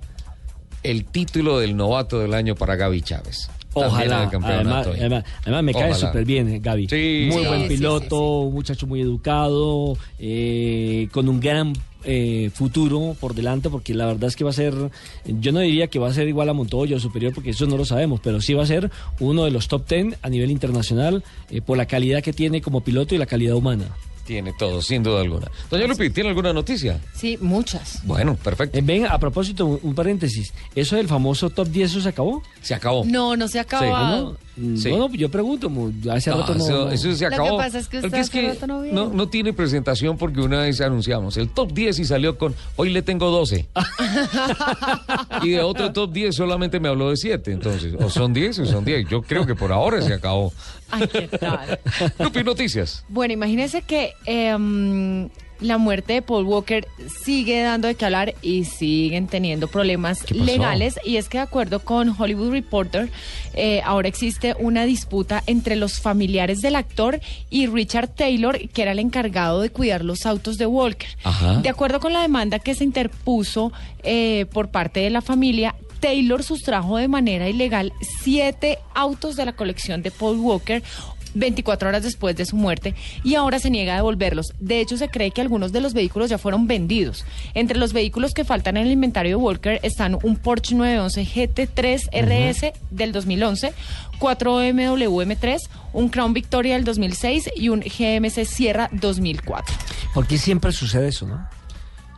[0.83, 3.49] el título del novato del año para Gaby Chávez.
[3.75, 6.87] Ojalá, además, además, además me cae súper bien eh, Gaby.
[6.89, 11.73] Sí, muy sí, buen sí, piloto, un muchacho muy educado, eh, con un gran
[12.05, 14.73] eh, futuro por delante, porque la verdad es que va a ser,
[15.25, 17.77] yo no diría que va a ser igual a Montoya o superior, porque eso no
[17.77, 21.23] lo sabemos, pero sí va a ser uno de los top ten a nivel internacional
[21.49, 23.85] eh, por la calidad que tiene como piloto y la calidad humana.
[24.25, 25.51] Tiene todo, sin duda alguna.
[25.69, 27.01] Doña Lupi, ¿tiene alguna noticia?
[27.13, 28.05] Sí, muchas.
[28.05, 28.77] Bueno, perfecto.
[28.77, 32.41] Eh, ven, a propósito, un, paréntesis, ¿eso del famoso top 10 eso se acabó?
[32.61, 33.03] Se acabó.
[33.05, 34.37] No, no se ha acabado.
[34.55, 34.77] ¿No?
[34.77, 34.89] Sí.
[34.91, 35.67] Bueno, yo pregunto,
[36.11, 36.63] hace No, rato no...
[36.63, 37.57] eso, no- eso se Lo que acabó.
[37.57, 38.95] pasa es que usted Porque hace rato no viene.
[38.95, 42.91] no, no tiene presentación porque una vez anunciamos el top 10 y salió con hoy
[42.91, 43.67] le tengo 12.
[45.43, 47.51] y de otro top 10 solamente me habló de 7.
[47.51, 49.09] Entonces, o son 10 o son 10.
[49.09, 50.53] Yo creo que por ahora se acabó.
[50.91, 51.79] Ay, qué tal.
[52.19, 53.03] Lupi, noticias.
[53.09, 55.29] Bueno, imagínense que em,
[55.63, 56.87] la muerte de Paul Walker
[57.23, 60.99] sigue dando de qué hablar y siguen teniendo problemas legales.
[61.03, 63.09] Y es que de acuerdo con Hollywood Reporter,
[63.53, 67.19] eh, ahora existe una disputa entre los familiares del actor
[67.49, 71.09] y Richard Taylor, que era el encargado de cuidar los autos de Walker.
[71.23, 71.57] Ajá.
[71.57, 73.71] De acuerdo con la demanda que se interpuso
[74.03, 79.53] eh, por parte de la familia, Taylor sustrajo de manera ilegal siete autos de la
[79.53, 80.83] colección de Paul Walker
[81.33, 84.53] 24 horas después de su muerte y ahora se niega a devolverlos.
[84.59, 87.25] De hecho, se cree que algunos de los vehículos ya fueron vendidos.
[87.53, 92.09] Entre los vehículos que faltan en el inventario de Walker están un Porsche 911 GT3
[92.11, 93.73] RS del 2011,
[94.19, 95.57] cuatro BMW M3,
[95.93, 99.75] un Crown Victoria del 2006 y un GMC Sierra 2004.
[100.13, 101.47] ¿Por qué siempre sucede eso, no?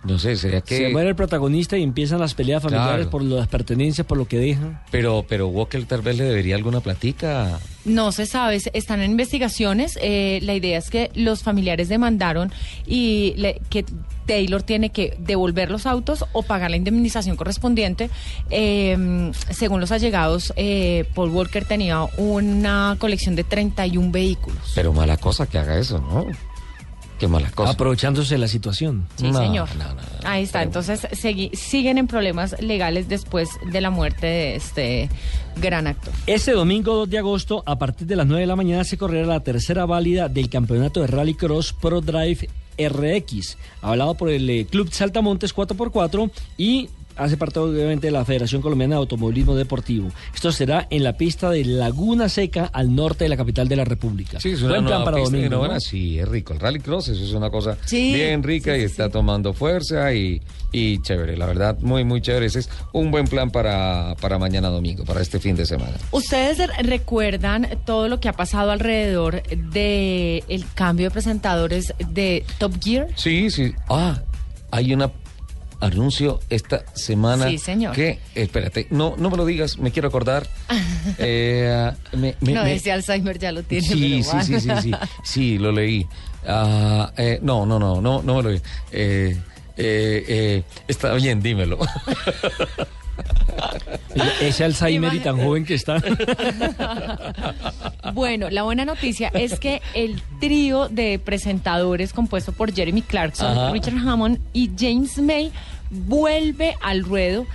[0.06, 0.78] No sé, sería que...
[0.78, 3.10] Se muere el protagonista y empiezan las peleas familiares Claro.
[3.10, 4.80] por las pertenencias, por lo que dejan.
[4.92, 7.60] Pero, pero Walker tal vez le debería alguna platica.
[7.86, 9.98] No se sabe, están en investigaciones.
[10.02, 12.52] eh, la idea es que los familiares demandaron
[12.86, 13.84] y le- que
[14.28, 18.10] Taylor tiene que devolver los autos o pagar la indemnización correspondiente.
[18.50, 24.72] Eh, según los allegados, eh, Paul Walker tenía una colección de 31 vehículos.
[24.76, 26.26] Pero mala cosa que haga eso, ¿no?
[27.20, 27.72] Qué mala cosa.
[27.72, 29.08] Aprovechándose de la situación.
[29.16, 29.70] Sí, señor.
[30.24, 30.64] Ahí está.
[30.64, 31.08] Entonces
[31.54, 35.10] siguen en problemas legales después de la muerte de este
[35.56, 36.14] gran actor.
[36.28, 39.26] Este domingo 2 de agosto, a partir de las 9 de la mañana, se correrá
[39.26, 44.92] la tercera válida del campeonato de Rallycross Pro Drive RX, avalado por el eh, Club
[44.92, 50.10] Saltamontes 4x4 y hace parte obviamente de la Federación Colombiana de Automovilismo Deportivo.
[50.34, 53.86] Esto será en la pista de Laguna Seca al norte de la capital de la
[53.86, 54.40] República.
[54.40, 55.80] Sí, es una Buen plan nueva para pista domingo.
[55.80, 56.54] Sí, es rico.
[56.54, 59.12] El rallycross, eso es una cosa Sí, bien rica sí, y sí, está sí.
[59.12, 61.38] tomando fuerza y, y chévere.
[61.38, 62.46] La verdad, muy, muy chévere.
[62.48, 65.94] Ese es un buen plan para, para mañana domingo, para este fin de semana.
[66.12, 72.46] ¿Ustedes re- recuerdan todo lo que ha pasado alrededor de el cambio de presentadores de
[72.58, 73.08] Top Gear?
[73.16, 73.74] Sí, sí.
[73.90, 74.22] Ah,
[74.72, 75.12] hay una
[75.80, 77.50] anuncio esta semana.
[77.50, 77.94] Sí, señor.
[77.96, 80.48] Que, espérate, no, no me lo digas, me quiero acordar.
[81.20, 83.86] Eh, me- me- no, me- ese Alzheimer ya lo tiene.
[83.88, 84.92] Sí, sí, sí, sí, sí,
[85.24, 86.08] sí, lo leí.
[86.48, 88.62] Ah, eh, no, no, no, no, no me lo leí.
[88.92, 89.38] Eh,
[89.78, 91.78] eh, eh, está bien, dímelo.
[94.42, 96.02] Ese Alzheimer y tan joven que está.
[98.14, 103.72] Bueno, la buena noticia es que el trío de presentadores compuesto por Jeremy Clarkson, Ajá.
[103.72, 105.52] Richard Hammond y James May
[105.90, 107.46] vuelve al ruedo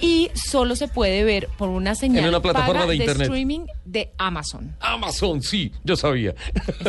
[0.00, 3.26] y solo se puede ver por una señal En una plataforma paga de internet.
[3.28, 4.74] streaming de Amazon.
[4.80, 6.34] Amazon, sí, yo sabía.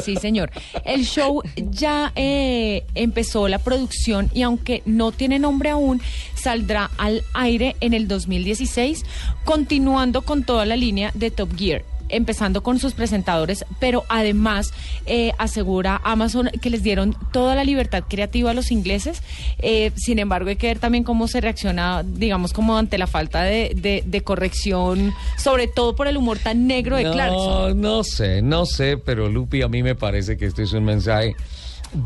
[0.04, 0.52] Sí, señor.
[0.84, 6.02] El show ya eh, empezó la producción y aunque no tiene nombre aún,
[6.50, 9.04] saldrá al aire en el 2016,
[9.46, 11.84] continuando con toda la línea de Top Gear.
[12.08, 14.72] Empezando con sus presentadores, pero además
[15.08, 19.24] eh, asegura Amazon que les dieron toda la libertad creativa a los ingleses.
[19.58, 23.42] Eh, sin embargo, hay que ver también cómo se reacciona, digamos, como ante la falta
[23.42, 27.82] de, de- de corrección, sobre todo por el humor tan negro de Clarkson.
[27.82, 30.84] No, no sé, no sé, pero Lupi, a mí me parece que este es un
[30.86, 31.36] mensaje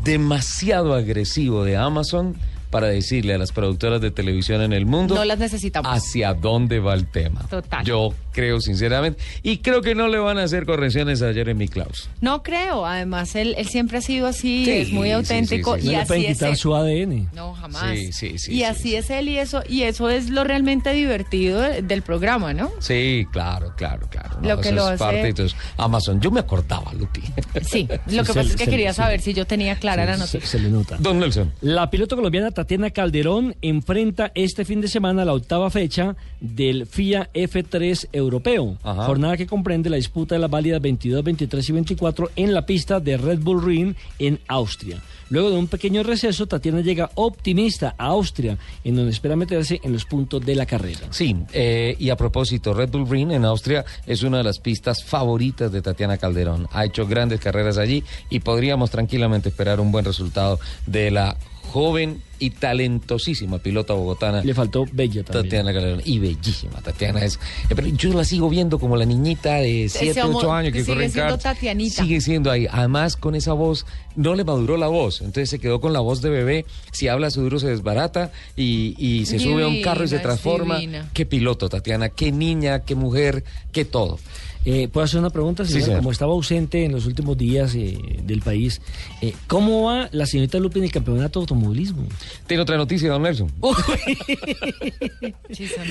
[0.04, 2.36] demasiado agresivo de Amazon
[2.70, 5.90] para decirle a las productoras de televisión en el mundo No las necesitamos.
[5.92, 7.46] hacia dónde va el tema.
[7.48, 7.84] Total.
[7.84, 12.08] Yo creo sinceramente y creo que no le van a hacer correcciones a Jeremy Klaus.
[12.20, 15.86] No creo, además él, él siempre ha sido así, Sí, es muy auténtico sí, sí,
[15.88, 16.56] y No le así pueden es quitar él.
[16.56, 17.28] su ADN.
[17.34, 17.90] No, jamás.
[17.98, 18.96] Sí, sí, sí, y sí, así sí.
[18.96, 22.70] es él y eso y eso es lo realmente divertido de- del programa, ¿no?
[22.78, 24.38] Sí, claro, claro, claro.
[24.40, 27.22] no, Lo que lo hace- parte, entonces, Amazon, yo me acordaba, Lupi.
[27.62, 30.04] Sí, lo que se- pasa es que se- quería se- saber si yo tenía clara
[30.06, 30.46] la Se, noticia.
[30.46, 30.96] se le nota.
[30.98, 31.52] Don Nelson.
[31.62, 37.30] La piloto colombiana Tatiana Calderón enfrenta este fin de semana la octava fecha del FIA
[37.32, 39.04] F3 europeo, Ajá.
[39.04, 43.00] jornada que comprende la disputa de las válidas 22, 23 y 24 en la pista
[43.00, 45.00] de Red Bull Ring en Austria.
[45.30, 49.94] Luego de un pequeño receso, Tatiana llega optimista a Austria, en donde espera meterse en
[49.94, 51.00] los puntos de la carrera.
[51.08, 55.02] Sí, eh, y a propósito, Red Bull Ring en Austria es una de las pistas
[55.02, 56.66] favoritas de Tatiana Calderón.
[56.72, 61.38] Ha hecho grandes carreras allí y podríamos tranquilamente esperar un buen resultado de la
[61.72, 64.42] joven y talentosísima pilota bogotana.
[64.42, 65.44] Le faltó Bella también.
[65.44, 66.02] Tatiana Calderón.
[66.04, 67.36] Y bellísima, Tatiana es.
[67.36, 70.80] eh, pero yo la sigo viendo como la niñita de 7, homo- 8 años que
[70.80, 71.38] sigue corre en siendo.
[71.38, 72.02] Tatianita.
[72.02, 72.66] Sigue siendo ahí.
[72.70, 73.86] Además, con esa voz,
[74.16, 75.20] no le maduró la voz.
[75.20, 76.64] Entonces se quedó con la voz de bebé.
[76.92, 80.18] Si habla su duro se desbarata y, y se sube a un carro y se
[80.18, 80.80] transforma.
[81.12, 82.08] Qué piloto, Tatiana.
[82.08, 84.18] Qué niña, qué mujer, qué todo.
[84.66, 85.64] Eh, ¿Puedo hacer una pregunta?
[85.64, 85.84] Sí, señora?
[85.86, 85.98] señor.
[86.00, 88.82] Como estaba ausente en los últimos días eh, del país,
[89.22, 92.02] eh, ¿cómo va la señorita Lupe en el campeonato de automovilismo?
[92.46, 93.48] Tiene otra noticia, don Nelson.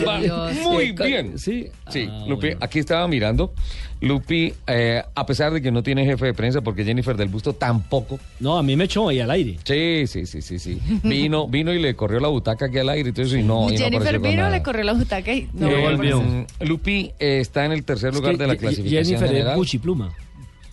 [0.08, 0.20] Va
[0.64, 1.38] muy bien.
[1.38, 1.68] sí.
[1.90, 2.58] Sí, Ah, Lupi, bueno.
[2.62, 3.54] aquí estaba mirando.
[4.02, 7.54] Lupi, eh, a pesar de que no tiene jefe de prensa, porque Jennifer del Busto
[7.54, 8.18] tampoco.
[8.40, 9.58] No, a mí me echó ahí al aire.
[9.64, 10.80] Sí, sí, sí, sí, sí.
[11.04, 13.70] Vino, vino y le corrió la butaca aquí al aire y todo eso y no.
[13.70, 16.24] y no Jennifer con vino, le corrió la butaca y no Eh, volvió.
[16.62, 19.52] Lupi eh, está en el tercer Es lugar que de la clasificación Jennifer general.
[19.52, 20.14] es buchipluma.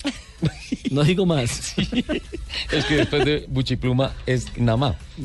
[0.90, 1.74] No digo más.
[2.72, 4.96] Es que después de Buchipluma es Namá.
[5.16, 5.24] Sí,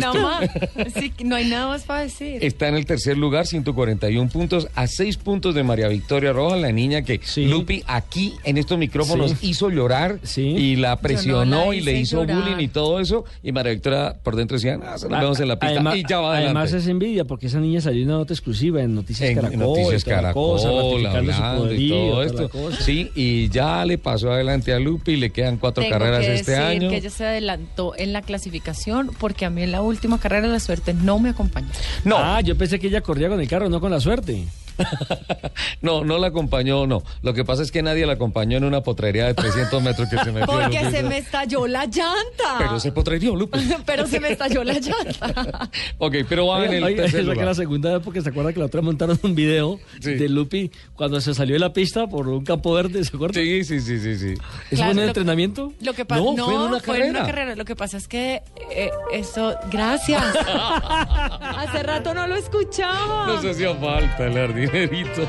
[0.00, 0.18] no tú.
[0.18, 0.50] más.
[0.98, 2.38] Sí, no hay nada más para decir.
[2.44, 6.72] Está en el tercer lugar, 141 puntos, a 6 puntos de María Victoria Rojas, la
[6.72, 7.44] niña que Sí.
[7.46, 9.36] Lupi aquí en estos micrófonos Sí.
[9.50, 10.42] hizo llorar Sí.
[10.42, 12.42] y la presionó la y le hizo llorar.
[12.42, 13.24] bullying y todo eso.
[13.42, 15.74] Y María Victoria por dentro decía, ah, se nos vemos en la pista.
[15.74, 16.58] Además, y ya va adelante.
[16.58, 19.58] además es envidia porque esa niña salió en una nota exclusiva en Noticias en Caracol.
[19.58, 22.50] Noticias Caracol, cosa, ratificando su hablando y poderío, todo esto.
[22.82, 26.34] Sí, y ya le pasó adelante a Lupi y le quedan cuatro Tengo carreras que
[26.34, 26.88] este decir año.
[26.90, 30.60] que ella se adelantó en la clasificación porque a mí en la última carrera la
[30.60, 31.68] suerte no me acompañó.
[32.04, 34.44] No, Ah, yo pensé que ella corría con el carro, no con la suerte.
[35.80, 37.02] no, no la acompañó, no.
[37.22, 40.18] Lo que pasa es que nadie la acompañó en una potrería de 300 metros que
[40.18, 40.46] se metió.
[40.46, 42.56] Porque se me estalló la llanta.
[42.58, 43.58] Pero se potrerió, Lupi.
[43.86, 45.70] Pero se me estalló la llanta.
[45.98, 47.46] ok, pero va en el Oiga, tercer esa que lugar.
[47.46, 50.14] la segunda vez porque se acuerda que la otra montaron un video Sí.
[50.14, 53.40] de Lupi cuando se salió de la pista por un campo verde, ¿se acuerda?
[53.40, 54.34] Sí, sí, sí, sí, sí.
[54.70, 55.72] ¿Eso Claro, el lo- entrenamiento?
[55.80, 57.54] Lo que pasa No, no, fue en una fue en una carrera.
[57.56, 60.22] Lo que pasa es que eh, eso, gracias.
[61.56, 63.26] Hace rato no lo escuchaba.
[63.26, 64.66] Nos hacía falta, Lardy.
[64.66, 65.22] jardinerito.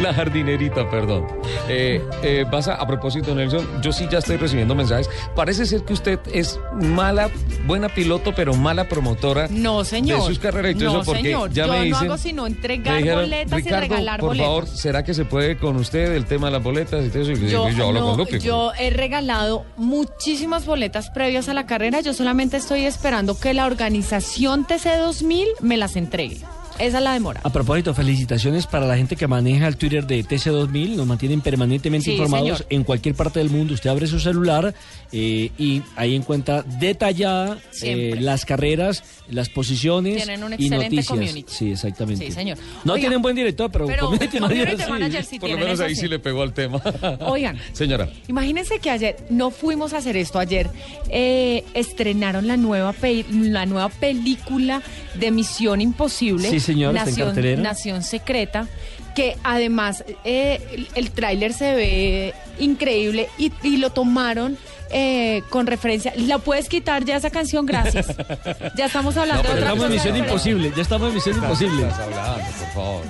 [0.00, 1.26] La jardinerita, perdón.
[1.68, 5.08] Eh, eh, vas a, a propósito, Nelson, yo sí ya estoy recibiendo mensajes.
[5.34, 7.30] Parece ser que usted es mala,
[7.66, 10.20] buena piloto, pero mala promotora No, señor.
[10.20, 11.50] de sus carreras y todo no, eso, porque señor.
[11.52, 12.04] ya Yo me no dicen.
[12.06, 14.46] hago sino entregar dijeron, boletas Ricardo, y regalar por boletas.
[14.46, 17.32] favor, ¿será que se puede con usted el tema de las boletas y todo eso?
[17.32, 18.38] Y Yo, yo hablo no, con Lupi.
[18.46, 22.00] Yo he regalado muchísimas boletas previas a la carrera.
[22.00, 26.42] Yo solamente estoy esperando que la organización TC2000 me las entregue.
[26.78, 27.40] Esa es la demora.
[27.44, 30.96] A propósito, felicitaciones para la gente que maneja el Twitter de TC2000.
[30.96, 32.66] Nos mantienen permanentemente Sí, informados señor.
[32.70, 33.74] en cualquier parte del mundo.
[33.74, 34.74] Usted abre su celular
[35.12, 41.06] eh, y ahí encuentra detallada eh, las carreras, las posiciones Tienen un y noticias.
[41.08, 41.44] community.
[41.52, 42.26] Sí, exactamente.
[42.26, 42.58] Sí, señor.
[42.84, 44.90] No Oiga, tienen buen director, pero, pero community community manager sí.
[44.90, 46.02] manager sí Por lo menos ahí sí.
[46.02, 46.80] sí le pegó al tema.
[47.20, 47.58] Oigan.
[47.72, 48.08] Señora.
[48.28, 50.38] Imagínense que ayer no fuimos a hacer esto.
[50.38, 50.70] Ayer
[51.08, 54.82] eh, estrenaron la nueva pe- la nueva película
[55.18, 56.50] de Misión Imposible.
[56.50, 57.62] Sí, señor, está en Nación, cartelera.
[57.62, 58.66] Nación Secreta.
[59.14, 64.58] Que además eh, el, el tráiler se ve increíble y, y lo tomaron
[64.90, 66.12] eh, con referencia.
[66.16, 68.08] La puedes quitar ya esa canción, gracias.
[68.76, 70.28] Ya estamos hablando No, de otra estamos en cosa Misión diferente.
[70.32, 70.72] Imposible.
[70.76, 71.82] Ya estamos en Misión Imposible.
[71.88, 73.04] Estás hablando, por favor.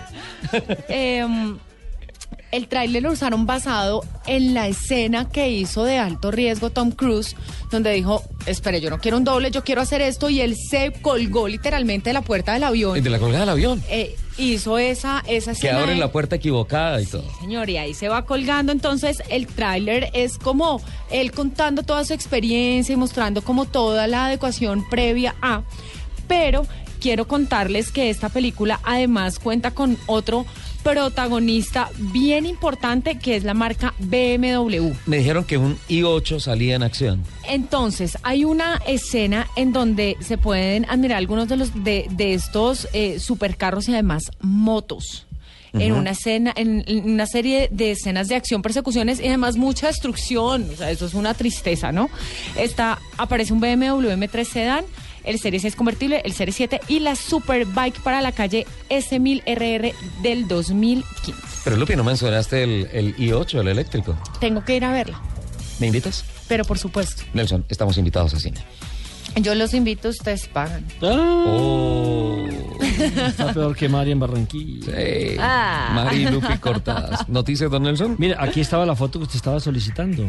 [0.89, 1.27] Eh,
[2.57, 7.37] el tráiler lo usaron basado en la escena que hizo de alto riesgo Tom Cruise,
[7.71, 10.93] donde dijo, espere, yo no quiero un doble, yo quiero hacer esto, y él se
[11.03, 13.03] colgó literalmente de la puerta del avión.
[13.03, 13.83] De la colgada del avión.
[13.89, 15.79] Eh, hizo esa, esa Que escena.
[15.81, 17.25] abren de- la puerta equivocada y todo.
[17.41, 18.73] Señor, y ahí se va colgando.
[18.73, 20.81] Entonces, el tráiler es como
[21.11, 25.63] él contando toda su experiencia y mostrando como toda la adecuación previa a.
[26.29, 26.67] Pero
[27.01, 30.47] quiero contarles que esta película además cuenta con otro
[30.87, 34.93] protagonista bien importante que es la marca BMW.
[35.07, 37.25] Me dijeron que un i8 salía en acción.
[37.49, 42.89] Entonces, hay una escena en donde se pueden admirar algunos de los de, de estos
[42.93, 45.27] eh, supercarros y además motos.
[45.73, 49.89] En una escena, en, en una serie de escenas de acción, persecuciones y además mucha
[49.89, 50.67] destrucción.
[50.73, 52.09] O sea, eso es una tristeza, ¿no?
[52.57, 54.85] Está, aparece un BMW M3 Sedan,
[55.27, 59.93] el Serie 6 convertible, el Serie 7 y la Superbike para la calle S1000RR
[60.23, 61.41] del 2015.
[61.65, 64.17] Pero Lupi, no mencionaste el, el i8, el eléctrico.
[64.41, 65.21] Tengo que ir a verla,
[65.81, 66.25] ¿Me invitas?
[66.49, 67.25] pero por supuesto.
[67.35, 68.61] Nelson, estamos invitados a cine.
[69.41, 70.85] Yo los invito, ustedes pagan.
[71.03, 72.47] Oh.
[73.27, 74.87] Está peor que Mari en Barranquilla.
[74.87, 75.37] Sí.
[75.39, 75.91] Ah.
[75.95, 77.29] Mari Lupi Cortadas.
[77.29, 78.17] ¿Noticias, don Nelson?
[78.19, 80.23] Mira, aquí estaba la foto que usted estaba solicitando.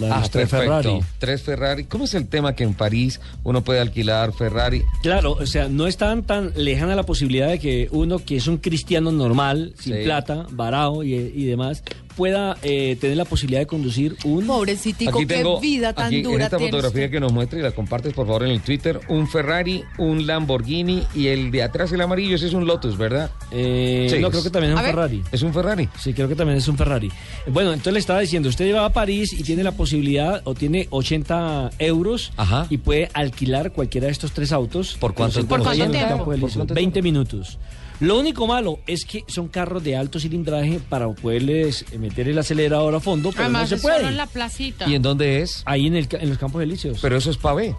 [0.00, 0.82] La de Ah, los tres perfecto.
[0.82, 1.00] Ferrari.
[1.18, 1.84] Tres Ferrari.
[1.84, 4.82] ¿Cómo es el tema que en París uno puede alquilar Ferrari?
[5.02, 8.46] Claro, o sea, no es tan, tan lejana la posibilidad de que uno que es
[8.46, 10.04] un cristiano normal, sin Sí.
[10.04, 11.82] plata, varado y, y demás,
[12.16, 14.46] pueda eh, tener la posibilidad de conducir un...
[14.46, 17.10] Pobrecitico, Aquí tengo, qué vida tan aquí, dura en esta fotografía usted.
[17.10, 21.02] que nos muestra y la compartes por favor en el Twitter, un Ferrari, un Lamborghini
[21.14, 23.30] y el de atrás el amarillo, ese es un Lotus, ¿verdad?
[23.50, 24.94] Eh, Sí, no, es- creo que también es A un ver.
[24.94, 25.22] Ferrari.
[25.32, 25.88] Es un Ferrari.
[25.98, 27.10] Sí, creo que también es un Ferrari.
[27.48, 30.86] Bueno, entonces le estaba diciendo, usted va a París y tiene la posibilidad, o tiene
[30.90, 32.66] 80 euros, Ajá.
[32.70, 34.96] y puede alquilar cualquiera de estos tres autos.
[35.00, 36.24] ¿Por cuánto ¿Por cuánto tiempo?
[36.24, 37.58] ¿Por cuánto 20 minutos.
[38.00, 42.94] Lo único malo es que son carros de alto cilindraje para poderles meter el acelerador
[42.94, 43.96] a fondo, pero Además, no se puede.
[43.98, 44.88] solo en la placita.
[44.88, 45.62] ¿Y en dónde es?
[45.64, 46.98] Ahí en, el, en los campos elíseos.
[47.00, 47.74] Pero eso es pavé.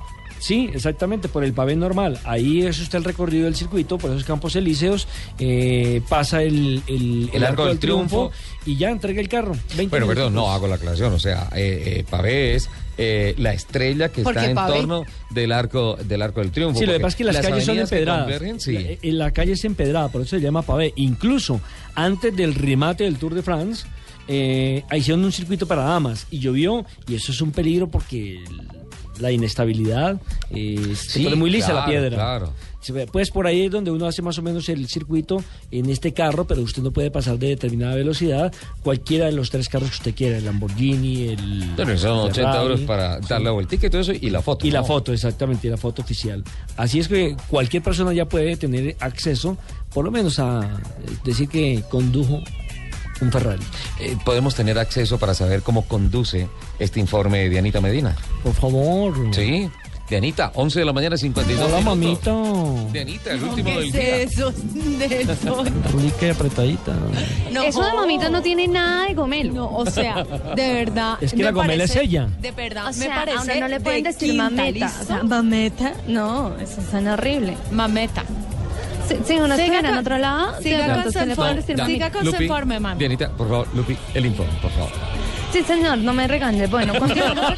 [0.45, 2.19] Sí, exactamente, por el pavé normal.
[2.23, 5.07] Ahí es usted el recorrido del circuito, por esos campos elíseos,
[5.39, 8.31] eh, pasa el, el, el arco del triunfo,
[8.63, 9.55] y ya entrega el carro.
[9.76, 11.13] 20 Bueno, perdón, no hago la aclaración.
[11.13, 12.69] O sea, eh, eh, pavé es
[12.99, 16.77] eh, la estrella que ¿Por está en torno del arco del arco del triunfo.
[16.77, 18.61] Sí, lo que pasa es que las, calles son empedradas.
[18.61, 18.73] sí.
[18.73, 20.93] La, eh, la calle es empedrada, por eso se llama pavé.
[20.97, 21.59] Incluso
[21.95, 23.88] antes del remate del Tour de France,
[24.27, 28.43] eh, hicieron un circuito para damas y llovió, y eso es un peligro porque
[29.19, 30.19] la inestabilidad
[30.51, 32.15] eh, se pone muy lisa la piedra.
[32.15, 32.53] claro.
[33.11, 36.45] Pues por ahí es donde uno hace más o menos el circuito en este carro,
[36.45, 38.53] pero usted no puede pasar de determinada velocidad.
[38.83, 41.71] Cualquiera de los tres carros que usted quiera, el Lamborghini, el.
[41.75, 42.61] Bueno, son 80 Ferrari.
[42.61, 44.67] euros para dar la vueltica y todo eso y la foto.
[44.67, 46.43] Y la foto, exactamente, y la foto oficial.
[46.77, 49.57] Así es que cualquier persona ya puede tener acceso,
[49.93, 52.43] por lo menos a eh, decir que condujo
[53.21, 53.63] un Ferrari.
[53.99, 56.47] Eh, podemos tener acceso para saber cómo conduce
[56.79, 58.15] este informe de Anita Medina.
[58.43, 59.13] Por favor.
[59.33, 59.69] Sí,
[60.09, 62.27] de Anita, 11 de la mañana, 52 Hola, minutos.
[62.27, 62.91] mamita.
[62.91, 64.17] De Anita, el último ¿Qué del es día.
[64.17, 64.53] eso?
[65.97, 66.93] Rica y apretadita.
[67.51, 67.63] No.
[67.63, 69.53] Eso de mamita no tiene nada de gomelo.
[69.53, 70.23] No, o sea,
[70.55, 71.17] de verdad.
[71.21, 72.27] Es que me la gomela parece- es ella.
[72.39, 73.37] De verdad, O me sea, parece.
[73.37, 74.85] a uno no le pueden de decir quinta, mameta.
[74.85, 75.01] ¿listo?
[75.01, 77.57] O sea, mameta, no, eso suena horrible.
[77.71, 78.23] mameta.
[79.07, 81.61] Si, si uno Siga en otro lado, siga con su informe.
[81.61, 82.99] Siga con su informe, mami.
[82.99, 84.91] De Anita, por favor, Lupi, el informe, por favor.
[85.52, 86.68] Sí, señor, no me regañe.
[86.68, 87.53] Bueno, continuamos.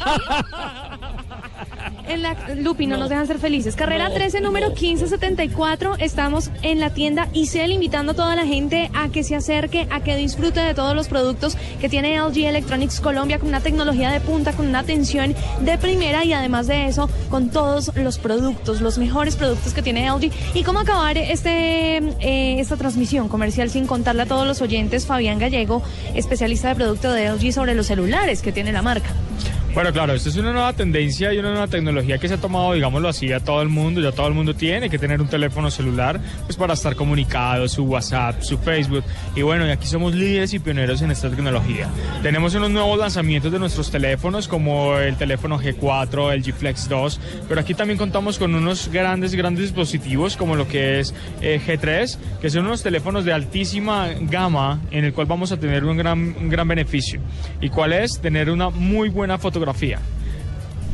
[2.08, 3.76] En la Lupi, no, nos dejan ser felices.
[3.76, 5.96] Carrera 13, número 1574.
[5.98, 10.00] Estamos en la tienda Isel invitando a toda la gente a que se acerque, a
[10.00, 14.20] que disfrute de todos los productos que tiene LG Electronics Colombia con una tecnología de
[14.20, 18.98] punta, con una atención de primera y además de eso, con todos los productos, los
[18.98, 20.30] mejores productos que tiene LG.
[20.54, 25.06] ¿Y cómo acabar este, eh, esta transmisión comercial sin contarle a todos los oyentes?
[25.06, 25.82] Fabián Gallego,
[26.14, 29.10] especialista de producto de LG sobre los celulares que tiene la marca.
[29.78, 32.72] Bueno, claro, esto es una nueva tendencia y una nueva tecnología que se ha tomado,
[32.72, 34.00] digámoslo así, a todo el mundo.
[34.00, 37.84] Ya todo el mundo tiene que tener un teléfono celular pues para estar comunicado, su
[37.84, 39.04] WhatsApp, su Facebook.
[39.36, 41.88] Y bueno, y aquí somos líderes y pioneros en esta tecnología.
[42.24, 47.20] Tenemos unos nuevos lanzamientos de nuestros teléfonos, como el teléfono G4, el G Flex 2,
[47.48, 52.18] pero aquí también contamos con unos grandes, grandes dispositivos, como lo que es eh, G3,
[52.40, 56.18] que son unos teléfonos de altísima gama, en el cual vamos a tener un gran,
[56.18, 57.20] un gran beneficio.
[57.60, 58.18] ¿Y cuál es?
[58.18, 59.67] Tener una muy buena fotografía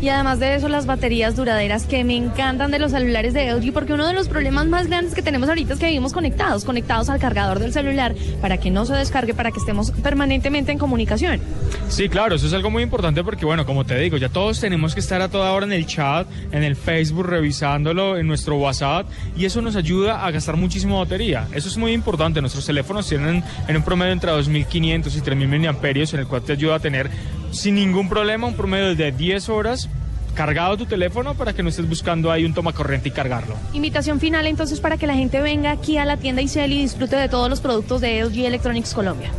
[0.04, 3.72] y además de eso, las baterías duraderas que me encantan de los celulares de LG,
[3.72, 7.08] porque uno de los problemas más grandes que tenemos ahorita es que vivimos conectados, conectados
[7.08, 11.40] al cargador del celular, para que no se descargue, para que estemos permanentemente en comunicación.
[11.88, 14.92] Sí, claro, eso es algo muy importante porque, bueno, como te digo, ya todos tenemos
[14.92, 19.06] que estar a toda hora en el chat, en el Facebook, revisándolo, en nuestro WhatsApp,
[19.36, 21.48] y eso nos ayuda a gastar muchísima batería.
[21.54, 22.42] Eso es muy importante.
[22.42, 26.52] Nuestros teléfonos tienen en un promedio entre 2.500 y 3.000 miliamperios, en el cual te
[26.52, 27.08] ayuda a tener
[27.54, 29.88] sin ningún problema un promedio de 10 horas
[30.34, 33.54] cargado tu teléfono para que no estés buscando ahí un toma corriente y cargarlo.
[33.72, 37.16] Invitación final entonces para que la gente venga aquí a la tienda Isel y disfrute
[37.16, 39.30] de todos los productos de LG Electronics Colombia.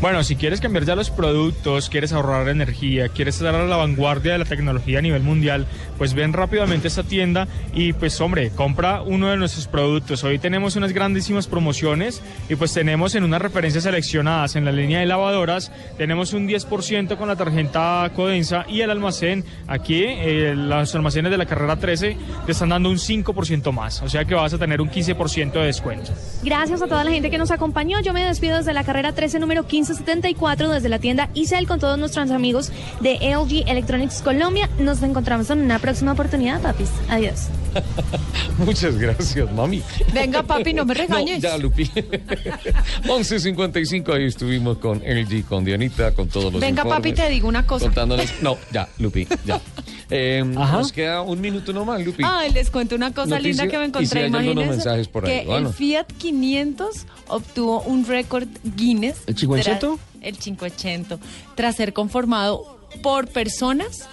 [0.00, 4.32] Bueno, si quieres cambiar ya los productos, quieres ahorrar energía, quieres estar a la vanguardia
[4.32, 5.66] de la tecnología a nivel mundial,
[5.98, 10.24] pues ven rápidamente esta tienda y pues hombre, compra uno de nuestros productos.
[10.24, 15.00] Hoy tenemos unas grandísimas promociones y pues tenemos en unas referencias seleccionadas en la línea
[15.00, 20.94] de lavadoras, tenemos un 10% con la tarjeta Codensa y el almacén, aquí eh, los
[20.94, 22.16] almacenes de la carrera 13
[22.46, 25.66] te están dando un 5% más, o sea que vas a tener un 15% de
[25.66, 26.12] descuento.
[26.42, 29.38] Gracias a toda la gente que nos acompañó, yo me despido desde la carrera 13
[29.38, 34.68] número 15 74 desde la tienda Isel con todos nuestros amigos de LG Electronics Colombia.
[34.78, 36.88] Nos encontramos en una próxima oportunidad, papis.
[37.10, 37.48] Adiós.
[38.58, 39.82] Muchas gracias, mami.
[40.14, 41.42] Venga, papi, no me regañes.
[41.42, 41.84] ya, Lupi.
[43.04, 47.66] 11.55, ahí estuvimos con LG, con Dianita, con todos los Venga, papi, te digo una
[47.66, 47.84] cosa.
[47.84, 48.40] Contándoles...
[48.40, 49.60] No, ya, Lupi, ya.
[50.08, 52.22] Eh, nos queda un minuto nomás, Lupi.
[52.26, 54.26] Ay, les cuento una cosa linda que me encontré.
[54.28, 55.44] Imagínense mensajes por ahí.
[55.44, 59.16] que el Fiat 500 obtuvo un récord Guinness.
[59.26, 60.02] ¿El 580?
[60.22, 61.18] El 580.
[61.54, 64.08] Tras ser conformado por personas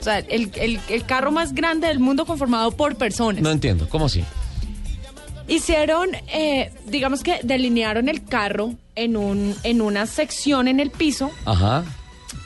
[0.00, 3.42] o sea, el, el, el, carro más grande del mundo conformado por personas.
[3.42, 4.24] No entiendo, ¿cómo así?
[5.46, 11.30] Hicieron, eh, digamos que delinearon el carro en, un, en una sección en el piso.
[11.44, 11.84] Ajá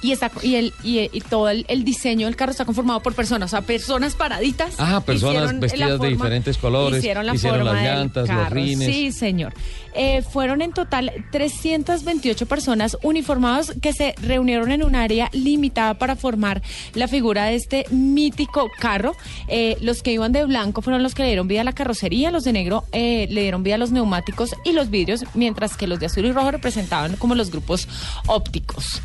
[0.02, 3.56] y está y el y, todo el, diseño del carro está conformado por personas, o
[3.56, 4.74] sea, personas paraditas.
[4.78, 8.92] Ah, personas vestidas de diferentes colores, hicieron, la hicieron las llantas, los rines.
[8.92, 9.54] Sí, señor.
[9.94, 16.16] Eh, fueron en total 328 personas uniformadas que se reunieron en un área limitada para
[16.16, 16.62] formar
[16.94, 19.14] la figura de este mítico carro.
[19.48, 22.30] Eh, los que iban de blanco fueron los que le dieron vida a la carrocería,
[22.30, 25.86] los de negro eh, le dieron vida a los neumáticos y los vidrios, mientras que
[25.86, 27.88] los de azul y rojo representaban como los grupos
[28.26, 29.02] ópticos.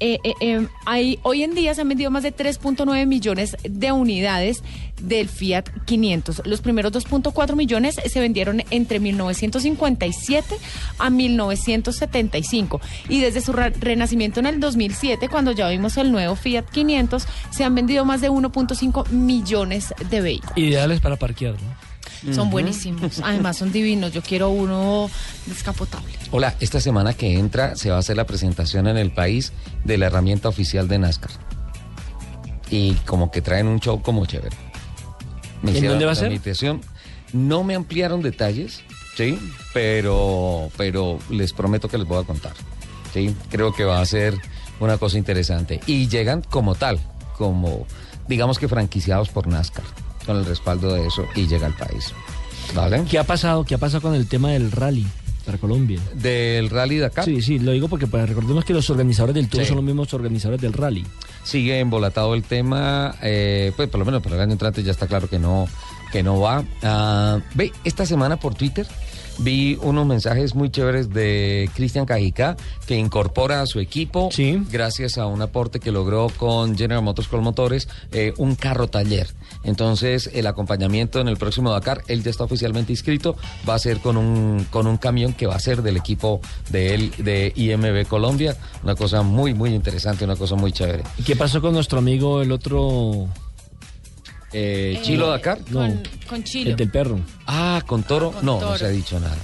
[0.00, 3.92] Eh, eh, em, hay, hoy en día se han vendido más de 3.9 millones de
[3.92, 4.62] unidades
[5.02, 6.42] del Fiat 500.
[6.46, 10.56] Los primeros 2.4 millones se vendieron entre 1957
[10.98, 16.64] a 1975 y desde su renacimiento en el 2007, cuando ya vimos el nuevo Fiat
[16.70, 20.56] 500, se han vendido más de 1.5 millones de vehículos.
[20.56, 21.89] Ideales para parquear, ¿no?
[22.32, 23.20] Son buenísimos.
[23.24, 24.12] Además, son divinos.
[24.12, 25.10] Yo quiero uno
[25.46, 26.12] descapotable.
[26.30, 29.52] Hola, esta semana que entra se va a hacer la presentación en el país
[29.84, 31.30] de la herramienta oficial de NASCAR.
[32.70, 34.56] Y como que traen un show como chévere.
[35.64, 36.40] ¿En dónde va a ser?
[37.32, 38.80] No me ampliaron detalles,
[39.16, 39.38] sí,
[39.72, 42.52] pero, pero les prometo que les voy a contar.
[43.12, 44.34] Sí, creo que va a ser
[44.78, 45.80] una cosa interesante.
[45.86, 47.00] Y llegan como tal,
[47.36, 47.86] como
[48.28, 49.84] digamos que franquiciados por NASCAR
[50.26, 52.12] con el respaldo de eso y llega al país.
[52.74, 53.04] ¿Vale?
[53.08, 53.64] ¿Qué ha pasado?
[53.64, 55.06] ¿Qué ha pasado con el tema del rally?
[55.44, 55.98] para Colombia.
[56.14, 57.22] ¿Del rally de acá?
[57.22, 60.12] Sí, sí, lo digo porque para, recordemos que los organizadores del Tour son los mismos
[60.14, 61.04] organizadores del rally.
[61.42, 65.06] Sigue embolatado el tema, eh, pues por lo menos para el año entrante ya está
[65.06, 65.66] claro que no,
[66.12, 66.64] que no va.
[66.82, 68.86] Ah, ve, esta semana por Twitter
[69.38, 72.56] vi unos mensajes muy chéveres de Cristian Cajica,
[72.86, 74.28] que incorpora a su equipo,
[74.70, 79.28] gracias a un aporte que logró con General Motors Colmotores, eh, un carro taller.
[79.62, 83.36] Entonces, el acompañamiento en el próximo Dakar, él ya está oficialmente inscrito,
[83.68, 86.94] va a ser con un, con un camión que va a ser del equipo de
[86.94, 88.56] él, de IMB Colombia.
[88.82, 91.04] Una cosa muy, muy interesante, una cosa muy chévere.
[91.18, 93.28] ¿Y qué pasó con nuestro amigo, el otro...
[94.52, 95.60] Eh, ¿Chilo Dakar?
[95.70, 95.88] No,
[96.28, 96.70] con, Chilo.
[96.70, 97.20] El del perro.
[97.46, 98.34] Ah, con Toro.
[98.42, 99.38] no, no se ha dicho nada.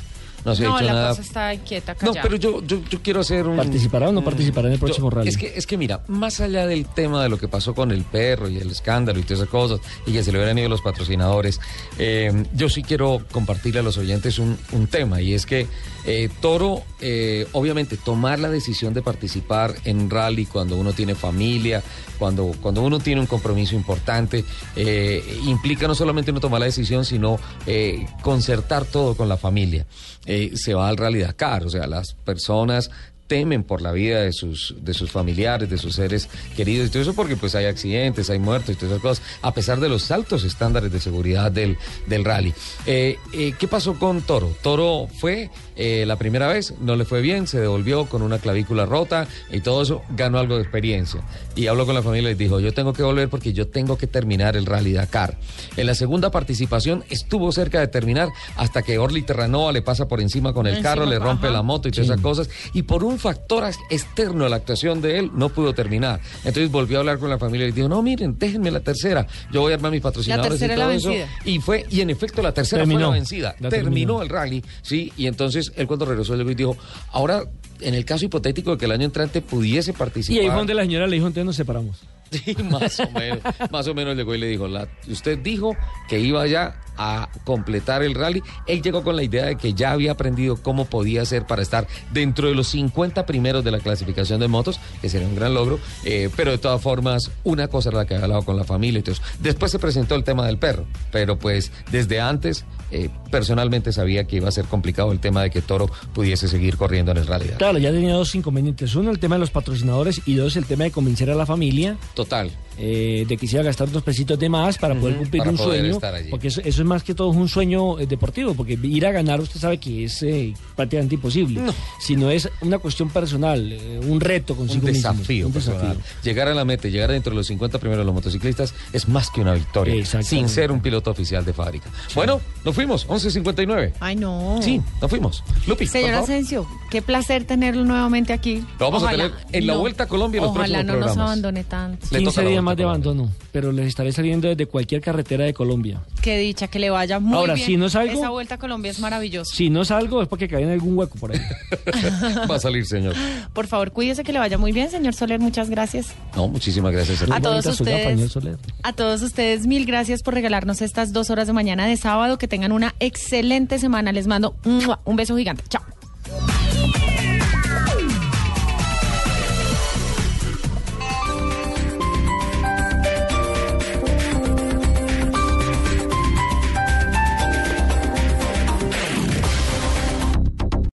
[0.47, 1.09] No se ha dicho la nada.
[1.11, 2.23] cosa está quieta, No, callada.
[2.23, 3.57] pero yo, yo, yo quiero hacer un...
[3.57, 5.29] ¿Participará o no participará en el próximo Yo- rally?
[5.29, 8.05] Es que, es que mira, más allá del tema de lo que pasó con el
[8.05, 10.81] perro y el escándalo y todas esas cosas, y que se le hubieran ido los
[10.83, 11.61] patrocinadores,
[11.99, 15.67] eh, yo sí quiero compartirle a los oyentes un, un tema, y es que
[16.09, 21.83] eh, Toro, eh, obviamente, tomar la decisión de participar en rally cuando uno tiene familia,
[22.19, 24.45] cuando, cuando uno tiene un compromiso importante,
[24.77, 29.85] eh, implica no solamente uno tomar la decisión, sino eh, concertar todo con la familia.
[30.27, 32.91] Eh, se va al Rally Dakar, o sea, las personas
[33.27, 37.03] temen por la vida de sus, de sus familiares, de sus seres queridos y todo
[37.03, 40.11] eso porque pues hay accidentes, hay muertos y todas esas cosas, a pesar de los
[40.11, 41.77] altos estándares de seguridad del,
[42.07, 42.55] del rally.
[42.87, 44.55] Eh, eh, ¿Qué pasó con Toro?
[44.63, 48.87] Toro fue eh, la primera vez, no le fue bien, se devolvió con una clavícula
[48.87, 51.21] rota y todo eso, ganó algo de experiencia.
[51.55, 54.07] Y habló con la familia y dijo, yo tengo que volver porque yo tengo que
[54.07, 55.39] terminar el rally Dakar.
[55.77, 60.21] En la segunda participación estuvo cerca de terminar hasta que Orly Terranova le pasa por
[60.21, 61.57] encima con el Encima, carro, le rompe ajá.
[61.57, 62.49] la moto y todas esas cosas.
[62.73, 66.21] Y por un factor as- externo a la actuación de él, no pudo terminar.
[66.39, 69.27] Entonces volvió a hablar con la familia y dijo, no, miren, déjenme la tercera.
[69.53, 71.09] Yo voy a armar mis patrocinadores tercera y es la todo eso.
[71.11, 71.29] vencida.
[71.45, 73.01] Y fue, y en efecto la tercera Terminó.
[73.01, 73.57] fue la vencida.
[73.61, 74.19] La terminó.
[74.19, 74.23] terminó.
[74.23, 75.13] el rally, sí.
[75.17, 76.77] Y entonces él cuando regresó él dijo,
[77.13, 77.45] ahora,
[77.81, 80.41] en el caso hipotético de que el año entrante pudiese Y participar.
[80.43, 81.97] ahí fue donde la señora le dijo, entonces nos separamos.
[82.47, 83.41] Sí, más o menos,
[83.71, 84.69] más o menos llegó y le dijo,
[85.09, 85.77] usted dijo
[86.09, 88.43] que iba ya a completar el rally.
[88.67, 91.87] Él llegó con la idea de que ya había aprendido cómo podía hacer para estar
[92.13, 95.79] dentro de los 50 primeros de la clasificación de motos, que sería un gran logro,
[96.05, 98.97] eh, pero de todas formas, una cosa era la que había hablado con la familia
[99.05, 99.23] eso.
[99.41, 104.37] Después se presentó el tema del perro, pero pues desde antes, eh, personalmente sabía que
[104.37, 107.49] iba a ser complicado el tema de que Toro pudiese seguir corriendo en el rally.
[107.59, 108.95] Claro, ya tenía dos inconvenientes.
[108.95, 111.97] Uno, el tema de los patrocinadores y dos, el tema de convencer a la familia
[112.17, 112.51] Total.
[112.79, 115.51] Eh, de que se iba a gastar unos pesitos de más para poder cumplir para
[115.51, 115.95] un poder sueño.
[115.95, 116.31] estar allí.
[116.31, 119.41] Porque eso, eso es más que todo un sueño eh, deportivo, porque ir a ganar
[119.41, 121.61] usted sabe que es eh, prácticamente imposible.
[122.01, 125.13] Si no es una cuestión personal, eh, un reto un consigo mismo.
[125.13, 125.81] desafío, Un personal.
[125.97, 126.05] desafío.
[126.23, 129.09] Llegar a la meta, y llegar dentro de los 50 primeros de los motociclistas es
[129.09, 130.29] más que una victoria, Exactamente.
[130.29, 131.89] sin ser un piloto oficial de fábrica.
[132.15, 133.93] Bueno, nos fuimos, 11.59.
[134.01, 134.59] Ay, no.
[134.63, 135.43] Sí, nos fuimos.
[135.67, 136.15] Lupi, Señor.
[136.15, 138.65] Asensio, qué placer tenerlo nuevamente aquí.
[138.79, 140.93] Lo vamos a Ojalá tener en la Vuelta a Colombia en los Ojalá próximos no
[140.93, 141.27] nos programas.
[141.31, 142.07] abandone tanto.
[142.11, 145.01] Le 15 toca la días Vuelta más de abandono, pero les estaré saliendo desde cualquier
[145.01, 146.01] carretera de Colombia.
[146.23, 147.67] Qué dicha, que le vaya muy Ahora, bien.
[147.67, 149.55] si no salgo- Esa vuelta a Colombia es maravillosa.
[149.55, 151.41] Si no salgo es porque caí en algún hueco por ahí.
[152.51, 153.15] Va a salir, señor.
[153.53, 155.41] Por favor, cuídese que le vaya muy bien, señor Soler.
[155.41, 156.09] Muchas gracias.
[156.35, 157.23] No, muchísimas gracias.
[157.31, 158.33] A todos ustedes.
[158.33, 158.57] Soler.
[158.83, 162.39] A todos ustedes, mil gracias por regalarnos estas dos horas de mañana de sábado.
[162.39, 164.13] Que tengan una excelente semana.
[164.13, 164.57] Les mando
[165.05, 165.63] un beso gigante.
[165.69, 165.83] Chao.